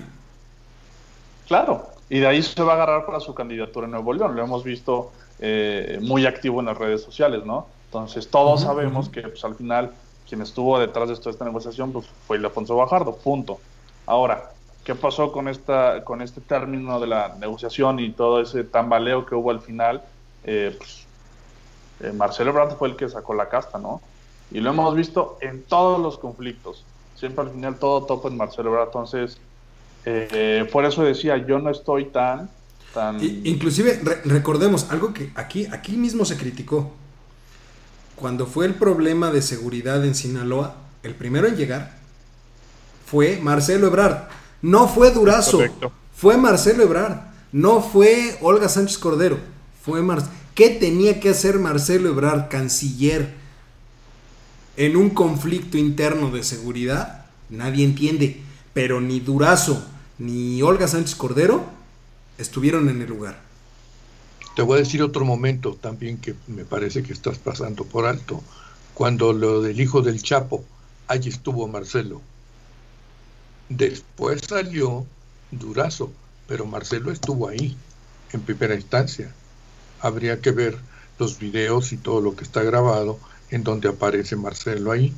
Claro, 1.46 1.86
y 2.08 2.18
de 2.18 2.26
ahí 2.26 2.42
se 2.42 2.62
va 2.62 2.72
a 2.72 2.74
agarrar 2.76 3.06
para 3.06 3.20
su 3.20 3.34
candidatura 3.34 3.86
en 3.86 3.92
Nuevo 3.92 4.12
León. 4.12 4.34
Lo 4.34 4.42
hemos 4.42 4.64
visto 4.64 5.12
eh, 5.38 5.98
muy 6.02 6.26
activo 6.26 6.60
en 6.60 6.66
las 6.66 6.78
redes 6.78 7.02
sociales, 7.02 7.44
¿no? 7.44 7.66
Entonces, 7.86 8.28
todos 8.28 8.62
sabemos 8.62 9.08
que 9.08 9.22
pues, 9.22 9.44
al 9.44 9.54
final 9.54 9.92
quien 10.28 10.40
estuvo 10.40 10.78
detrás 10.78 11.10
de 11.10 11.16
toda 11.16 11.30
esta 11.30 11.44
negociación 11.44 11.92
pues, 11.92 12.06
fue 12.26 12.38
el 12.38 12.44
Alfonso 12.44 12.74
Bajardo, 12.76 13.14
punto. 13.16 13.60
Ahora, 14.06 14.50
¿qué 14.82 14.94
pasó 14.94 15.30
con, 15.30 15.46
esta, 15.46 16.02
con 16.04 16.22
este 16.22 16.40
término 16.40 16.98
de 17.00 17.06
la 17.06 17.36
negociación 17.38 18.00
y 18.00 18.10
todo 18.12 18.40
ese 18.40 18.64
tambaleo 18.64 19.26
que 19.26 19.34
hubo 19.34 19.50
al 19.50 19.60
final? 19.60 20.02
Eh, 20.44 20.74
pues, 20.78 21.01
eh, 22.02 22.12
Marcelo 22.12 22.50
Ebrard 22.50 22.76
fue 22.76 22.88
el 22.88 22.96
que 22.96 23.08
sacó 23.08 23.34
la 23.34 23.48
casta, 23.48 23.78
¿no? 23.78 24.00
Y 24.50 24.60
lo 24.60 24.70
hemos 24.70 24.94
visto 24.94 25.38
en 25.40 25.62
todos 25.62 26.00
los 26.00 26.18
conflictos. 26.18 26.84
Siempre 27.14 27.44
al 27.44 27.50
final 27.50 27.76
todo 27.78 28.04
topa 28.04 28.28
en 28.28 28.36
Marcelo 28.36 28.70
Ebrard. 28.70 28.88
Entonces, 28.88 29.38
eh, 30.04 30.68
por 30.72 30.84
eso 30.84 31.02
decía, 31.02 31.36
yo 31.38 31.58
no 31.58 31.70
estoy 31.70 32.06
tan... 32.06 32.50
tan... 32.92 33.18
inclusive, 33.22 34.00
recordemos, 34.24 34.90
algo 34.90 35.14
que 35.14 35.30
aquí, 35.34 35.66
aquí 35.66 35.92
mismo 35.92 36.24
se 36.24 36.36
criticó. 36.36 36.90
Cuando 38.16 38.46
fue 38.46 38.66
el 38.66 38.74
problema 38.74 39.30
de 39.30 39.42
seguridad 39.42 40.04
en 40.04 40.14
Sinaloa, 40.14 40.74
el 41.02 41.14
primero 41.14 41.46
en 41.46 41.56
llegar 41.56 41.92
fue 43.06 43.38
Marcelo 43.42 43.86
Ebrard. 43.86 44.28
No 44.60 44.86
fue 44.86 45.10
Durazo, 45.10 45.60
fue 46.14 46.36
Marcelo 46.36 46.82
Ebrard. 46.82 47.32
No 47.52 47.82
fue 47.82 48.38
Olga 48.40 48.68
Sánchez 48.68 48.98
Cordero, 48.98 49.38
fue 49.82 50.02
Marcelo. 50.02 50.32
¿Qué 50.54 50.68
tenía 50.68 51.18
que 51.18 51.30
hacer 51.30 51.58
Marcelo 51.58 52.10
Ebrard, 52.10 52.48
canciller, 52.50 53.32
en 54.76 54.96
un 54.96 55.10
conflicto 55.10 55.78
interno 55.78 56.30
de 56.30 56.44
seguridad? 56.44 57.26
Nadie 57.48 57.84
entiende. 57.84 58.42
Pero 58.74 59.00
ni 59.00 59.20
Durazo 59.20 59.82
ni 60.18 60.60
Olga 60.60 60.88
Sánchez 60.88 61.14
Cordero 61.14 61.64
estuvieron 62.36 62.90
en 62.90 63.00
el 63.00 63.08
lugar. 63.08 63.40
Te 64.54 64.60
voy 64.60 64.76
a 64.76 64.82
decir 64.82 65.02
otro 65.02 65.24
momento 65.24 65.74
también 65.80 66.18
que 66.18 66.34
me 66.46 66.66
parece 66.66 67.02
que 67.02 67.14
estás 67.14 67.38
pasando 67.38 67.84
por 67.84 68.04
alto. 68.04 68.42
Cuando 68.92 69.32
lo 69.32 69.62
del 69.62 69.80
hijo 69.80 70.02
del 70.02 70.22
Chapo, 70.22 70.64
allí 71.06 71.30
estuvo 71.30 71.66
Marcelo. 71.66 72.20
Después 73.70 74.42
salió 74.46 75.06
Durazo, 75.50 76.12
pero 76.46 76.66
Marcelo 76.66 77.10
estuvo 77.10 77.48
ahí, 77.48 77.74
en 78.34 78.40
primera 78.42 78.74
instancia 78.74 79.32
habría 80.02 80.40
que 80.40 80.50
ver 80.50 80.78
los 81.18 81.38
videos 81.38 81.92
y 81.92 81.96
todo 81.96 82.20
lo 82.20 82.36
que 82.36 82.44
está 82.44 82.62
grabado 82.62 83.18
en 83.50 83.64
donde 83.64 83.88
aparece 83.88 84.36
Marcelo 84.36 84.92
ahí. 84.92 85.14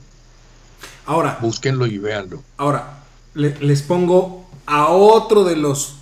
Ahora, 1.06 1.38
búsquenlo 1.40 1.86
y 1.86 1.98
véanlo. 1.98 2.42
Ahora, 2.56 3.00
les 3.34 3.82
pongo 3.82 4.46
a 4.66 4.88
otro 4.88 5.44
de 5.44 5.56
los 5.56 5.96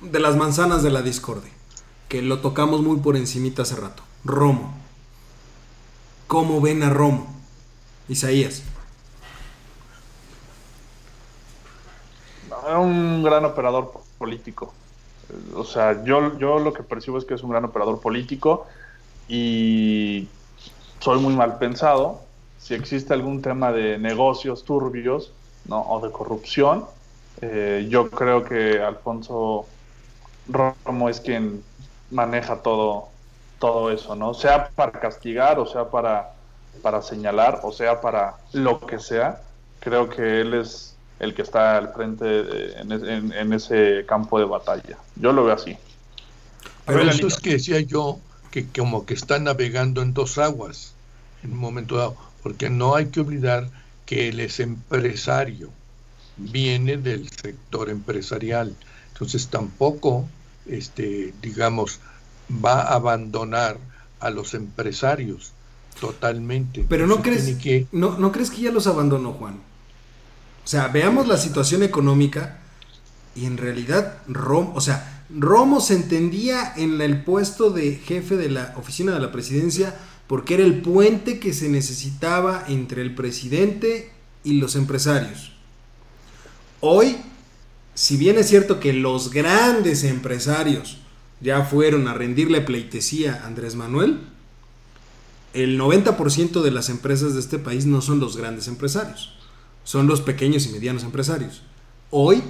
de 0.00 0.20
las 0.20 0.36
manzanas 0.36 0.82
de 0.82 0.90
la 0.90 1.02
discordia, 1.02 1.50
que 2.08 2.22
lo 2.22 2.40
tocamos 2.40 2.82
muy 2.82 2.98
por 2.98 3.16
encimita 3.16 3.62
hace 3.62 3.76
rato. 3.76 4.02
Romo. 4.24 4.76
¿Cómo 6.26 6.60
ven 6.60 6.82
a 6.82 6.90
Romo? 6.90 7.34
Isaías. 8.08 8.62
Un 12.76 13.22
gran 13.22 13.44
operador 13.44 13.92
político. 14.18 14.72
O 15.54 15.64
sea, 15.64 16.04
yo, 16.04 16.38
yo 16.38 16.58
lo 16.58 16.72
que 16.72 16.82
percibo 16.82 17.18
es 17.18 17.24
que 17.24 17.34
es 17.34 17.42
un 17.42 17.50
gran 17.50 17.64
operador 17.64 18.00
político 18.00 18.66
y 19.28 20.28
soy 21.00 21.20
muy 21.20 21.34
mal 21.34 21.58
pensado. 21.58 22.22
Si 22.58 22.74
existe 22.74 23.14
algún 23.14 23.42
tema 23.42 23.72
de 23.72 23.98
negocios 23.98 24.64
turbios 24.64 25.32
¿no? 25.66 25.80
o 25.80 26.04
de 26.04 26.10
corrupción, 26.10 26.86
eh, 27.40 27.86
yo 27.88 28.10
creo 28.10 28.44
que 28.44 28.80
Alfonso 28.80 29.66
Romo 30.48 31.08
es 31.08 31.20
quien 31.20 31.62
maneja 32.10 32.62
todo, 32.62 33.08
todo 33.58 33.90
eso, 33.90 34.16
¿no? 34.16 34.34
Sea 34.34 34.70
para 34.74 34.92
castigar, 34.92 35.58
o 35.58 35.66
sea 35.66 35.90
para, 35.90 36.32
para 36.82 37.02
señalar, 37.02 37.60
o 37.62 37.70
sea 37.70 38.00
para 38.00 38.36
lo 38.52 38.80
que 38.80 38.98
sea. 38.98 39.42
Creo 39.80 40.08
que 40.08 40.40
él 40.40 40.54
es 40.54 40.97
el 41.20 41.34
que 41.34 41.42
está 41.42 41.76
al 41.76 41.92
frente 41.92 42.80
en, 42.80 43.52
ese 43.52 44.04
campo 44.06 44.38
de 44.38 44.44
batalla. 44.44 44.98
Yo 45.16 45.32
lo 45.32 45.44
veo 45.44 45.54
así. 45.54 45.76
Pero 46.86 47.02
eso 47.02 47.26
es 47.26 47.36
que 47.36 47.50
decía 47.50 47.80
yo 47.80 48.18
que 48.50 48.66
como 48.66 49.04
que 49.04 49.14
está 49.14 49.38
navegando 49.38 50.00
en 50.00 50.14
dos 50.14 50.38
aguas 50.38 50.94
en 51.42 51.52
un 51.52 51.58
momento 51.58 51.96
dado, 51.96 52.16
porque 52.42 52.70
no 52.70 52.94
hay 52.94 53.06
que 53.06 53.20
olvidar 53.20 53.68
que 54.06 54.28
él 54.28 54.40
es 54.40 54.58
empresario, 54.60 55.70
viene 56.36 56.96
del 56.96 57.28
sector 57.30 57.90
empresarial, 57.90 58.74
entonces 59.12 59.48
tampoco, 59.48 60.28
este, 60.66 61.34
digamos, 61.42 62.00
va 62.64 62.82
a 62.82 62.94
abandonar 62.94 63.76
a 64.20 64.30
los 64.30 64.54
empresarios 64.54 65.52
totalmente. 66.00 66.86
Pero 66.88 67.06
no 67.06 67.22
crees 67.22 67.54
que... 67.56 67.86
No, 67.92 68.16
no 68.16 68.32
crees 68.32 68.50
que 68.50 68.62
ya 68.62 68.70
los 68.70 68.86
abandonó 68.86 69.32
Juan. 69.32 69.60
O 70.68 70.70
sea, 70.70 70.88
veamos 70.88 71.26
la 71.26 71.38
situación 71.38 71.82
económica 71.82 72.58
y 73.34 73.46
en 73.46 73.56
realidad 73.56 74.18
Romo, 74.28 74.74
o 74.74 74.82
sea, 74.82 75.24
Romo 75.30 75.80
se 75.80 75.94
entendía 75.94 76.74
en 76.76 77.00
el 77.00 77.24
puesto 77.24 77.70
de 77.70 77.94
jefe 77.94 78.36
de 78.36 78.50
la 78.50 78.74
oficina 78.76 79.12
de 79.12 79.20
la 79.20 79.32
presidencia 79.32 79.98
porque 80.26 80.52
era 80.52 80.64
el 80.64 80.82
puente 80.82 81.40
que 81.40 81.54
se 81.54 81.70
necesitaba 81.70 82.66
entre 82.68 83.00
el 83.00 83.14
presidente 83.14 84.12
y 84.44 84.60
los 84.60 84.76
empresarios. 84.76 85.52
Hoy, 86.80 87.16
si 87.94 88.18
bien 88.18 88.36
es 88.36 88.48
cierto 88.50 88.78
que 88.78 88.92
los 88.92 89.30
grandes 89.30 90.04
empresarios 90.04 90.98
ya 91.40 91.62
fueron 91.62 92.08
a 92.08 92.12
rendirle 92.12 92.60
pleitesía 92.60 93.40
a 93.42 93.46
Andrés 93.46 93.74
Manuel, 93.74 94.20
el 95.54 95.80
90% 95.80 96.60
de 96.60 96.70
las 96.70 96.90
empresas 96.90 97.32
de 97.32 97.40
este 97.40 97.58
país 97.58 97.86
no 97.86 98.02
son 98.02 98.20
los 98.20 98.36
grandes 98.36 98.68
empresarios 98.68 99.38
son 99.88 100.06
los 100.06 100.20
pequeños 100.20 100.66
y 100.66 100.68
medianos 100.68 101.02
empresarios. 101.02 101.62
Hoy 102.10 102.42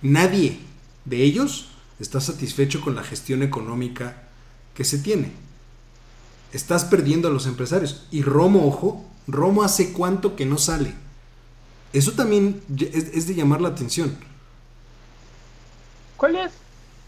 nadie 0.00 0.60
de 1.04 1.24
ellos 1.24 1.70
está 1.98 2.20
satisfecho 2.20 2.80
con 2.80 2.94
la 2.94 3.02
gestión 3.02 3.42
económica 3.42 4.28
que 4.72 4.84
se 4.84 4.98
tiene. 4.98 5.32
Estás 6.52 6.84
perdiendo 6.84 7.26
a 7.26 7.32
los 7.32 7.46
empresarios. 7.46 8.06
Y 8.12 8.22
Romo, 8.22 8.64
ojo, 8.64 9.04
Romo 9.26 9.64
hace 9.64 9.92
cuánto 9.92 10.36
que 10.36 10.46
no 10.46 10.56
sale. 10.56 10.94
Eso 11.92 12.12
también 12.12 12.62
es, 12.78 13.26
de 13.26 13.34
llamar 13.34 13.60
la 13.60 13.70
atención. 13.70 14.16
¿Cuál 16.16 16.36
es 16.36 16.52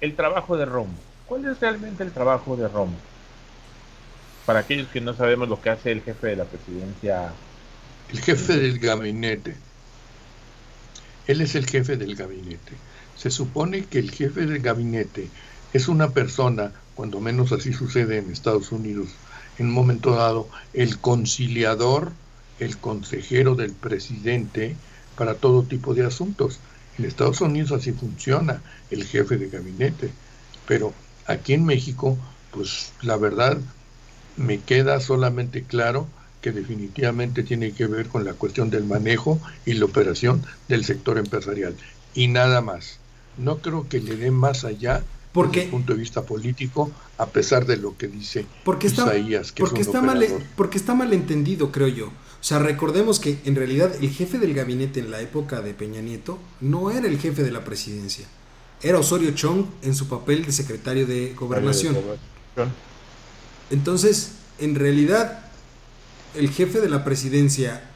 el 0.00 0.16
trabajo 0.16 0.57
de 0.57 0.64
Romo? 0.64 0.94
¿Cuál 1.26 1.44
es 1.44 1.61
realmente 1.61 2.02
el 2.02 2.11
trabajo 2.11 2.57
de 2.57 2.66
Romo? 2.66 2.96
Para 4.46 4.59
aquellos 4.59 4.88
que 4.88 5.00
no 5.00 5.14
sabemos 5.14 5.48
lo 5.48 5.62
que 5.62 5.70
hace 5.70 5.92
el 5.92 6.02
jefe 6.02 6.26
de 6.26 6.36
la 6.36 6.44
presidencia 6.44 7.32
el 8.11 8.20
jefe 8.20 8.57
del 8.57 8.78
gabinete. 8.78 9.57
Él 11.26 11.40
es 11.40 11.55
el 11.55 11.66
jefe 11.66 11.96
del 11.96 12.16
gabinete. 12.16 12.72
Se 13.16 13.30
supone 13.30 13.84
que 13.84 13.98
el 13.98 14.11
jefe 14.11 14.46
del 14.46 14.61
gabinete 14.61 15.28
es 15.72 15.88
una 15.88 16.11
persona, 16.11 16.72
cuando 16.94 17.20
menos 17.20 17.52
así 17.52 17.72
sucede 17.72 18.18
en 18.18 18.30
Estados 18.30 18.72
Unidos, 18.72 19.09
en 19.59 19.66
un 19.66 19.72
momento 19.72 20.14
dado, 20.14 20.48
el 20.72 20.98
conciliador, 20.98 22.12
el 22.59 22.76
consejero 22.78 23.55
del 23.55 23.72
presidente 23.72 24.76
para 25.16 25.34
todo 25.34 25.62
tipo 25.62 25.94
de 25.94 26.05
asuntos. 26.05 26.59
En 26.98 27.05
Estados 27.05 27.40
Unidos 27.40 27.72
así 27.72 27.92
funciona 27.92 28.62
el 28.90 29.05
jefe 29.05 29.36
de 29.36 29.48
gabinete. 29.48 30.11
Pero 30.66 30.92
aquí 31.26 31.55
en 31.55 31.64
México, 31.64 32.18
pues 32.50 32.92
la 33.02 33.16
verdad 33.16 33.59
me 34.36 34.61
queda 34.61 35.00
solamente 35.00 35.62
claro 35.62 36.07
que 36.45 36.53
definitivamente 36.53 37.42
tiene 37.42 37.72
que 37.72 37.86
ver 37.86 38.09
con 38.09 38.22
la 38.26 38.34
cuestión 38.34 38.68
del 38.68 38.84
manejo 38.84 39.40
y 39.64 39.72
la 39.72 39.86
operación 39.86 40.45
del 40.68 40.84
sector 40.84 41.16
empresarial. 41.16 41.74
Y 42.12 42.28
nada 42.28 42.61
más. 42.61 42.99
No 43.38 43.61
creo 43.61 43.88
que 43.88 43.99
le 43.99 44.14
dé 44.14 44.30
más 44.30 44.66
allá 44.66 45.03
porque, 45.32 45.61
desde 45.61 45.64
el 45.64 45.70
punto 45.70 45.95
de 45.95 46.01
vista 46.01 46.22
político, 46.24 46.92
a 47.16 47.24
pesar 47.30 47.64
de 47.64 47.78
lo 47.78 47.97
que 47.97 48.09
dice 48.09 48.45
porque 48.62 48.88
está, 48.88 49.16
Isaías, 49.16 49.53
que 49.53 49.62
porque 49.62 49.80
está 49.80 50.03
mal 50.03 50.22
Porque 50.55 50.76
está 50.76 50.95
mal 50.95 51.14
entendido, 51.14 51.72
creo 51.72 51.88
yo. 51.88 52.09
O 52.09 52.42
sea, 52.42 52.59
recordemos 52.59 53.20
que 53.20 53.38
en 53.47 53.57
realidad 53.57 53.95
el 53.99 54.11
jefe 54.11 54.38
del 54.38 54.53
gabinete 54.53 55.01
en 55.01 55.11
la 55.11 55.22
época 55.22 55.62
de 55.62 55.72
Peña 55.72 56.03
Nieto 56.03 56.38
no 56.61 56.90
era 56.90 57.09
el 57.09 57.18
jefe 57.18 57.42
de 57.42 57.53
la 57.53 57.64
presidencia. 57.64 58.26
Era 58.82 58.99
Osorio 58.99 59.30
Chong 59.30 59.64
en 59.80 59.95
su 59.95 60.09
papel 60.09 60.45
de 60.45 60.53
secretario 60.53 61.07
de 61.07 61.32
gobernación. 61.32 61.97
Entonces, 63.70 64.32
en 64.59 64.74
realidad, 64.74 65.45
el 66.35 66.51
jefe 66.51 66.80
de 66.80 66.89
la 66.89 67.05
presidencia 67.05 67.91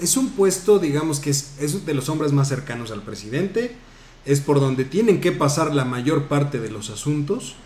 es 0.00 0.16
un 0.16 0.30
puesto, 0.30 0.78
digamos 0.78 1.20
que 1.20 1.30
es, 1.30 1.54
es 1.60 1.86
de 1.86 1.94
los 1.94 2.08
hombres 2.08 2.32
más 2.32 2.48
cercanos 2.48 2.90
al 2.90 3.02
presidente, 3.02 3.76
es 4.24 4.40
por 4.40 4.60
donde 4.60 4.84
tienen 4.84 5.20
que 5.20 5.32
pasar 5.32 5.74
la 5.74 5.84
mayor 5.84 6.28
parte 6.28 6.58
de 6.58 6.70
los 6.70 6.90
asuntos 6.90 7.56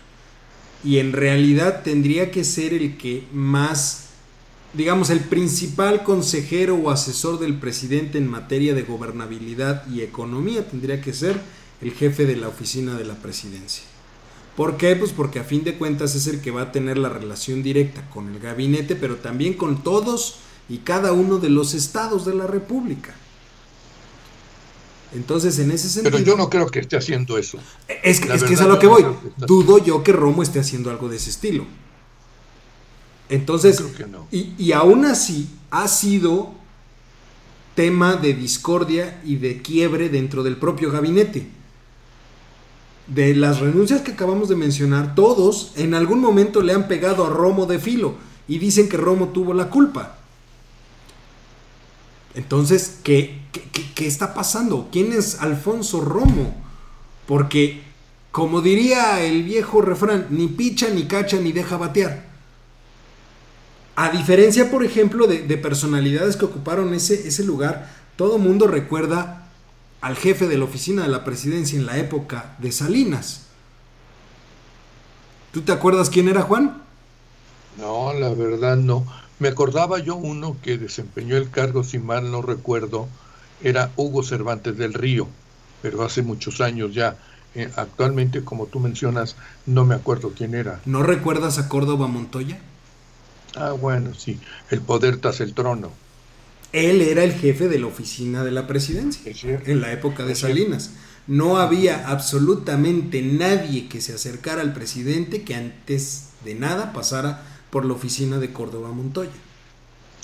y 0.83 0.99
en 0.99 1.13
realidad 1.13 1.83
tendría 1.83 2.31
que 2.31 2.43
ser 2.43 2.73
el 2.73 2.97
que 2.97 3.25
más, 3.33 4.09
digamos, 4.73 5.09
el 5.09 5.21
principal 5.21 6.03
consejero 6.03 6.75
o 6.75 6.89
asesor 6.89 7.39
del 7.39 7.55
presidente 7.55 8.17
en 8.17 8.27
materia 8.27 8.73
de 8.73 8.83
gobernabilidad 8.83 9.87
y 9.87 10.01
economía 10.01 10.67
tendría 10.67 11.01
que 11.01 11.13
ser 11.13 11.39
el 11.81 11.93
jefe 11.93 12.25
de 12.25 12.35
la 12.35 12.49
oficina 12.49 12.95
de 12.95 13.05
la 13.05 13.15
presidencia. 13.15 13.83
¿Por 14.59 14.75
qué? 14.75 14.93
Pues 14.97 15.13
porque 15.13 15.39
a 15.39 15.45
fin 15.45 15.63
de 15.63 15.75
cuentas 15.75 16.15
es 16.15 16.27
el 16.27 16.41
que 16.41 16.51
va 16.51 16.63
a 16.63 16.71
tener 16.73 16.97
la 16.97 17.07
relación 17.07 17.63
directa 17.63 18.09
con 18.09 18.27
el 18.27 18.41
gabinete, 18.41 18.97
pero 18.97 19.15
también 19.15 19.53
con 19.53 19.85
todos 19.85 20.39
y 20.67 20.79
cada 20.79 21.13
uno 21.13 21.37
de 21.37 21.47
los 21.47 21.73
estados 21.73 22.25
de 22.25 22.35
la 22.35 22.45
República. 22.45 23.15
Entonces, 25.15 25.59
en 25.59 25.71
ese 25.71 25.87
sentido. 25.87 26.11
Pero 26.11 26.25
yo 26.25 26.35
no 26.35 26.49
creo 26.49 26.67
que 26.67 26.79
esté 26.79 26.97
haciendo 26.97 27.37
eso. 27.37 27.57
Es, 28.03 28.19
que 28.19 28.33
es, 28.33 28.59
a 28.59 28.67
lo 28.67 28.79
que 28.79 28.87
voy. 28.87 29.05
Dudo 29.37 29.77
yo 29.77 30.03
que 30.03 30.11
Romo 30.11 30.43
esté 30.43 30.59
haciendo 30.59 30.89
algo 30.89 31.07
de 31.07 31.15
ese 31.15 31.29
estilo. 31.29 31.65
Entonces, 33.29 33.81
y, 34.29 34.55
y 34.57 34.73
aún 34.73 35.05
así 35.05 35.49
ha 35.71 35.87
sido 35.87 36.51
tema 37.75 38.17
de 38.17 38.33
discordia 38.33 39.21
y 39.23 39.37
de 39.37 39.61
quiebre 39.61 40.09
dentro 40.09 40.43
del 40.43 40.57
propio 40.57 40.91
gabinete. 40.91 41.58
De 43.09 43.33
las 43.35 43.59
renuncias 43.59 44.01
que 44.01 44.11
acabamos 44.11 44.49
de 44.49 44.55
mencionar, 44.55 45.15
todos 45.15 45.73
en 45.75 45.93
algún 45.95 46.19
momento 46.19 46.61
le 46.61 46.73
han 46.73 46.87
pegado 46.87 47.25
a 47.25 47.29
Romo 47.29 47.65
de 47.65 47.79
filo 47.79 48.15
y 48.47 48.59
dicen 48.59 48.87
que 48.87 48.97
Romo 48.97 49.29
tuvo 49.29 49.53
la 49.53 49.69
culpa. 49.69 50.17
Entonces, 52.35 52.99
¿qué, 53.03 53.41
qué, 53.95 54.07
está 54.07 54.33
pasando? 54.33 54.89
¿Quién 54.91 55.11
es 55.11 55.41
Alfonso 55.41 56.01
Romo? 56.01 56.55
Porque, 57.25 57.81
como 58.31 58.61
diría 58.61 59.21
el 59.23 59.43
viejo 59.43 59.81
refrán, 59.81 60.27
ni 60.29 60.47
picha, 60.47 60.89
ni 60.89 61.05
cacha, 61.05 61.37
ni 61.37 61.51
deja 61.51 61.77
batear. 61.77 62.29
A 63.95 64.09
diferencia, 64.11 64.71
por 64.71 64.85
ejemplo, 64.85 65.27
de, 65.27 65.57
personalidades 65.57 66.37
que 66.37 66.45
ocuparon 66.45 66.93
ese, 66.93 67.27
ese 67.27 67.43
lugar, 67.43 67.91
todo 68.15 68.37
mundo 68.37 68.67
recuerda 68.67 69.38
al 70.01 70.15
jefe 70.15 70.47
de 70.47 70.57
la 70.57 70.65
oficina 70.65 71.03
de 71.03 71.09
la 71.09 71.23
presidencia 71.23 71.77
en 71.77 71.85
la 71.85 71.97
época 71.97 72.55
de 72.59 72.71
Salinas. 72.71 73.47
¿Tú 75.51 75.61
te 75.61 75.71
acuerdas 75.71 76.09
quién 76.09 76.27
era 76.27 76.41
Juan? 76.41 76.81
No, 77.77 78.13
la 78.13 78.29
verdad 78.29 78.77
no. 78.77 79.05
Me 79.39 79.47
acordaba 79.47 79.99
yo 79.99 80.15
uno 80.15 80.57
que 80.61 80.77
desempeñó 80.77 81.37
el 81.37 81.49
cargo, 81.49 81.83
si 81.83 81.97
mal 81.97 82.31
no 82.31 82.41
recuerdo, 82.41 83.07
era 83.61 83.91
Hugo 83.95 84.21
Cervantes 84.21 84.77
del 84.77 84.93
Río, 84.93 85.27
pero 85.81 86.03
hace 86.03 86.21
muchos 86.21 86.61
años 86.61 86.93
ya. 86.93 87.17
Eh, 87.55 87.71
actualmente, 87.77 88.43
como 88.43 88.67
tú 88.67 88.79
mencionas, 88.79 89.35
no 89.65 89.83
me 89.83 89.95
acuerdo 89.95 90.33
quién 90.37 90.53
era. 90.53 90.81
¿No 90.85 91.01
recuerdas 91.01 91.57
a 91.57 91.67
Córdoba 91.67 92.07
Montoya? 92.07 92.59
Ah, 93.55 93.71
bueno, 93.71 94.13
sí, 94.13 94.39
el 94.69 94.81
poder 94.81 95.17
tras 95.17 95.41
el 95.41 95.55
trono. 95.55 95.91
Él 96.71 97.01
era 97.01 97.23
el 97.23 97.33
jefe 97.33 97.67
de 97.67 97.79
la 97.79 97.87
oficina 97.87 98.43
de 98.43 98.51
la 98.51 98.67
presidencia 98.67 99.31
en 99.65 99.81
la 99.81 99.91
época 99.91 100.25
de 100.25 100.35
Salinas. 100.35 100.91
No 101.27 101.57
había 101.57 102.09
absolutamente 102.09 103.21
nadie 103.21 103.87
que 103.87 104.01
se 104.01 104.13
acercara 104.13 104.61
al 104.61 104.73
presidente 104.73 105.43
que 105.43 105.55
antes 105.55 106.29
de 106.43 106.55
nada 106.55 106.93
pasara 106.93 107.43
por 107.69 107.85
la 107.85 107.93
oficina 107.93 108.37
de 108.39 108.51
Córdoba 108.51 108.91
Montoya. 108.91 109.31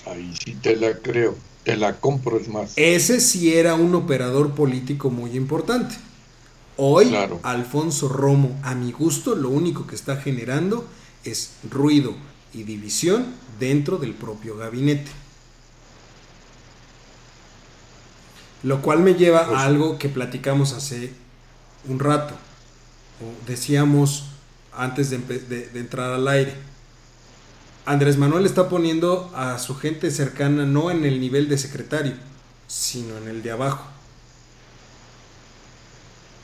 Ahí 0.06 0.34
sí 0.44 0.56
te 0.56 0.76
la 0.76 0.98
creo, 0.98 1.36
te 1.64 1.78
la 1.78 2.00
compro 2.00 2.38
es 2.40 2.48
más. 2.48 2.74
Ese 2.76 3.20
sí 3.20 3.54
era 3.54 3.76
un 3.76 3.94
operador 3.96 4.54
político 4.54 5.10
muy 5.10 5.32
importante. 5.36 5.96
Hoy, 6.78 7.16
Alfonso 7.44 8.10
Romo, 8.10 8.60
a 8.62 8.76
mi 8.76 8.92
gusto, 8.92 9.36
lo 9.36 9.50
único 9.50 9.88
que 9.88 9.96
está 9.96 10.18
generando 10.18 10.86
es 11.24 11.52
ruido 11.70 12.14
y 12.54 12.64
división 12.64 13.26
dentro 13.60 13.98
del 13.98 14.14
propio 14.14 14.58
gabinete. 14.58 15.10
Lo 18.66 18.82
cual 18.82 19.00
me 19.00 19.14
lleva 19.14 19.40
a 19.40 19.66
algo 19.66 19.98
que 19.98 20.10
platicamos 20.10 20.74
hace 20.74 21.14
un 21.88 22.00
rato. 22.00 22.34
O 23.22 23.48
decíamos 23.48 24.26
antes 24.74 25.10
de 25.10 25.70
entrar 25.80 26.12
al 26.12 26.28
aire 26.28 26.54
Andrés 27.86 28.18
Manuel 28.18 28.46
está 28.46 28.68
poniendo 28.68 29.32
a 29.36 29.60
su 29.60 29.76
gente 29.76 30.10
cercana 30.10 30.66
no 30.66 30.90
en 30.90 31.06
el 31.06 31.20
nivel 31.20 31.48
de 31.48 31.58
secretario, 31.58 32.14
sino 32.68 33.16
en 33.18 33.28
el 33.28 33.44
de 33.44 33.52
abajo. 33.52 33.86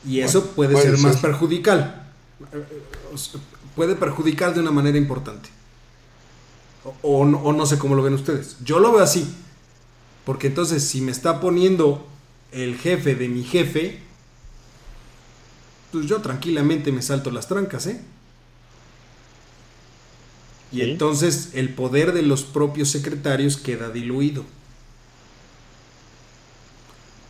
Y 0.06 0.20
eso 0.22 0.46
puede, 0.52 0.80
ser 0.80 0.98
más 1.00 1.18
perjudicial. 1.18 2.10
Puede 3.76 3.96
perjudicar 3.96 4.54
de 4.54 4.60
una 4.60 4.72
manera 4.72 4.98
importante. 4.98 5.50
O, 7.02 7.22
o, 7.22 7.54
no 7.54 7.66
sé 7.66 7.78
cómo 7.78 7.96
lo 7.96 8.04
ven 8.04 8.14
ustedes. 8.14 8.58
Yo 8.64 8.80
lo 8.80 8.92
veo 8.92 9.04
así. 9.04 9.36
Porque 10.26 10.48
entonces 10.48 10.84
si 10.84 11.02
me 11.02 11.12
está 11.12 11.40
poniendo 11.40 12.08
el 12.52 12.78
jefe 12.78 13.16
de 13.16 13.28
mi 13.28 13.44
jefe, 13.44 14.00
pues 15.92 16.06
yo 16.06 16.22
tranquilamente 16.22 16.92
me 16.92 17.02
salto 17.02 17.32
las 17.32 17.48
trancas, 17.48 17.88
¿eh? 17.88 18.02
Y 20.72 20.82
entonces 20.82 21.52
el 21.54 21.74
poder 21.74 22.14
de 22.14 22.22
los 22.22 22.44
propios 22.44 22.90
secretarios 22.90 23.58
queda 23.58 23.90
diluido. 23.90 24.46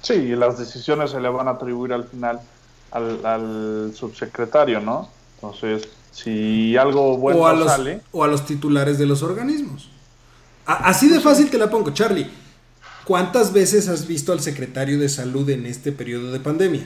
Sí, 0.02 0.14
y 0.14 0.36
las 0.36 0.60
decisiones 0.60 1.12
se 1.12 1.20
le 1.20 1.30
van 1.30 1.48
a 1.48 1.52
atribuir 1.52 1.94
al 1.94 2.04
final 2.06 2.40
al, 2.92 3.94
subsecretario, 3.96 4.80
¿no? 4.80 5.10
Entonces, 5.36 5.88
si 6.12 6.76
algo 6.78 7.18
bueno 7.18 7.42
o 7.42 7.48
a 7.48 7.54
los, 7.54 7.68
sale. 7.68 8.02
O 8.12 8.24
a 8.24 8.28
los 8.28 8.46
titulares 8.46 8.98
de 9.00 9.06
los 9.06 9.24
organismos. 9.24 9.90
así 10.66 11.08
de 11.08 11.20
fácil 11.20 11.50
te 11.50 11.58
la 11.58 11.70
pongo, 11.70 11.92
Charlie. 11.92 12.30
¿Cuántas 13.06 13.52
veces 13.52 13.88
has 13.88 14.08
visto 14.08 14.32
al 14.32 14.42
secretario 14.42 15.00
de 15.00 15.10
salud 15.10 15.50
en 15.50 15.66
este 15.66 15.92
periodo 15.92 16.32
de 16.32 16.40
pandemia? 16.40 16.86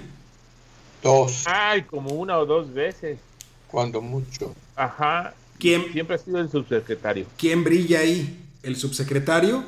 Dos. 1.04 1.44
Ay, 1.46 1.84
como 1.84 2.12
una 2.12 2.38
o 2.38 2.46
dos 2.46 2.74
veces. 2.74 3.20
Cuando 3.68 4.02
mucho. 4.02 4.56
Ajá. 4.76 5.34
¿Quién, 5.60 5.92
Siempre 5.92 6.16
ha 6.16 6.20
sido 6.20 6.40
el 6.40 6.50
subsecretario. 6.50 7.26
¿Quién 7.38 7.64
brilla 7.64 8.00
ahí? 8.00 8.40
El 8.64 8.76
subsecretario 8.76 9.64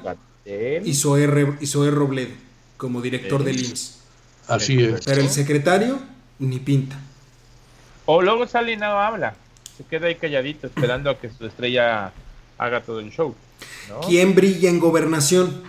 y 0.83 0.93
Zoé, 0.93 1.27
Robledo, 1.27 2.33
como 2.77 3.01
director 3.01 3.43
del 3.43 3.59
IMSS. 3.59 3.99
Así 4.47 4.81
es. 4.81 5.05
Pero 5.05 5.21
el 5.21 5.29
secretario, 5.29 5.99
ni 6.39 6.59
pinta. 6.59 6.97
O 8.05 8.21
luego 8.21 8.47
sale 8.47 8.73
y 8.73 8.77
no 8.77 8.85
habla. 8.85 9.35
Se 9.77 9.83
queda 9.83 10.07
ahí 10.07 10.15
calladito 10.15 10.67
esperando 10.67 11.09
a 11.09 11.19
que 11.19 11.29
su 11.29 11.45
estrella 11.45 12.11
haga 12.57 12.81
todo 12.81 12.99
el 12.99 13.11
show. 13.11 13.35
¿Quién 14.07 14.33
brilla 14.33 14.69
en 14.69 14.79
gobernación? 14.79 15.63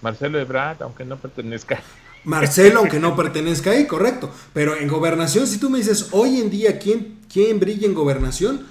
Marcelo 0.00 0.38
Ebrard, 0.38 0.82
aunque 0.82 1.04
no 1.04 1.16
pertenezca. 1.16 1.80
Marcelo, 2.24 2.80
aunque 2.80 3.00
no 3.00 3.16
pertenezca 3.16 3.70
ahí, 3.70 3.86
correcto. 3.86 4.30
Pero 4.52 4.76
en 4.76 4.88
gobernación, 4.88 5.46
si 5.46 5.58
tú 5.58 5.70
me 5.70 5.78
dices, 5.78 6.08
hoy 6.12 6.40
en 6.40 6.50
día, 6.50 6.78
¿quién, 6.78 7.18
quién 7.32 7.60
brilla 7.60 7.86
en 7.86 7.94
gobernación? 7.94 8.66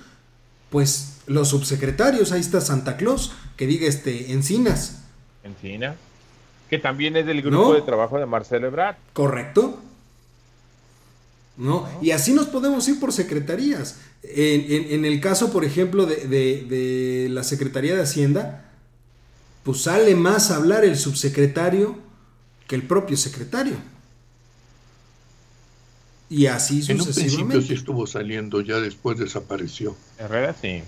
Pues 0.69 1.21
los 1.27 1.49
subsecretarios, 1.49 2.31
ahí 2.31 2.41
está 2.41 2.61
Santa 2.61 2.97
Claus, 2.97 3.33
que 3.55 3.67
diga 3.67 3.87
este, 3.87 4.31
Encinas. 4.31 5.03
Encinas, 5.43 5.95
que 6.69 6.77
también 6.77 7.15
es 7.15 7.25
del 7.25 7.41
grupo 7.41 7.73
de 7.73 7.81
trabajo 7.81 8.19
de 8.19 8.25
Marcelo 8.25 8.67
Ebrard. 8.67 8.95
Correcto. 9.13 9.79
¿No? 11.57 11.89
Y 12.01 12.11
así 12.11 12.33
nos 12.33 12.47
podemos 12.47 12.87
ir 12.87 12.99
por 12.99 13.11
secretarías. 13.11 13.99
En, 14.21 15.05
el 15.05 15.19
caso, 15.21 15.51
por 15.51 15.65
ejemplo, 15.65 16.05
de, 16.05 16.27
de 16.27 17.27
la 17.31 17.43
Secretaría 17.43 17.95
de 17.95 18.03
Hacienda, 18.03 18.66
pues 19.67 19.81
sale 19.81 20.15
más 20.15 20.49
a 20.49 20.55
hablar 20.55 20.85
el 20.85 20.95
subsecretario 20.95 21.97
que 22.69 22.75
el 22.75 22.83
propio 22.83 23.17
secretario. 23.17 23.75
Y 26.29 26.45
así 26.45 26.81
sucesivamente. 26.81 27.01
En 27.01 27.41
un 27.41 27.49
principio 27.49 27.61
sí 27.61 27.73
estuvo 27.73 28.07
saliendo, 28.07 28.61
ya 28.61 28.79
después 28.79 29.17
desapareció. 29.17 29.97
Herrera 30.17 30.55
sí. 30.61 30.83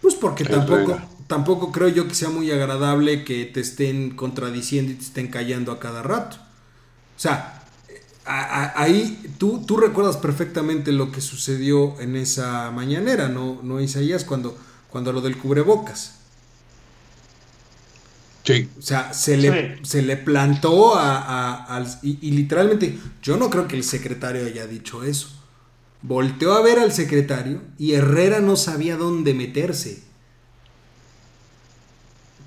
Pues 0.00 0.14
porque 0.14 0.44
tampoco, 0.44 1.00
tampoco 1.26 1.72
creo 1.72 1.88
yo 1.88 2.06
que 2.06 2.14
sea 2.14 2.28
muy 2.28 2.52
agradable 2.52 3.24
que 3.24 3.46
te 3.46 3.58
estén 3.58 4.10
contradiciendo 4.10 4.92
y 4.92 4.94
te 4.94 5.02
estén 5.02 5.26
callando 5.26 5.72
a 5.72 5.80
cada 5.80 6.04
rato. 6.04 6.36
O 6.36 7.20
sea, 7.20 7.64
ahí 8.24 9.34
tú, 9.38 9.64
tú 9.66 9.76
recuerdas 9.76 10.18
perfectamente 10.18 10.92
lo 10.92 11.10
que 11.10 11.20
sucedió 11.20 12.00
en 12.00 12.14
esa 12.14 12.70
mañanera, 12.70 13.28
¿no, 13.28 13.58
no 13.64 13.80
Isaías? 13.80 14.22
Cuando, 14.22 14.56
cuando 14.88 15.12
lo 15.12 15.20
del 15.20 15.36
cubrebocas. 15.36 16.17
O 18.78 18.82
sea, 18.82 19.12
se 19.12 19.36
le, 19.36 19.78
se 19.82 20.02
le 20.02 20.16
plantó 20.16 20.94
a, 20.96 21.84
y, 22.02 22.30
literalmente, 22.30 22.98
yo 23.22 23.36
no 23.36 23.50
creo 23.50 23.68
que 23.68 23.76
el 23.76 23.84
secretario 23.84 24.46
haya 24.46 24.66
dicho 24.66 25.04
eso. 25.04 25.28
Volteó 26.02 26.54
a 26.54 26.62
ver 26.62 26.78
al 26.78 26.92
secretario 26.92 27.62
y 27.78 27.94
Herrera 27.94 28.40
no 28.40 28.56
sabía 28.56 28.96
dónde 28.96 29.34
meterse. 29.34 30.04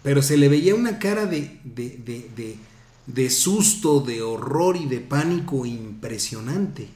pero 0.02 0.22
se 0.22 0.38
le 0.38 0.50
veía 0.50 0.76
una 0.76 1.00
cara 1.00 1.26
de, 1.26 1.60
de, 1.64 1.98
de, 1.98 2.32
de, 2.36 2.60
de 3.06 3.30
susto, 3.30 4.02
de 4.02 4.22
horror 4.22 4.78
y 4.78 4.86
de 4.88 5.00
pánico 5.02 5.66
impresionante. 5.66 6.90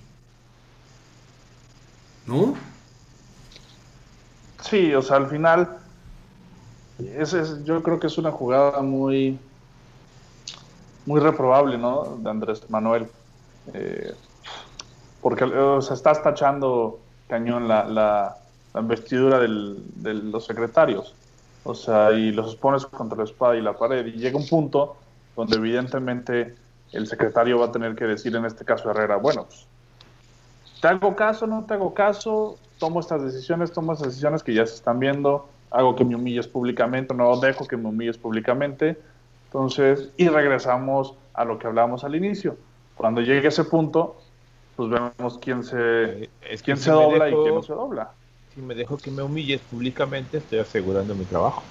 ¿No? 2.25 2.55
Sí, 4.61 4.93
o 4.93 5.01
sea, 5.01 5.17
al 5.17 5.29
final, 5.29 5.84
ese 6.99 7.41
es, 7.41 7.63
yo 7.63 7.81
creo 7.83 7.99
que 7.99 8.07
es 8.07 8.17
una 8.17 8.31
jugada 8.31 8.81
muy, 8.81 9.37
muy 11.05 11.19
reprobable, 11.19 11.77
¿no? 11.77 12.17
De 12.19 12.29
Andrés 12.29 12.69
Manuel. 12.69 13.07
Eh, 13.73 14.13
porque 15.21 15.43
o 15.43 15.81
sea, 15.81 15.95
estás 15.95 16.21
tachando 16.21 16.99
cañón 17.27 17.67
la, 17.67 17.83
la, 17.85 18.37
la 18.73 18.81
investidura 18.81 19.39
del, 19.39 19.83
de 19.95 20.13
los 20.13 20.45
secretarios. 20.45 21.13
O 21.63 21.73
sea, 21.73 22.11
y 22.11 22.31
los 22.31 22.53
expones 22.53 22.85
contra 22.85 23.17
la 23.17 23.23
espada 23.23 23.55
y 23.55 23.61
la 23.61 23.73
pared. 23.73 24.05
Y 24.05 24.11
llega 24.11 24.37
un 24.37 24.47
punto 24.47 24.95
donde 25.35 25.57
evidentemente 25.57 26.55
el 26.91 27.07
secretario 27.07 27.59
va 27.59 27.65
a 27.65 27.71
tener 27.71 27.95
que 27.95 28.05
decir, 28.05 28.35
en 28.35 28.45
este 28.45 28.63
caso 28.63 28.89
Herrera, 28.89 29.17
bueno, 29.17 29.45
pues, 29.45 29.65
¿te 30.81 30.87
hago 30.87 31.15
caso 31.15 31.47
no 31.47 31.65
te 31.65 31.73
hago 31.73 31.93
caso? 31.93 32.57
Tomo 32.79 32.99
estas 32.99 33.23
decisiones, 33.23 33.71
tomo 33.71 33.93
estas 33.93 34.09
decisiones 34.09 34.43
que 34.43 34.53
ya 34.53 34.65
se 34.65 34.75
están 34.75 34.99
viendo, 34.99 35.47
hago 35.75 35.95
que 35.95 36.05
me 36.05 36.15
humilles 36.15 36.47
públicamente, 36.47 37.13
no 37.13 37.37
dejo 37.39 37.67
que 37.67 37.77
me 37.77 37.89
humilles 37.89 38.17
públicamente. 38.17 38.97
Entonces, 39.47 40.09
y 40.17 40.27
regresamos 40.27 41.13
a 41.33 41.45
lo 41.45 41.59
que 41.59 41.67
hablábamos 41.67 42.03
al 42.03 42.15
inicio. 42.15 42.57
Cuando 42.95 43.21
llegue 43.21 43.49
ese 43.49 43.65
punto, 43.65 44.21
pues 44.75 44.89
vemos 44.89 45.37
quién 45.41 45.63
se, 45.63 46.29
Es 46.41 46.61
que 46.61 46.63
quién 46.63 46.77
si 46.77 46.83
se 46.83 46.91
dobla 46.91 47.27
y 47.29 47.31
dejo- 47.31 47.43
quién 47.43 47.55
no 47.55 47.63
se 47.63 47.73
dobla. 47.73 48.11
Si 48.53 48.61
me 48.61 48.73
dejo 48.73 48.97
que 48.97 49.11
me 49.11 49.21
humilles 49.21 49.61
públicamente, 49.61 50.37
estoy 50.37 50.59
asegurando 50.59 51.13
mi 51.13 51.25
trabajo. 51.25 51.61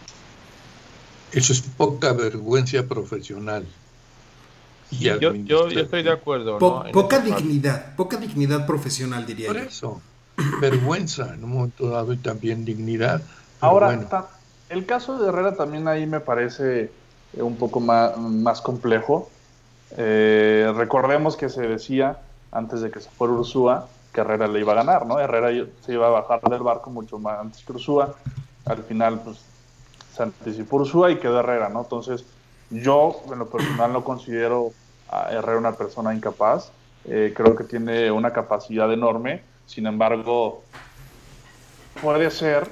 Eso 1.32 1.52
es 1.52 1.62
poca 1.62 2.12
vergüenza 2.12 2.82
profesional. 2.86 3.64
Y 4.90 4.98
Yo, 5.04 5.18
yo, 5.18 5.34
yo 5.68 5.80
estoy 5.80 6.02
de 6.02 6.10
acuerdo. 6.12 6.58
Po- 6.58 6.84
¿no? 6.84 6.92
Poca 6.92 7.16
esa 7.16 7.28
parte. 7.28 7.42
dignidad, 7.42 7.96
poca 7.96 8.16
dignidad 8.18 8.66
profesional, 8.66 9.26
diría 9.26 9.48
Por 9.48 9.56
yo. 9.56 9.62
eso, 9.64 10.00
vergüenza 10.60 11.34
en 11.34 11.42
un 11.44 11.50
momento 11.50 11.88
dado 11.88 12.12
y 12.12 12.18
también 12.18 12.64
dignidad. 12.64 13.22
Ahora, 13.64 13.86
bueno, 13.86 14.26
el 14.68 14.86
caso 14.86 15.18
de 15.18 15.28
Herrera 15.28 15.54
también 15.54 15.88
ahí 15.88 16.06
me 16.06 16.20
parece 16.20 16.90
eh, 17.32 17.42
un 17.42 17.56
poco 17.56 17.80
más, 17.80 18.16
más 18.18 18.60
complejo. 18.60 19.30
Eh, 19.96 20.72
recordemos 20.76 21.36
que 21.36 21.48
se 21.48 21.62
decía, 21.62 22.18
antes 22.52 22.80
de 22.80 22.90
que 22.90 23.00
se 23.00 23.10
fuera 23.10 23.34
Ursúa, 23.34 23.88
que 24.12 24.20
Herrera 24.20 24.46
le 24.48 24.60
iba 24.60 24.72
a 24.72 24.76
ganar, 24.76 25.06
¿no? 25.06 25.18
Herrera 25.18 25.48
se 25.84 25.92
iba 25.92 26.06
a 26.06 26.10
bajar 26.10 26.40
del 26.42 26.62
barco 26.62 26.90
mucho 26.90 27.18
más 27.18 27.40
antes 27.40 27.64
que 27.64 27.72
Ursúa. 27.72 28.14
Al 28.64 28.82
final, 28.84 29.20
pues, 29.20 29.40
se 30.14 30.22
anticipó 30.22 30.76
Ursúa 30.76 31.10
y 31.10 31.16
quedó 31.16 31.40
Herrera, 31.40 31.68
¿no? 31.68 31.82
Entonces, 31.82 32.24
yo, 32.70 33.22
en 33.32 33.38
lo 33.38 33.46
personal, 33.46 33.92
no 33.92 34.04
considero 34.04 34.72
a 35.10 35.30
Herrera 35.30 35.58
una 35.58 35.72
persona 35.72 36.14
incapaz. 36.14 36.70
Eh, 37.06 37.32
creo 37.36 37.54
que 37.54 37.64
tiene 37.64 38.10
una 38.10 38.32
capacidad 38.32 38.92
enorme. 38.92 39.42
Sin 39.66 39.86
embargo, 39.86 40.62
puede 42.00 42.30
ser 42.30 42.70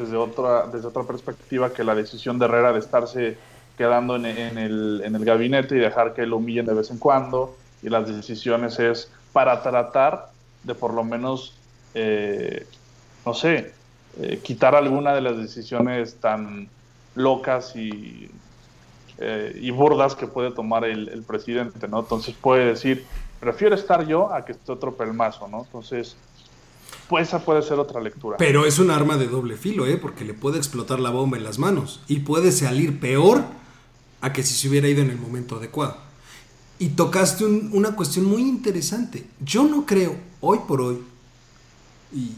desde 0.00 0.16
otra, 0.16 0.66
desde 0.66 0.88
otra 0.88 1.04
perspectiva 1.04 1.72
que 1.72 1.84
la 1.84 1.94
decisión 1.94 2.38
de 2.38 2.46
Herrera 2.46 2.72
de 2.72 2.78
estarse 2.80 3.36
quedando 3.76 4.16
en, 4.16 4.26
en 4.26 4.58
el, 4.58 5.02
en 5.04 5.14
el 5.14 5.24
gabinete 5.24 5.76
y 5.76 5.78
dejar 5.78 6.12
que 6.14 6.26
lo 6.26 6.38
humillen 6.38 6.66
de 6.66 6.74
vez 6.74 6.90
en 6.90 6.98
cuando 6.98 7.56
y 7.82 7.88
las 7.88 8.06
decisiones 8.06 8.78
es 8.78 9.10
para 9.32 9.62
tratar 9.62 10.30
de 10.64 10.74
por 10.74 10.92
lo 10.92 11.04
menos, 11.04 11.54
eh, 11.94 12.66
no 13.24 13.34
sé, 13.34 13.72
eh, 14.20 14.40
quitar 14.42 14.74
alguna 14.74 15.14
de 15.14 15.20
las 15.20 15.38
decisiones 15.38 16.16
tan 16.16 16.68
locas 17.14 17.74
y, 17.76 18.30
eh, 19.18 19.58
y 19.60 19.70
burdas 19.70 20.14
que 20.14 20.26
puede 20.26 20.50
tomar 20.50 20.84
el, 20.84 21.08
el 21.08 21.22
presidente, 21.22 21.88
¿no? 21.88 22.00
Entonces 22.00 22.34
puede 22.34 22.66
decir, 22.66 23.06
prefiero 23.38 23.74
estar 23.74 24.06
yo 24.06 24.32
a 24.32 24.44
que 24.44 24.52
esté 24.52 24.72
otro 24.72 24.94
pelmazo, 24.94 25.48
¿no? 25.48 25.62
Entonces, 25.64 26.16
pues 27.10 27.28
esa 27.28 27.44
puede 27.44 27.60
ser 27.62 27.78
otra 27.78 28.00
lectura. 28.00 28.38
Pero 28.38 28.64
es 28.64 28.78
un 28.78 28.90
arma 28.90 29.18
de 29.18 29.26
doble 29.26 29.56
filo, 29.56 29.84
¿eh? 29.84 29.98
Porque 29.98 30.24
le 30.24 30.32
puede 30.32 30.56
explotar 30.56 30.98
la 31.00 31.10
bomba 31.10 31.36
en 31.36 31.44
las 31.44 31.58
manos. 31.58 32.00
Y 32.08 32.20
puede 32.20 32.52
salir 32.52 32.98
peor 33.00 33.44
a 34.22 34.32
que 34.32 34.42
si 34.42 34.54
se 34.54 34.68
hubiera 34.68 34.88
ido 34.88 35.02
en 35.02 35.10
el 35.10 35.18
momento 35.18 35.56
adecuado. 35.56 35.96
Y 36.78 36.90
tocaste 36.90 37.44
un- 37.44 37.68
una 37.74 37.94
cuestión 37.96 38.24
muy 38.24 38.42
interesante. 38.42 39.26
Yo 39.44 39.64
no 39.64 39.84
creo, 39.84 40.16
hoy 40.40 40.60
por 40.66 40.80
hoy, 40.80 40.98
y 42.14 42.32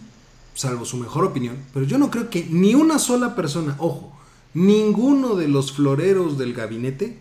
salvo 0.55 0.85
su 0.85 0.97
mejor 0.97 1.25
opinión, 1.25 1.57
pero 1.73 1.87
yo 1.87 1.99
no 1.99 2.11
creo 2.11 2.29
que 2.31 2.47
ni 2.51 2.75
una 2.75 2.99
sola 2.99 3.37
persona, 3.37 3.77
ojo, 3.79 4.13
ninguno 4.55 5.35
de 5.37 5.49
los 5.49 5.73
floreros 5.73 6.39
del 6.39 6.55
gabinete 6.55 7.19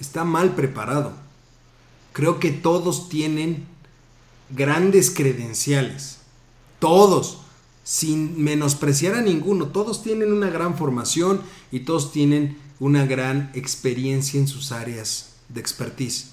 está 0.00 0.24
mal 0.24 0.54
preparado. 0.54 1.12
Creo 2.12 2.38
que 2.40 2.50
todos 2.50 3.08
tienen 3.08 3.64
grandes 4.50 5.10
credenciales. 5.10 6.18
Todos, 6.82 7.38
sin 7.84 8.42
menospreciar 8.42 9.14
a 9.14 9.22
ninguno, 9.22 9.68
todos 9.68 10.02
tienen 10.02 10.32
una 10.32 10.50
gran 10.50 10.76
formación 10.76 11.40
y 11.70 11.80
todos 11.80 12.10
tienen 12.10 12.58
una 12.80 13.06
gran 13.06 13.52
experiencia 13.54 14.40
en 14.40 14.48
sus 14.48 14.72
áreas 14.72 15.34
de 15.48 15.60
expertise. 15.60 16.32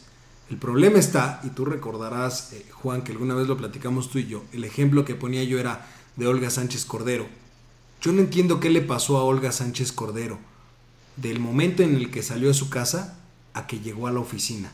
El 0.50 0.58
problema 0.58 0.97
está, 0.97 1.39
y 1.43 1.50
tú 1.50 1.66
recordarás, 1.66 2.52
eh, 2.54 2.66
Juan, 2.72 3.04
que 3.04 3.12
alguna 3.12 3.36
vez 3.36 3.47
lo 3.47 3.58
platicamos 3.58 4.10
tú 4.10 4.18
y 4.18 4.26
yo, 4.26 4.43
el 4.52 4.64
ejemplo 4.64 5.06
que 5.06 5.14
ponía 5.14 5.43
yo 5.43 5.60
era 5.60 5.88
de 6.16 6.26
Olga 6.26 6.50
Sánchez 6.50 6.84
Cordero. 6.84 7.28
Yo 8.02 8.12
no 8.12 8.22
entiendo 8.22 8.60
qué 8.60 8.72
le 8.72 8.82
pasó 8.82 9.20
a 9.20 9.26
Olga 9.26 9.52
Sánchez 9.52 9.91
Cordero 9.91 10.39
del 11.16 11.39
momento 11.39 11.84
en 11.84 11.95
el 11.95 12.10
que 12.10 12.24
salió 12.24 12.47
de 12.47 12.56
su 12.56 12.72
casa 12.72 13.20
a 13.54 13.68
que 13.68 13.82
llegó 13.82 14.08
a 14.08 14.12
la 14.12 14.20
oficina. 14.20 14.72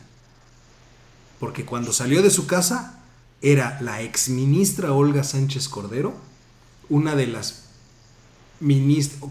Porque 1.38 1.66
cuando 1.66 1.92
salió 1.92 2.22
de 2.22 2.30
su 2.30 2.46
casa 2.46 3.02
era 3.42 3.78
la 3.80 4.02
exministra 4.02 4.92
Olga 4.92 5.24
Sánchez 5.24 5.68
Cordero, 5.68 6.14
una 6.88 7.14
de 7.14 7.26
las 7.26 7.66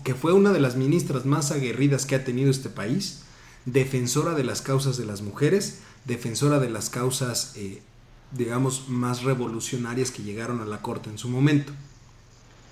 que 0.03 0.13
fue 0.13 0.33
una 0.33 0.51
de 0.51 0.59
las 0.59 0.75
ministras 0.75 1.25
más 1.25 1.51
aguerridas 1.51 2.05
que 2.05 2.15
ha 2.15 2.23
tenido 2.23 2.51
este 2.51 2.69
país, 2.69 3.21
defensora 3.65 4.35
de 4.35 4.43
las 4.43 4.61
causas 4.61 4.97
de 4.97 5.05
las 5.05 5.21
mujeres, 5.21 5.79
defensora 6.05 6.59
de 6.59 6.69
las 6.69 6.89
causas, 6.91 7.53
eh, 7.55 7.81
digamos, 8.31 8.87
más 8.87 9.23
revolucionarias 9.23 10.11
que 10.11 10.21
llegaron 10.21 10.61
a 10.61 10.65
la 10.65 10.81
corte 10.81 11.09
en 11.09 11.17
su 11.17 11.27
momento. 11.27 11.73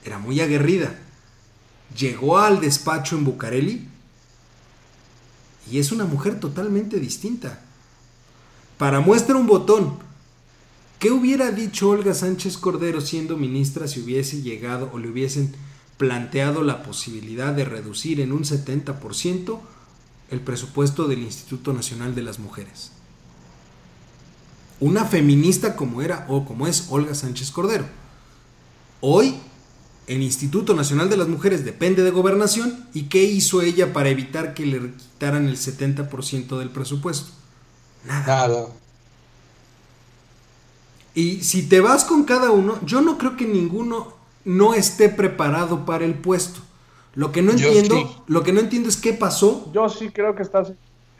Era 0.05 0.19
muy 0.19 0.39
aguerrida. 0.41 0.99
Llegó 1.97 2.37
al 2.37 2.61
despacho 2.61 3.17
en 3.17 3.23
Bucareli 3.25 3.87
y 5.71 5.79
es 5.79 5.91
una 5.91 6.05
mujer 6.05 6.39
totalmente 6.39 6.99
distinta. 6.99 7.61
Para 8.77 8.99
muestra 8.99 9.35
un 9.35 9.47
botón, 9.47 9.97
¿qué 11.03 11.11
hubiera 11.11 11.51
dicho 11.51 11.89
Olga 11.89 12.13
Sánchez 12.13 12.55
Cordero 12.55 13.01
siendo 13.01 13.35
ministra 13.35 13.89
si 13.89 13.99
hubiese 13.99 14.41
llegado 14.41 14.89
o 14.93 14.99
le 14.99 15.09
hubiesen 15.09 15.53
planteado 15.97 16.63
la 16.63 16.81
posibilidad 16.81 17.51
de 17.51 17.65
reducir 17.65 18.21
en 18.21 18.31
un 18.31 18.45
70% 18.45 19.59
el 20.31 20.39
presupuesto 20.39 21.09
del 21.09 21.19
Instituto 21.19 21.73
Nacional 21.73 22.15
de 22.15 22.21
las 22.21 22.39
Mujeres? 22.39 22.93
Una 24.79 25.03
feminista 25.03 25.75
como 25.75 26.01
era 26.01 26.25
o 26.29 26.45
como 26.45 26.67
es 26.67 26.85
Olga 26.89 27.15
Sánchez 27.15 27.51
Cordero. 27.51 27.83
Hoy 29.01 29.35
el 30.07 30.21
Instituto 30.21 30.73
Nacional 30.73 31.09
de 31.09 31.17
las 31.17 31.27
Mujeres 31.27 31.65
depende 31.65 32.01
de 32.03 32.11
gobernación 32.11 32.87
y 32.93 33.09
¿qué 33.09 33.23
hizo 33.23 33.61
ella 33.61 33.91
para 33.91 34.07
evitar 34.07 34.53
que 34.53 34.65
le 34.65 34.93
quitaran 34.93 35.49
el 35.49 35.57
70% 35.57 36.57
del 36.59 36.69
presupuesto? 36.69 37.33
Nada. 38.05 38.47
Nada. 38.47 38.82
Y 41.15 41.41
si 41.43 41.63
te 41.63 41.79
vas 41.79 42.05
con 42.05 42.23
cada 42.23 42.51
uno, 42.51 42.79
yo 42.85 43.01
no 43.01 43.17
creo 43.17 43.37
que 43.37 43.45
ninguno 43.45 44.13
no 44.45 44.73
esté 44.73 45.09
preparado 45.09 45.85
para 45.85 46.05
el 46.05 46.15
puesto. 46.15 46.59
Lo 47.15 47.31
que 47.31 47.41
no 47.43 47.51
entiendo, 47.51 47.95
sí. 47.95 48.07
lo 48.27 48.43
que 48.43 48.51
no 48.53 48.59
entiendo 48.59 48.89
es 48.89 48.97
qué 48.97 49.13
pasó 49.13 49.71
Yo 49.73 49.87
sí 49.89 50.09
creo 50.09 50.33
que 50.35 50.41
estás 50.41 50.69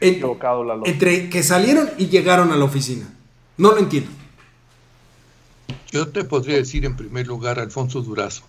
en- 0.00 0.14
equivocado, 0.14 0.64
Lalo. 0.64 0.82
entre 0.86 1.30
que 1.30 1.42
salieron 1.44 1.88
y 1.98 2.06
llegaron 2.08 2.50
a 2.50 2.56
la 2.56 2.64
oficina. 2.64 3.08
No 3.56 3.70
lo 3.70 3.78
entiendo. 3.78 4.10
Yo 5.92 6.08
te 6.08 6.24
podría 6.24 6.56
decir 6.56 6.84
en 6.84 6.96
primer 6.96 7.26
lugar 7.26 7.58
Alfonso 7.60 8.02
Durazo. 8.02 8.42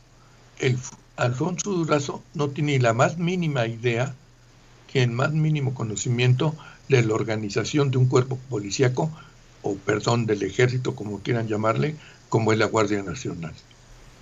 El, 0.60 0.78
Alfonso 1.18 1.72
Durazo 1.72 2.24
no 2.34 2.50
tiene 2.50 2.74
ni 2.74 2.80
la 2.80 2.93
más 2.93 3.18
mínima 3.18 3.68
idea, 3.68 4.16
que 4.91 5.04
el 5.04 5.12
más 5.12 5.32
mínimo 5.32 5.74
conocimiento 5.76 6.56
de 6.89 7.04
la 7.04 7.14
organización 7.14 7.91
de 7.91 7.98
un 7.98 8.08
cuerpo 8.08 8.39
policíaco, 8.50 9.12
o 9.66 9.76
perdón, 9.76 10.28
del 10.28 10.43
ejército, 10.43 10.93
como 10.95 11.20
quieran 11.22 11.47
llamarle, 11.47 11.95
como 12.30 12.53
es 12.53 12.59
la 12.59 12.68
Guardia 12.68 13.01
Nacional. 13.01 13.53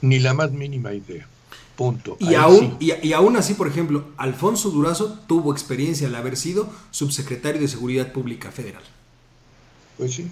Ni 0.01 0.19
la 0.19 0.33
más 0.33 0.51
mínima 0.51 0.93
idea. 0.93 1.27
Punto. 1.75 2.15
Y 2.19 2.27
Ahí 2.29 2.35
aún, 2.35 2.77
sí. 2.79 2.91
y, 3.01 3.07
y 3.09 3.13
aún 3.13 3.35
así, 3.35 3.53
por 3.55 3.67
ejemplo, 3.67 4.05
Alfonso 4.15 4.69
Durazo 4.69 5.19
tuvo 5.27 5.51
experiencia 5.51 6.07
al 6.07 6.15
haber 6.15 6.37
sido 6.37 6.69
subsecretario 6.91 7.59
de 7.59 7.67
Seguridad 7.67 8.13
Pública 8.13 8.51
Federal. 8.51 8.83
Pues 9.97 10.13
sí. 10.13 10.31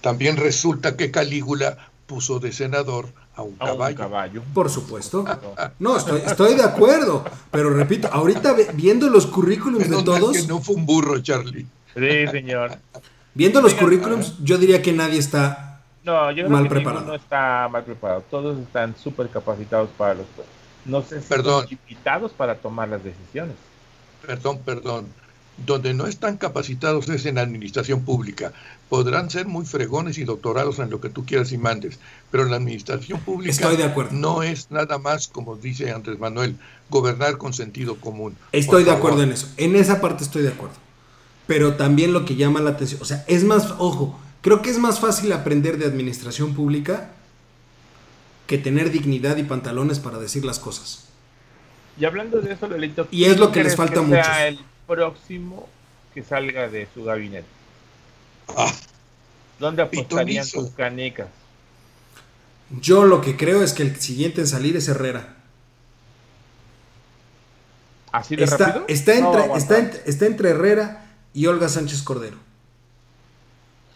También 0.00 0.36
resulta 0.36 0.96
que 0.96 1.10
Calígula 1.10 1.78
puso 2.06 2.40
de 2.40 2.52
senador 2.52 3.08
a 3.36 3.42
un, 3.42 3.54
A 3.58 3.64
un 3.64 3.70
caballo. 3.70 3.96
caballo. 3.96 4.42
Por 4.52 4.68
supuesto. 4.68 5.24
No, 5.78 5.96
estoy, 5.96 6.20
estoy 6.26 6.54
de 6.56 6.64
acuerdo. 6.64 7.24
Pero 7.50 7.70
repito, 7.70 8.08
ahorita 8.12 8.54
viendo 8.74 9.08
los 9.08 9.26
currículums 9.26 9.84
de 9.84 9.88
Menos 9.90 10.04
todos, 10.04 10.36
que 10.36 10.46
no 10.46 10.60
fue 10.60 10.74
un 10.74 10.84
burro, 10.84 11.20
Charlie. 11.22 11.66
Sí, 11.94 12.26
señor. 12.30 12.78
viendo 13.34 13.60
los 13.60 13.72
Oigan, 13.72 13.84
currículums, 13.84 14.34
yo 14.42 14.58
diría 14.58 14.82
que 14.82 14.92
nadie 14.92 15.18
está. 15.18 15.80
No, 16.04 16.30
yo 16.30 16.44
creo 16.44 16.48
Mal 16.50 16.64
que 16.64 16.70
preparado. 16.70 17.00
ninguno 17.02 17.16
está 17.22 17.68
mal 17.70 17.84
preparado. 17.84 18.24
Todos 18.30 18.58
están 18.58 18.94
súper 18.96 19.28
capacitados 19.28 19.90
para 19.96 20.14
los 20.14 20.26
puestos. 20.26 20.54
No 20.84 21.02
sé 21.02 21.20
si 21.20 21.28
Perdón. 21.28 21.62
son 21.68 21.72
invitados 21.72 22.32
para 22.32 22.56
tomar 22.56 22.88
las 22.88 23.04
decisiones. 23.04 23.54
Perdón, 24.26 24.58
perdón. 24.64 25.06
Donde 25.64 25.92
no 25.94 26.06
están 26.06 26.38
capacitados 26.38 27.08
es 27.10 27.24
en 27.26 27.38
administración 27.38 28.00
pública. 28.04 28.52
Podrán 28.88 29.30
ser 29.30 29.46
muy 29.46 29.64
fregones 29.66 30.18
y 30.18 30.24
doctorados 30.24 30.78
en 30.80 30.90
lo 30.90 31.00
que 31.00 31.08
tú 31.10 31.24
quieras 31.26 31.52
y 31.52 31.58
mandes, 31.58 32.00
pero 32.30 32.44
la 32.46 32.56
administración 32.56 33.20
pública 33.20 33.50
Estoy 33.52 33.76
de 33.76 33.84
acuerdo. 33.84 34.10
no 34.12 34.42
es 34.42 34.70
nada 34.70 34.98
más, 34.98 35.28
como 35.28 35.54
dice 35.56 35.92
Andrés 35.92 36.18
Manuel, 36.18 36.56
gobernar 36.90 37.36
con 37.38 37.52
sentido 37.52 37.96
común. 37.96 38.34
Estoy 38.50 38.82
de 38.84 38.90
acuerdo 38.92 39.22
en 39.22 39.32
eso. 39.32 39.46
En 39.58 39.76
esa 39.76 40.00
parte 40.00 40.24
estoy 40.24 40.42
de 40.42 40.48
acuerdo. 40.48 40.74
Pero 41.46 41.74
también 41.74 42.12
lo 42.12 42.24
que 42.24 42.36
llama 42.36 42.60
la 42.60 42.70
atención, 42.70 43.02
o 43.02 43.04
sea, 43.04 43.24
es 43.26 43.44
más, 43.44 43.74
ojo, 43.78 44.18
creo 44.42 44.62
que 44.62 44.70
es 44.70 44.78
más 44.78 45.00
fácil 45.00 45.32
aprender 45.32 45.76
de 45.78 45.86
administración 45.86 46.54
pública 46.54 47.10
que 48.46 48.58
tener 48.58 48.90
dignidad 48.90 49.36
y 49.36 49.44
pantalones 49.44 49.98
para 49.98 50.18
decir 50.18 50.44
las 50.44 50.58
cosas. 50.58 51.08
Y 51.96 52.04
hablando 52.04 52.40
de 52.40 52.52
eso, 52.52 52.68
Lelito, 52.68 53.06
Y 53.10 53.24
es 53.24 53.38
lo 53.38 53.52
que 53.52 53.60
¿quién 53.60 53.64
les 53.64 53.76
falta 53.76 54.00
sea 54.06 54.48
el 54.48 54.58
próximo 54.86 55.68
que 56.14 56.22
salga 56.22 56.68
de 56.68 56.88
su 56.92 57.04
gabinete? 57.04 57.48
Ah, 58.48 58.72
¿Dónde 59.58 59.82
apostarían 59.82 60.48
tus 60.50 60.70
canicas? 60.70 61.28
Yo 62.70 63.04
lo 63.04 63.20
que 63.20 63.36
creo 63.36 63.62
es 63.62 63.72
que 63.72 63.82
el 63.82 64.00
siguiente 64.00 64.40
en 64.40 64.46
salir 64.46 64.76
es 64.76 64.88
Herrera. 64.88 65.36
¿Así 68.10 68.36
de 68.36 68.44
Está, 68.44 68.56
rápido? 68.58 68.84
está, 68.88 69.14
No 69.14 69.38
entre, 69.38 69.52
está, 69.54 69.76
aguantar. 69.78 69.78
ent- 69.78 70.02
está 70.04 70.26
entre 70.26 70.50
Herrera 70.50 71.11
y 71.34 71.46
Olga 71.46 71.68
Sánchez 71.68 72.02
Cordero. 72.02 72.36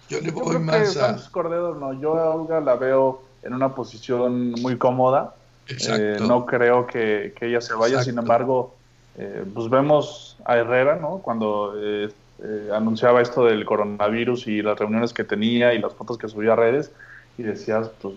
yo 0.08 0.20
le 0.20 0.26
Yo 0.26 0.32
voy 0.32 0.44
creo 0.44 0.58
que 0.58 0.64
más 0.64 0.96
a... 0.96 1.00
Sánchez 1.08 1.28
Cordero 1.28 1.74
no, 1.74 1.92
yo 2.00 2.16
a 2.16 2.34
Olga 2.34 2.60
la 2.60 2.76
veo 2.76 3.22
en 3.42 3.54
una 3.54 3.74
posición 3.74 4.52
muy 4.52 4.76
cómoda. 4.76 5.34
Exacto. 5.68 6.02
Eh, 6.02 6.16
no 6.20 6.46
creo 6.46 6.86
que, 6.86 7.34
que 7.38 7.46
ella 7.46 7.60
se 7.60 7.74
vaya, 7.74 8.02
sin 8.02 8.18
embargo, 8.18 8.74
eh, 9.18 9.44
pues 9.52 9.68
vemos 9.70 10.36
a 10.44 10.56
Herrera, 10.56 10.96
¿no? 10.96 11.18
Cuando 11.18 11.74
eh, 11.76 12.12
eh, 12.42 12.70
anunciaba 12.74 13.22
esto 13.22 13.44
del 13.44 13.64
coronavirus 13.64 14.46
y 14.46 14.62
las 14.62 14.78
reuniones 14.78 15.12
que 15.12 15.24
tenía 15.24 15.72
y 15.74 15.78
las 15.78 15.94
fotos 15.94 16.18
que 16.18 16.28
subía 16.28 16.52
a 16.52 16.56
redes, 16.56 16.92
y 17.38 17.42
decías, 17.42 17.90
pues, 18.00 18.14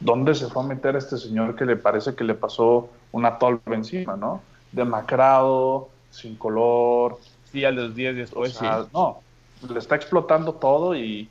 ¿dónde 0.00 0.34
se 0.34 0.48
fue 0.48 0.62
a 0.64 0.66
meter 0.66 0.96
este 0.96 1.18
señor 1.18 1.54
que 1.54 1.66
le 1.66 1.76
parece 1.76 2.14
que 2.14 2.24
le 2.24 2.34
pasó 2.34 2.88
una 3.12 3.38
tolva 3.38 3.74
encima, 3.74 4.16
¿no? 4.16 4.42
Demacrado, 4.72 5.88
sin 6.10 6.36
color, 6.36 7.18
Sí, 7.52 7.64
a 7.64 7.70
los 7.70 7.94
10 7.94 8.14
o 8.14 8.18
después, 8.18 8.52
sea, 8.54 8.82
sí. 8.84 8.88
no, 8.92 9.20
le 9.70 9.78
está 9.78 9.94
explotando 9.94 10.54
todo 10.54 10.96
y 10.96 11.28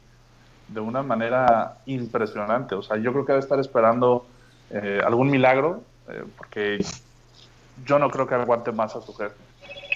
de 0.67 0.79
una 0.79 1.03
manera 1.03 1.79
impresionante. 1.85 2.75
O 2.75 2.83
sea, 2.83 2.97
yo 2.97 3.11
creo 3.11 3.25
que 3.25 3.33
debe 3.33 3.43
estar 3.43 3.59
esperando 3.59 4.25
eh, 4.69 5.01
algún 5.05 5.29
milagro, 5.29 5.83
eh, 6.09 6.23
porque 6.37 6.85
yo 7.85 7.99
no 7.99 8.09
creo 8.09 8.27
que 8.27 8.35
aguante 8.35 8.71
más 8.71 8.95
a 8.95 9.01
su 9.01 9.13
jefe. 9.13 9.35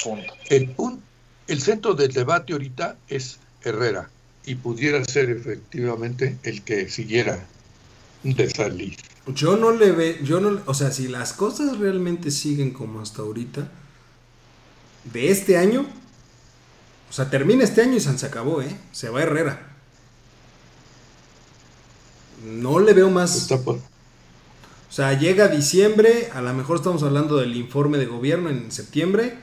Punto. 0.03 0.33
El, 0.49 0.75
pun- 0.75 0.99
el 1.47 1.61
centro 1.61 1.93
del 1.93 2.11
debate 2.11 2.53
ahorita 2.53 2.97
es 3.07 3.39
Herrera 3.63 4.09
y 4.45 4.55
pudiera 4.55 5.03
ser 5.05 5.29
efectivamente 5.29 6.37
el 6.43 6.61
que 6.63 6.89
siguiera 6.89 7.39
de 8.23 8.49
salir. 8.49 8.97
Yo 9.27 9.55
no 9.57 9.71
le 9.71 9.91
ve, 9.91 10.19
yo 10.23 10.39
no, 10.39 10.61
o 10.65 10.73
sea, 10.73 10.91
si 10.91 11.07
las 11.07 11.33
cosas 11.33 11.77
realmente 11.79 12.29
siguen 12.31 12.71
como 12.71 12.99
hasta 13.01 13.21
ahorita, 13.21 13.67
de 15.05 15.31
este 15.31 15.57
año, 15.57 15.81
o 15.81 16.04
sea, 17.15 17.29
termina 17.29 17.63
este 17.63 17.81
año 17.81 17.95
y 17.95 17.99
se 17.99 18.25
acabó, 18.25 18.61
¿eh? 18.61 18.75
Se 18.91 19.09
va 19.09 19.21
Herrera. 19.23 19.71
No 22.45 22.79
le 22.79 22.93
veo 22.93 23.09
más. 23.09 23.35
Está 23.35 23.59
por- 23.59 23.75
O 23.77 24.91
sea, 24.95 25.17
llega 25.17 25.47
diciembre, 25.47 26.29
a 26.33 26.41
lo 26.41 26.53
mejor 26.53 26.77
estamos 26.77 27.03
hablando 27.03 27.37
del 27.37 27.55
informe 27.55 27.97
de 27.97 28.05
gobierno 28.05 28.49
en 28.49 28.71
septiembre, 28.71 29.35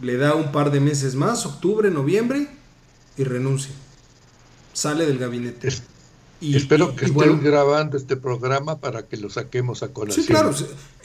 le 0.00 0.16
da 0.16 0.34
un 0.34 0.52
par 0.52 0.70
de 0.70 0.80
meses 0.80 1.14
más, 1.14 1.44
octubre, 1.46 1.90
noviembre, 1.90 2.48
y 3.16 3.24
renuncia. 3.24 3.72
Sale 4.72 5.04
del 5.06 5.18
gabinete. 5.18 5.68
Es- 5.68 5.82
Y- 6.40 6.56
Espero 6.56 6.90
y- 6.92 6.96
que 6.96 7.06
y 7.06 7.10
estén 7.10 7.42
grabando 7.42 7.96
este 7.96 8.16
programa 8.16 8.78
para 8.78 9.08
que 9.08 9.16
lo 9.16 9.28
saquemos 9.28 9.82
a 9.82 9.88
colación. 9.88 10.24
Sí, 10.24 10.30
claro. 10.32 10.54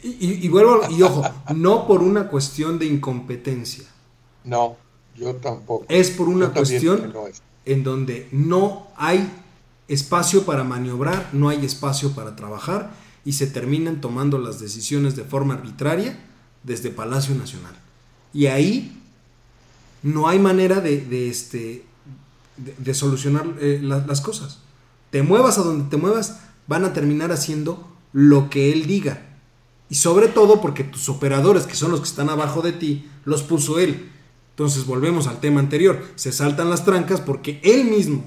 y 0.04 0.48
vuelvo, 0.50 0.82
y 0.92 1.02
ojo, 1.02 1.24
no 1.56 1.88
por 1.88 2.04
una 2.04 2.28
cuestión 2.28 2.78
de 2.78 2.86
incompetencia, 2.86 3.84
No, 4.44 4.76
yo 5.16 5.36
tampoco. 5.36 5.86
es 5.90 6.12
por 6.12 6.28
una 6.30 6.48
Yo 6.48 6.54
cuestión 6.54 7.12
no 7.14 7.24
en 7.66 7.84
donde 7.84 8.28
no 8.32 8.88
hay 8.98 9.30
espacio 9.88 10.44
para 10.44 10.64
maniobrar, 10.64 11.30
no 11.34 11.50
hay 11.50 11.64
espacio 11.66 12.12
para 12.12 12.36
trabajar 12.36 12.92
y 13.26 13.34
se 13.34 13.48
terminan 13.48 14.02
tomando 14.02 14.38
las 14.38 14.60
decisiones 14.60 15.16
de 15.16 15.24
forma 15.24 15.54
arbitraria 15.56 16.20
desde 16.64 16.90
Palacio 16.90 17.36
Nacional. 17.36 17.74
Y 18.34 18.48
ahí 18.48 19.00
no 20.02 20.28
hay 20.28 20.40
manera 20.40 20.82
de, 20.82 21.00
de, 21.02 21.30
este, 21.30 21.86
de, 22.58 22.76
de 22.78 22.94
solucionar 22.94 23.46
eh, 23.60 23.80
la- 23.82 24.06
las 24.06 24.22
cosas. 24.22 24.60
Te 25.12 25.24
muevas 25.24 25.58
a 25.58 25.64
donde 25.64 25.90
te 25.90 25.98
muevas, 25.98 26.40
van 26.68 26.84
a 26.86 26.94
terminar 26.94 27.32
haciendo 27.32 27.88
lo 28.12 28.50
que 28.50 28.74
él 28.74 28.88
diga. 28.88 29.22
Y 29.90 29.96
sobre 29.96 30.28
todo 30.28 30.60
porque 30.62 30.84
tus 30.84 31.08
operadores, 31.10 31.66
que 31.68 31.76
son 31.76 31.92
los 31.92 32.02
que 32.02 32.08
están 32.08 32.30
abajo 32.30 32.62
de 32.62 32.74
ti, 32.74 33.08
los 33.26 33.44
puso 33.44 33.80
él. 33.80 34.10
Entonces 34.54 34.86
volvemos 34.86 35.26
al 35.28 35.40
tema 35.40 35.60
anterior. 35.60 36.04
Se 36.16 36.32
saltan 36.32 36.70
las 36.70 36.86
trancas 36.86 37.22
porque 37.22 37.60
él 37.64 37.86
mismo, 37.86 38.24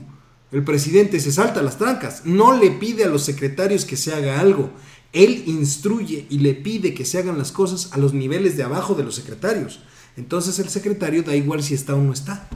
el 0.51 0.64
presidente, 0.64 1.20
se 1.20 1.31
salta 1.31 1.62
las 1.62 1.79
trancas. 1.79 2.22
No 2.24 2.57
le 2.57 2.72
pide 2.72 3.05
a 3.05 3.09
los 3.09 3.22
secretarios 3.22 3.85
que 3.85 3.97
se 3.97 4.12
haga 4.12 4.41
algo. 4.41 4.70
Él 5.12 5.45
instruye 5.47 6.27
y 6.29 6.41
le 6.41 6.55
pide 6.55 6.95
que 6.95 7.05
se 7.05 7.18
hagan 7.18 7.39
las 7.39 7.53
cosas 7.53 7.93
a 7.93 7.99
los 7.99 8.12
niveles 8.12 8.57
de 8.57 8.64
abajo 8.64 8.95
de 8.95 9.05
los 9.05 9.14
secretarios. 9.14 9.81
Entonces 10.16 10.59
el 10.59 10.68
secretario 10.68 11.22
da 11.22 11.37
igual 11.37 11.62
si 11.62 11.74
está 11.74 11.95
o 11.95 12.03
no 12.03 12.12
está. 12.12 12.49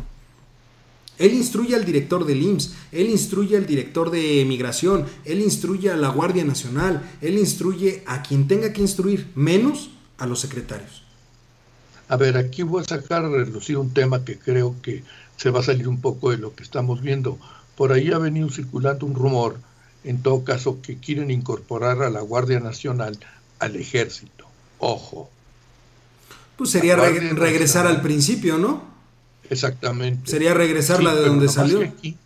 Él 1.19 1.35
instruye 1.35 1.75
al 1.75 1.85
director 1.85 2.25
del 2.25 2.43
IMSS, 2.43 2.75
él 2.93 3.11
instruye 3.11 3.57
al 3.57 3.67
director 3.67 4.11
de 4.11 4.43
migración, 4.49 5.05
él 5.27 5.43
instruye 5.43 5.91
a 5.91 5.97
la 5.97 6.09
Guardia 6.09 6.45
Nacional, 6.45 7.11
él 7.21 7.39
instruye 7.39 8.03
a 8.07 8.23
quien 8.23 8.49
tenga 8.49 8.73
que 8.73 8.81
instruir, 8.81 9.31
menos 9.35 9.91
a 10.17 10.27
los 10.27 10.41
secretarios. 10.41 11.00
A 12.11 12.17
ver, 12.17 12.37
aquí 12.37 12.63
voy 12.65 12.83
a 12.83 12.85
sacar 12.89 13.25
a 13.25 13.29
relucir 13.29 13.79
un 13.79 13.95
tema 13.95 14.25
que 14.25 14.37
creo 14.39 14.75
que 14.83 15.05
se 15.37 15.51
va 15.51 15.61
a 15.61 15.63
salir 15.63 15.87
un 15.89 16.01
poco 16.01 16.31
de 16.33 16.39
lo 16.39 16.55
que 16.55 16.63
estamos 16.65 17.01
viendo. 17.01 17.39
Por 17.77 17.93
ahí 17.93 18.11
ha 18.13 18.19
venido 18.19 18.51
circulando 18.51 19.07
un 19.07 19.15
rumor, 19.15 19.57
en 20.05 20.21
todo 20.23 20.43
caso, 20.45 20.81
que 20.83 20.97
quieren 20.99 21.31
incorporar 21.31 22.03
a 22.03 22.11
la 22.11 22.21
Guardia 22.21 22.59
Nacional 22.61 23.17
al 23.61 23.77
ejército. 23.77 24.47
Ojo, 24.79 25.31
Pues 26.57 26.71
sería 26.71 26.97
reg- 26.97 27.31
regresar 27.37 27.85
Nacional. 27.85 27.97
al 27.97 28.03
principio, 28.03 28.59
¿no? 28.59 28.83
exactamente. 29.49 30.31
Sería 30.31 30.53
regresarla 30.55 31.13
Sí, 31.13 31.19
de 31.19 31.25
donde 31.27 31.49
salió. 31.49 31.81
aquí, 31.83 32.17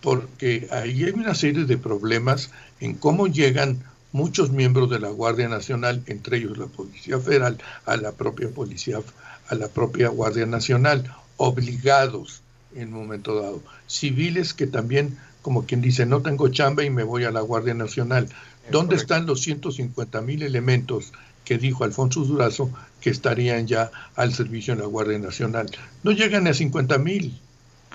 porque 0.00 0.66
ahí 0.72 1.04
hay 1.04 1.10
una 1.12 1.34
serie 1.34 1.64
de 1.64 1.76
problemas 1.78 2.50
en 2.80 2.94
cómo 2.94 3.26
llegan 3.28 3.82
muchos 4.12 4.50
miembros 4.50 4.90
de 4.90 4.98
la 4.98 5.08
Guardia 5.08 5.48
Nacional, 5.48 6.02
entre 6.06 6.38
ellos 6.38 6.58
la 6.58 6.66
Policía 6.66 7.18
Federal, 7.18 7.58
a 7.86 7.96
la 7.96 8.12
propia 8.12 8.48
Policía, 8.48 9.00
a 9.48 9.54
la 9.54 9.68
propia 9.68 10.08
Guardia 10.08 10.46
Nacional, 10.46 11.14
obligados 11.36 12.42
en 12.74 12.92
un 12.94 13.00
momento 13.00 13.40
dado. 13.40 13.62
Civiles 13.86 14.54
que 14.54 14.66
también, 14.66 15.18
como 15.42 15.64
quien 15.64 15.80
dice, 15.80 16.06
no 16.06 16.22
tengo 16.22 16.48
chamba 16.48 16.84
y 16.84 16.90
me 16.90 17.04
voy 17.04 17.24
a 17.24 17.30
la 17.30 17.40
Guardia 17.40 17.74
Nacional. 17.74 18.28
¿Dónde 18.70 18.94
correcto. 18.96 19.14
están 19.14 19.26
los 19.26 19.40
150 19.40 20.20
mil 20.20 20.42
elementos 20.42 21.12
que 21.44 21.58
dijo 21.58 21.84
Alfonso 21.84 22.20
Durazo 22.20 22.70
que 23.00 23.10
estarían 23.10 23.66
ya 23.66 23.90
al 24.14 24.34
servicio 24.34 24.74
en 24.74 24.80
la 24.80 24.86
Guardia 24.86 25.18
Nacional? 25.18 25.66
No 26.02 26.12
llegan 26.12 26.46
a 26.46 26.54
50 26.54 26.98
mil, 26.98 27.38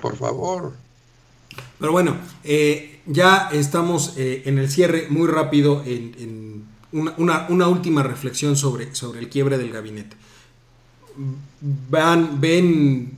por 0.01 0.17
favor. 0.17 0.73
Pero 1.79 1.91
bueno, 1.91 2.15
eh, 2.43 3.01
ya 3.05 3.49
estamos 3.51 4.13
eh, 4.17 4.43
en 4.45 4.57
el 4.59 4.69
cierre 4.69 5.07
muy 5.09 5.27
rápido 5.27 5.83
en, 5.85 6.15
en 6.19 6.63
una, 6.91 7.13
una- 7.17 7.45
una 7.49 7.67
última 7.67 8.03
reflexión 8.03 8.55
sobre, 8.55 8.95
sobre 8.95 9.19
el 9.19 9.29
quiebre 9.29 9.57
del 9.57 9.71
gabinete. 9.71 10.15
Van, 11.89 12.39
¿Ven 12.41 13.17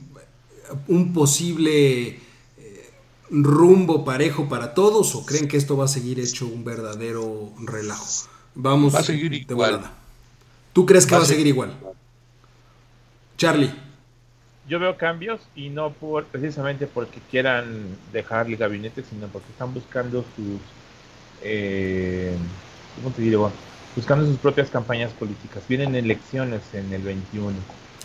un 0.86 1.12
posible 1.12 2.08
eh, 2.08 2.20
rumbo 3.30 4.04
parejo 4.04 4.48
para 4.48 4.74
todos 4.74 5.14
o 5.14 5.24
creen 5.26 5.48
que 5.48 5.56
esto 5.56 5.76
va 5.76 5.86
a 5.86 5.88
seguir 5.88 6.20
hecho 6.20 6.46
un 6.46 6.64
verdadero 6.64 7.52
relajo? 7.60 8.06
Vamos 8.54 8.94
Va 8.94 9.00
a 9.00 9.02
seguir 9.04 9.30
de 9.30 9.36
igual. 9.38 9.72
volada. 9.72 9.94
¿Tú 10.72 10.86
crees 10.86 11.06
que 11.06 11.16
va, 11.16 11.22
a 11.22 11.26
seguir 11.26 11.46
igual? 11.46 11.74
Charlie. 13.36 13.72
Yo 14.68 14.78
veo 14.78 14.96
cambios 14.96 15.40
y 15.54 15.70
no 15.70 15.90
por 15.90 16.24
precisamente 16.24 16.86
porque 16.86 17.20
quieran 17.30 17.96
dejar 18.12 18.46
el 18.46 18.56
gabinete, 18.56 19.02
sino 19.02 19.26
porque 19.28 19.48
están 19.50 19.72
buscando 19.72 20.24
sus 20.36 20.60
eh, 21.42 22.36
¿cómo 22.96 23.14
te 23.14 23.22
digo? 23.22 23.50
buscando 23.98 24.26
sus 24.26 24.36
propias 24.36 24.70
campañas 24.70 25.10
políticas. 25.12 25.64
Vienen 25.68 25.94
elecciones 25.96 26.62
en 26.72 26.92
el 26.92 27.02
21. 27.02 27.52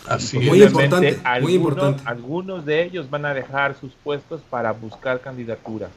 Así 0.08 0.38
Muy 0.38 0.62
importante, 0.62 1.20
algunos, 1.22 1.42
muy 1.42 1.54
importante. 1.54 2.02
algunos 2.04 2.64
de 2.66 2.82
ellos 2.82 3.08
van 3.08 3.24
a 3.24 3.32
dejar 3.32 3.76
sus 3.78 3.92
puestos 4.02 4.40
para 4.50 4.72
buscar 4.72 5.20
candidaturas. 5.20 5.90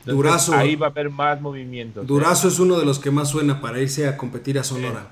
Entonces, 0.00 0.16
Durazo. 0.16 0.54
Ahí 0.54 0.76
va 0.76 0.88
a 0.88 0.90
haber 0.90 1.08
más 1.08 1.40
movimientos. 1.40 2.04
¿eh? 2.04 2.06
Durazo 2.06 2.48
es 2.48 2.58
uno 2.58 2.78
de 2.78 2.84
los 2.84 2.98
que 2.98 3.10
más 3.10 3.30
suena 3.30 3.60
para 3.62 3.80
irse 3.80 4.06
a 4.06 4.16
competir 4.16 4.58
a 4.58 4.64
Sonora. 4.64 5.06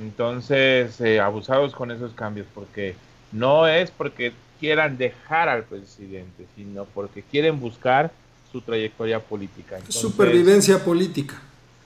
Entonces, 0.00 1.00
eh, 1.00 1.20
abusados 1.20 1.74
con 1.74 1.90
esos 1.90 2.12
cambios, 2.12 2.46
porque 2.54 2.94
no 3.34 3.66
es 3.66 3.90
porque 3.90 4.32
quieran 4.60 4.96
dejar 4.96 5.48
al 5.48 5.64
presidente, 5.64 6.46
sino 6.56 6.84
porque 6.84 7.22
quieren 7.22 7.60
buscar 7.60 8.10
su 8.50 8.60
trayectoria 8.60 9.18
política. 9.18 9.76
Entonces, 9.76 10.00
Supervivencia 10.00 10.82
política. 10.82 11.34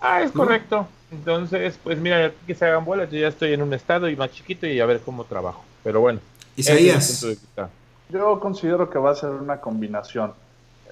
Ah, 0.01 0.23
es 0.23 0.35
¿no? 0.35 0.45
correcto. 0.45 0.87
Entonces, 1.11 1.81
pues 1.83 1.99
mira, 1.99 2.31
que 2.47 2.55
se 2.55 2.67
hagan 2.67 2.85
bolas, 2.85 3.11
yo 3.11 3.19
ya 3.19 3.29
estoy 3.29 3.55
en 3.55 3.63
un 3.63 3.73
estado 3.73 4.11
y 4.11 4.17
más 4.17 4.31
chiquito 4.31 4.67
y 4.67 4.79
a 4.79 4.87
ver 4.87 5.01
cómo 5.01 5.25
trabajo. 5.25 5.65
Pero 5.83 6.01
bueno, 6.03 6.21
Isaías. 6.55 7.27
Yo 8.11 8.41
considero 8.41 8.89
que 8.91 8.99
va 8.99 9.13
a 9.13 9.15
ser 9.15 9.31
una 9.31 9.61
combinación. 9.61 10.33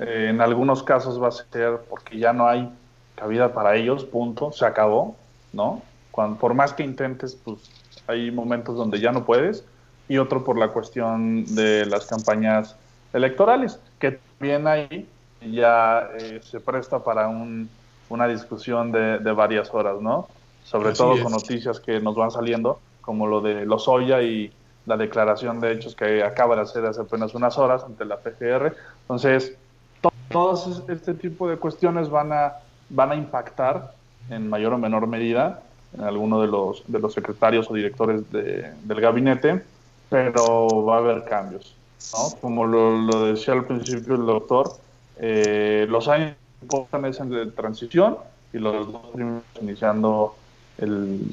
Eh, 0.00 0.28
en 0.30 0.40
algunos 0.40 0.82
casos 0.82 1.22
va 1.22 1.28
a 1.28 1.32
ser 1.32 1.80
porque 1.88 2.18
ya 2.18 2.32
no 2.32 2.48
hay 2.48 2.70
cabida 3.14 3.52
para 3.52 3.76
ellos, 3.76 4.04
punto, 4.04 4.52
se 4.52 4.64
acabó, 4.64 5.16
¿no? 5.52 5.82
Cuando, 6.10 6.38
por 6.38 6.54
más 6.54 6.72
que 6.72 6.82
intentes, 6.82 7.36
pues 7.42 7.58
hay 8.06 8.30
momentos 8.30 8.76
donde 8.76 9.00
ya 9.00 9.12
no 9.12 9.24
puedes. 9.24 9.64
Y 10.08 10.18
otro 10.18 10.44
por 10.44 10.56
la 10.58 10.68
cuestión 10.68 11.44
de 11.54 11.84
las 11.86 12.06
campañas 12.06 12.76
electorales, 13.12 13.78
que 13.98 14.12
también 14.38 14.66
ahí 14.66 15.06
ya 15.52 16.08
eh, 16.18 16.40
se 16.42 16.60
presta 16.60 17.00
para 17.02 17.28
un, 17.28 17.68
una 18.08 18.28
discusión 18.28 18.92
de, 18.92 19.18
de 19.18 19.32
varias 19.32 19.72
horas, 19.74 20.00
¿no? 20.00 20.28
Sobre 20.64 20.90
Así 20.90 20.98
todo 20.98 21.14
es. 21.16 21.22
con 21.22 21.32
noticias 21.32 21.80
que 21.80 22.00
nos 22.00 22.14
van 22.16 22.30
saliendo, 22.30 22.78
como 23.00 23.26
lo 23.26 23.40
de 23.40 23.64
Lozoya 23.66 24.22
y 24.22 24.52
la 24.86 24.96
declaración 24.96 25.60
de 25.60 25.72
hechos 25.72 25.94
que 25.96 26.22
acaba 26.22 26.54
de 26.56 26.62
hacer 26.62 26.84
hace 26.86 27.00
apenas 27.00 27.34
unas 27.34 27.58
horas 27.58 27.82
ante 27.84 28.04
la 28.04 28.18
PGR. 28.18 28.74
Entonces, 29.02 29.56
to- 30.00 30.12
todos 30.30 30.66
es- 30.66 30.88
este 30.88 31.14
tipo 31.14 31.48
de 31.48 31.56
cuestiones 31.56 32.08
van 32.10 32.32
a, 32.32 32.54
van 32.90 33.10
a 33.12 33.16
impactar 33.16 33.92
en 34.30 34.48
mayor 34.48 34.72
o 34.72 34.78
menor 34.78 35.06
medida 35.06 35.62
en 35.96 36.02
alguno 36.04 36.40
de 36.40 36.48
los, 36.48 36.82
de 36.86 36.98
los 36.98 37.12
secretarios 37.14 37.70
o 37.70 37.74
directores 37.74 38.30
de- 38.32 38.72
del 38.84 39.00
gabinete, 39.00 39.64
pero 40.08 40.84
va 40.84 40.96
a 40.96 40.98
haber 40.98 41.24
cambios. 41.24 41.74
¿no? 42.12 42.40
Como 42.40 42.66
lo, 42.66 42.98
lo 42.98 43.26
decía 43.26 43.54
al 43.54 43.64
principio 43.64 44.14
el 44.14 44.26
doctor, 44.26 44.72
eh, 45.18 45.86
los 45.88 46.08
años 46.08 46.36
importan 46.62 47.04
es 47.04 47.18
de 47.28 47.46
transición 47.46 48.18
y 48.52 48.58
los 48.58 48.92
dos 48.92 49.06
primeros 49.12 49.42
iniciando 49.60 50.36
el, 50.78 51.32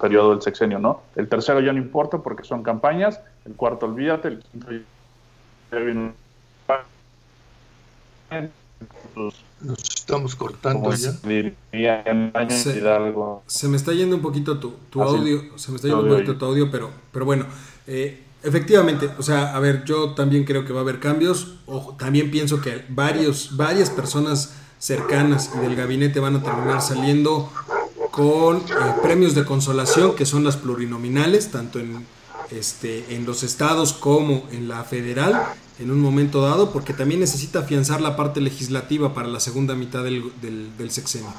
periodo 0.00 0.30
del 0.30 0.42
sexenio, 0.42 0.78
¿no? 0.78 1.02
El 1.16 1.28
tercero 1.28 1.60
ya 1.60 1.72
no 1.72 1.78
importa 1.78 2.18
porque 2.18 2.44
son 2.44 2.62
campañas, 2.62 3.20
el 3.44 3.54
cuarto 3.54 3.86
olvídate, 3.86 4.28
el 4.28 4.38
quinto 4.40 4.68
ya 5.70 5.78
viene- 5.78 6.12
Nos 9.60 9.78
estamos 9.82 10.34
cortando 10.34 10.90
ya. 10.92 11.12
se 11.12 11.28
diría 11.28 12.02
me 13.68 13.76
está 13.76 13.92
yendo 13.92 14.16
un 14.16 14.22
poquito 14.22 14.58
tu, 14.58 14.72
tu 14.88 15.02
Ah, 15.02 15.08
sí. 15.10 15.16
audio, 15.16 15.42
se 15.56 15.70
me 15.70 15.76
está 15.76 15.88
yendo 15.88 16.02
un 16.04 16.08
poquito 16.08 16.36
tu 16.36 16.44
audio, 16.46 16.70
pero, 16.70 16.90
pero 17.12 17.24
bueno, 17.24 17.44
eh, 17.86 18.22
efectivamente, 18.42 19.10
o 19.18 19.22
sea, 19.22 19.54
a 19.54 19.60
ver, 19.60 19.84
yo 19.84 20.14
también 20.14 20.44
creo 20.44 20.64
que 20.64 20.72
va 20.72 20.80
a 20.80 20.82
haber 20.82 21.00
cambios, 21.00 21.56
ojo, 21.66 21.94
también 21.98 22.30
pienso 22.30 22.60
que 22.60 22.84
varios, 22.88 23.56
varias 23.56 23.90
personas 23.90 24.54
cercanas 24.78 25.50
y 25.54 25.58
del 25.58 25.76
gabinete 25.76 26.20
van 26.20 26.36
a 26.36 26.42
terminar 26.42 26.80
saliendo 26.80 27.50
con 28.10 28.58
eh, 28.58 28.62
premios 29.02 29.34
de 29.34 29.44
consolación, 29.44 30.14
que 30.16 30.24
son 30.24 30.42
las 30.42 30.56
plurinominales, 30.56 31.50
tanto 31.50 31.78
en, 31.78 32.06
este, 32.50 33.14
en 33.14 33.26
los 33.26 33.42
estados 33.42 33.92
como 33.92 34.44
en 34.50 34.68
la 34.68 34.84
federal, 34.84 35.42
en 35.80 35.90
un 35.90 36.00
momento 36.00 36.42
dado, 36.42 36.72
porque 36.72 36.92
también 36.92 37.20
necesita 37.20 37.60
afianzar 37.60 38.00
la 38.00 38.14
parte 38.16 38.40
legislativa 38.40 39.14
para 39.14 39.28
la 39.28 39.40
segunda 39.40 39.74
mitad 39.74 40.04
del, 40.04 40.24
del, 40.40 40.76
del 40.76 40.90
sexenio. 40.90 41.32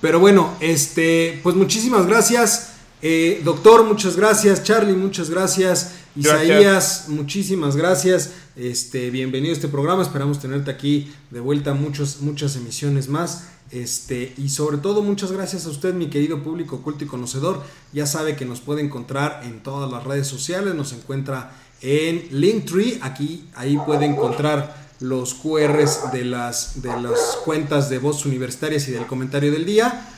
Pero 0.00 0.20
bueno, 0.20 0.54
este, 0.60 1.40
pues 1.42 1.56
muchísimas 1.56 2.06
gracias. 2.06 2.74
Eh, 3.00 3.40
doctor, 3.44 3.84
muchas 3.84 4.16
gracias. 4.16 4.62
Charlie, 4.62 4.94
muchas 4.94 5.30
gracias. 5.30 5.94
Gracias. 6.14 6.44
Isaías, 6.44 7.04
muchísimas 7.08 7.74
gracias. 7.74 8.30
Este, 8.54 9.10
bienvenido 9.10 9.52
a 9.52 9.56
este 9.56 9.68
programa. 9.68 10.02
Esperamos 10.02 10.40
tenerte 10.40 10.70
aquí 10.70 11.12
de 11.30 11.40
vuelta 11.40 11.74
muchos, 11.74 12.20
muchas 12.20 12.56
emisiones 12.56 13.08
más. 13.08 13.48
Este, 13.70 14.34
y 14.36 14.50
sobre 14.50 14.76
todo, 14.78 15.02
muchas 15.02 15.32
gracias 15.32 15.66
a 15.66 15.70
usted, 15.70 15.94
mi 15.94 16.08
querido 16.08 16.42
público 16.42 16.82
culto 16.82 17.04
y 17.04 17.06
conocedor. 17.06 17.62
Ya 17.92 18.06
sabe 18.06 18.36
que 18.36 18.44
nos 18.44 18.60
puede 18.60 18.82
encontrar 18.82 19.42
en 19.44 19.62
todas 19.62 19.90
las 19.90 20.04
redes 20.04 20.26
sociales. 20.26 20.74
Nos 20.74 20.92
encuentra 20.92 21.52
en 21.84 22.26
Linktree. 22.30 22.98
Aquí, 23.02 23.44
ahí 23.54 23.76
puede 23.84 24.06
encontrar 24.06 24.74
los 25.00 25.34
QRs 25.34 26.12
de 26.12 26.24
las, 26.24 26.80
de 26.82 26.88
las 27.00 27.38
cuentas 27.44 27.90
de 27.90 27.98
voz 27.98 28.24
universitarias 28.24 28.88
y 28.88 28.92
del 28.92 29.06
comentario 29.06 29.52
del 29.52 29.66
día. 29.66 30.08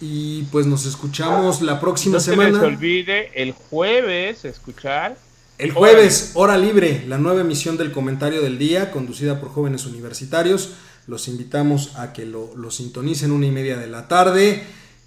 Y 0.00 0.42
pues 0.52 0.66
nos 0.66 0.84
escuchamos 0.84 1.62
la 1.62 1.80
próxima 1.80 2.14
No 2.14 2.20
se 2.20 2.36
les 2.36 2.46
semana. 2.46 2.66
olvide 2.66 3.30
el 3.40 3.52
jueves 3.52 4.44
escuchar. 4.44 5.16
El 5.58 5.72
jueves, 5.72 6.32
hora 6.34 6.58
libre, 6.58 7.04
la 7.06 7.16
nueva 7.16 7.40
emisión 7.40 7.78
del 7.78 7.92
comentario 7.92 8.42
del 8.42 8.58
día, 8.58 8.90
conducida 8.90 9.40
por 9.40 9.48
jóvenes 9.48 9.86
universitarios. 9.86 10.72
Los 11.06 11.28
invitamos 11.28 11.96
a 11.96 12.12
que 12.12 12.26
lo, 12.26 12.54
lo 12.56 12.70
sintonicen 12.70 13.30
una 13.30 13.46
y 13.46 13.52
media 13.52 13.78
de 13.78 13.86
la 13.86 14.08
tarde. 14.08 14.64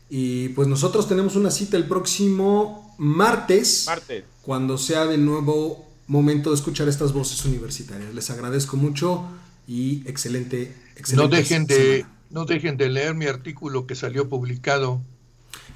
Y 0.09 0.49
pues 0.49 0.67
nosotros 0.67 1.07
tenemos 1.07 1.35
una 1.35 1.51
cita 1.51 1.77
el 1.77 1.83
próximo 1.83 2.95
martes, 2.97 3.83
Martes. 3.85 4.23
cuando 4.41 4.77
sea 4.79 5.05
de 5.05 5.17
nuevo 5.19 5.88
momento 6.09 6.49
de 6.49 6.55
escuchar 6.57 6.89
estas 6.89 7.13
voces 7.13 7.45
universitarias. 7.45 8.13
Les 8.13 8.29
agradezco 8.29 8.75
mucho 8.75 9.25
y 9.67 10.03
excelente, 10.07 10.75
No 10.75 10.99
excelente 10.99 11.35
dejen 11.37 11.65
de, 11.67 11.75
semana. 11.75 12.15
no 12.31 12.45
dejen 12.45 12.77
de 12.77 12.89
leer 12.89 13.15
mi 13.15 13.27
artículo 13.27 13.87
que 13.87 13.95
salió 13.95 14.27
publicado. 14.27 15.01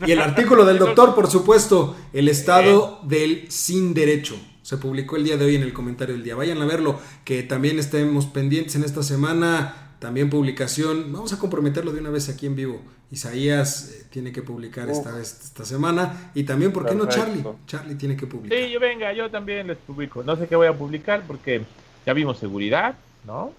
Y 0.05 0.11
el 0.11 0.19
artículo 0.19 0.65
del 0.65 0.79
doctor, 0.79 1.13
por 1.15 1.29
supuesto, 1.29 1.95
el 2.11 2.27
estado 2.27 2.99
del 3.03 3.45
sin 3.49 3.93
derecho. 3.93 4.35
Se 4.63 4.77
publicó 4.77 5.17
el 5.17 5.23
día 5.23 5.37
de 5.37 5.45
hoy 5.45 5.55
en 5.55 5.61
el 5.61 5.71
comentario 5.71 6.15
del 6.15 6.23
día. 6.23 6.35
Vayan 6.35 6.61
a 6.61 6.65
verlo, 6.65 6.99
que 7.25 7.43
también 7.43 7.77
estemos 7.77 8.25
pendientes 8.25 8.75
en 8.75 8.83
esta 8.83 9.03
semana. 9.03 9.82
También 10.03 10.29
publicación. 10.29 11.13
Vamos 11.13 11.31
a 11.31 11.39
comprometerlo 11.39 11.93
de 11.93 12.01
una 12.01 12.09
vez 12.09 12.27
aquí 12.27 12.45
en 12.45 12.57
vivo. 12.57 12.81
Isaías 13.09 13.89
eh, 13.89 14.05
tiene 14.09 14.33
que 14.33 14.41
publicar 14.41 14.89
esta 14.89 15.11
Uf. 15.11 15.15
vez 15.15 15.39
esta 15.45 15.63
semana. 15.63 16.29
Y 16.35 16.43
también, 16.43 16.73
¿por 16.73 16.85
qué 16.85 16.93
no 16.93 17.07
Charlie? 17.07 17.41
Charlie 17.67 17.95
tiene 17.95 18.17
que 18.17 18.27
publicar. 18.27 18.59
Sí, 18.59 18.69
yo 18.69 18.81
venga, 18.81 19.13
yo 19.13 19.31
también 19.31 19.67
les 19.67 19.77
publico. 19.77 20.21
No 20.21 20.35
sé 20.35 20.47
qué 20.47 20.57
voy 20.57 20.67
a 20.67 20.73
publicar 20.77 21.23
porque 21.25 21.61
ya 22.05 22.11
vimos 22.11 22.37
seguridad, 22.37 22.95
¿no? 23.25 23.53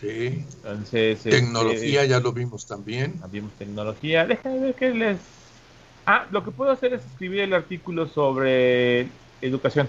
Sí. 0.00 0.44
Entonces, 0.62 1.16
este, 1.16 1.30
Tecnología 1.30 2.04
ya 2.04 2.20
lo 2.20 2.32
vimos 2.32 2.66
también. 2.66 3.18
Ah, 3.20 3.26
Vimos 3.28 3.50
tecnología. 3.58 4.24
Déjame 4.28 4.60
ver 4.60 4.74
qué 4.76 4.94
les. 4.94 5.18
Ah, 6.06 6.24
lo 6.30 6.44
que 6.44 6.52
puedo 6.52 6.70
hacer 6.70 6.94
es 6.94 7.04
escribir 7.04 7.40
el 7.40 7.52
artículo 7.52 8.06
sobre 8.06 9.08
educación. 9.42 9.88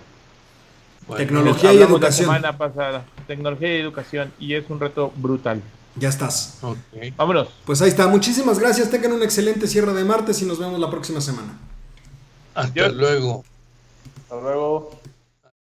Bueno, 1.05 1.23
Tecnología 1.23 1.71
y 1.73 1.77
educación. 1.77 2.27
La 2.27 2.37
semana 2.37 2.57
pasada. 2.57 3.05
Tecnología 3.27 3.77
y 3.77 3.81
educación. 3.81 4.33
Y 4.39 4.55
es 4.55 4.67
un 4.67 4.79
reto 4.79 5.13
brutal. 5.15 5.61
Ya 5.95 6.09
estás. 6.09 6.57
ok. 6.61 6.77
Vámonos. 7.17 7.49
Pues 7.65 7.81
ahí 7.81 7.89
está. 7.89 8.07
Muchísimas 8.07 8.59
gracias. 8.59 8.89
Tengan 8.89 9.13
un 9.13 9.23
excelente 9.23 9.67
cierre 9.67 9.93
de 9.93 10.03
martes 10.03 10.41
y 10.41 10.45
nos 10.45 10.59
vemos 10.59 10.79
la 10.79 10.89
próxima 10.89 11.21
semana. 11.21 11.57
Hasta 12.53 12.89
luego. 12.89 13.43
Hasta 14.23 14.41
luego. 14.41 15.00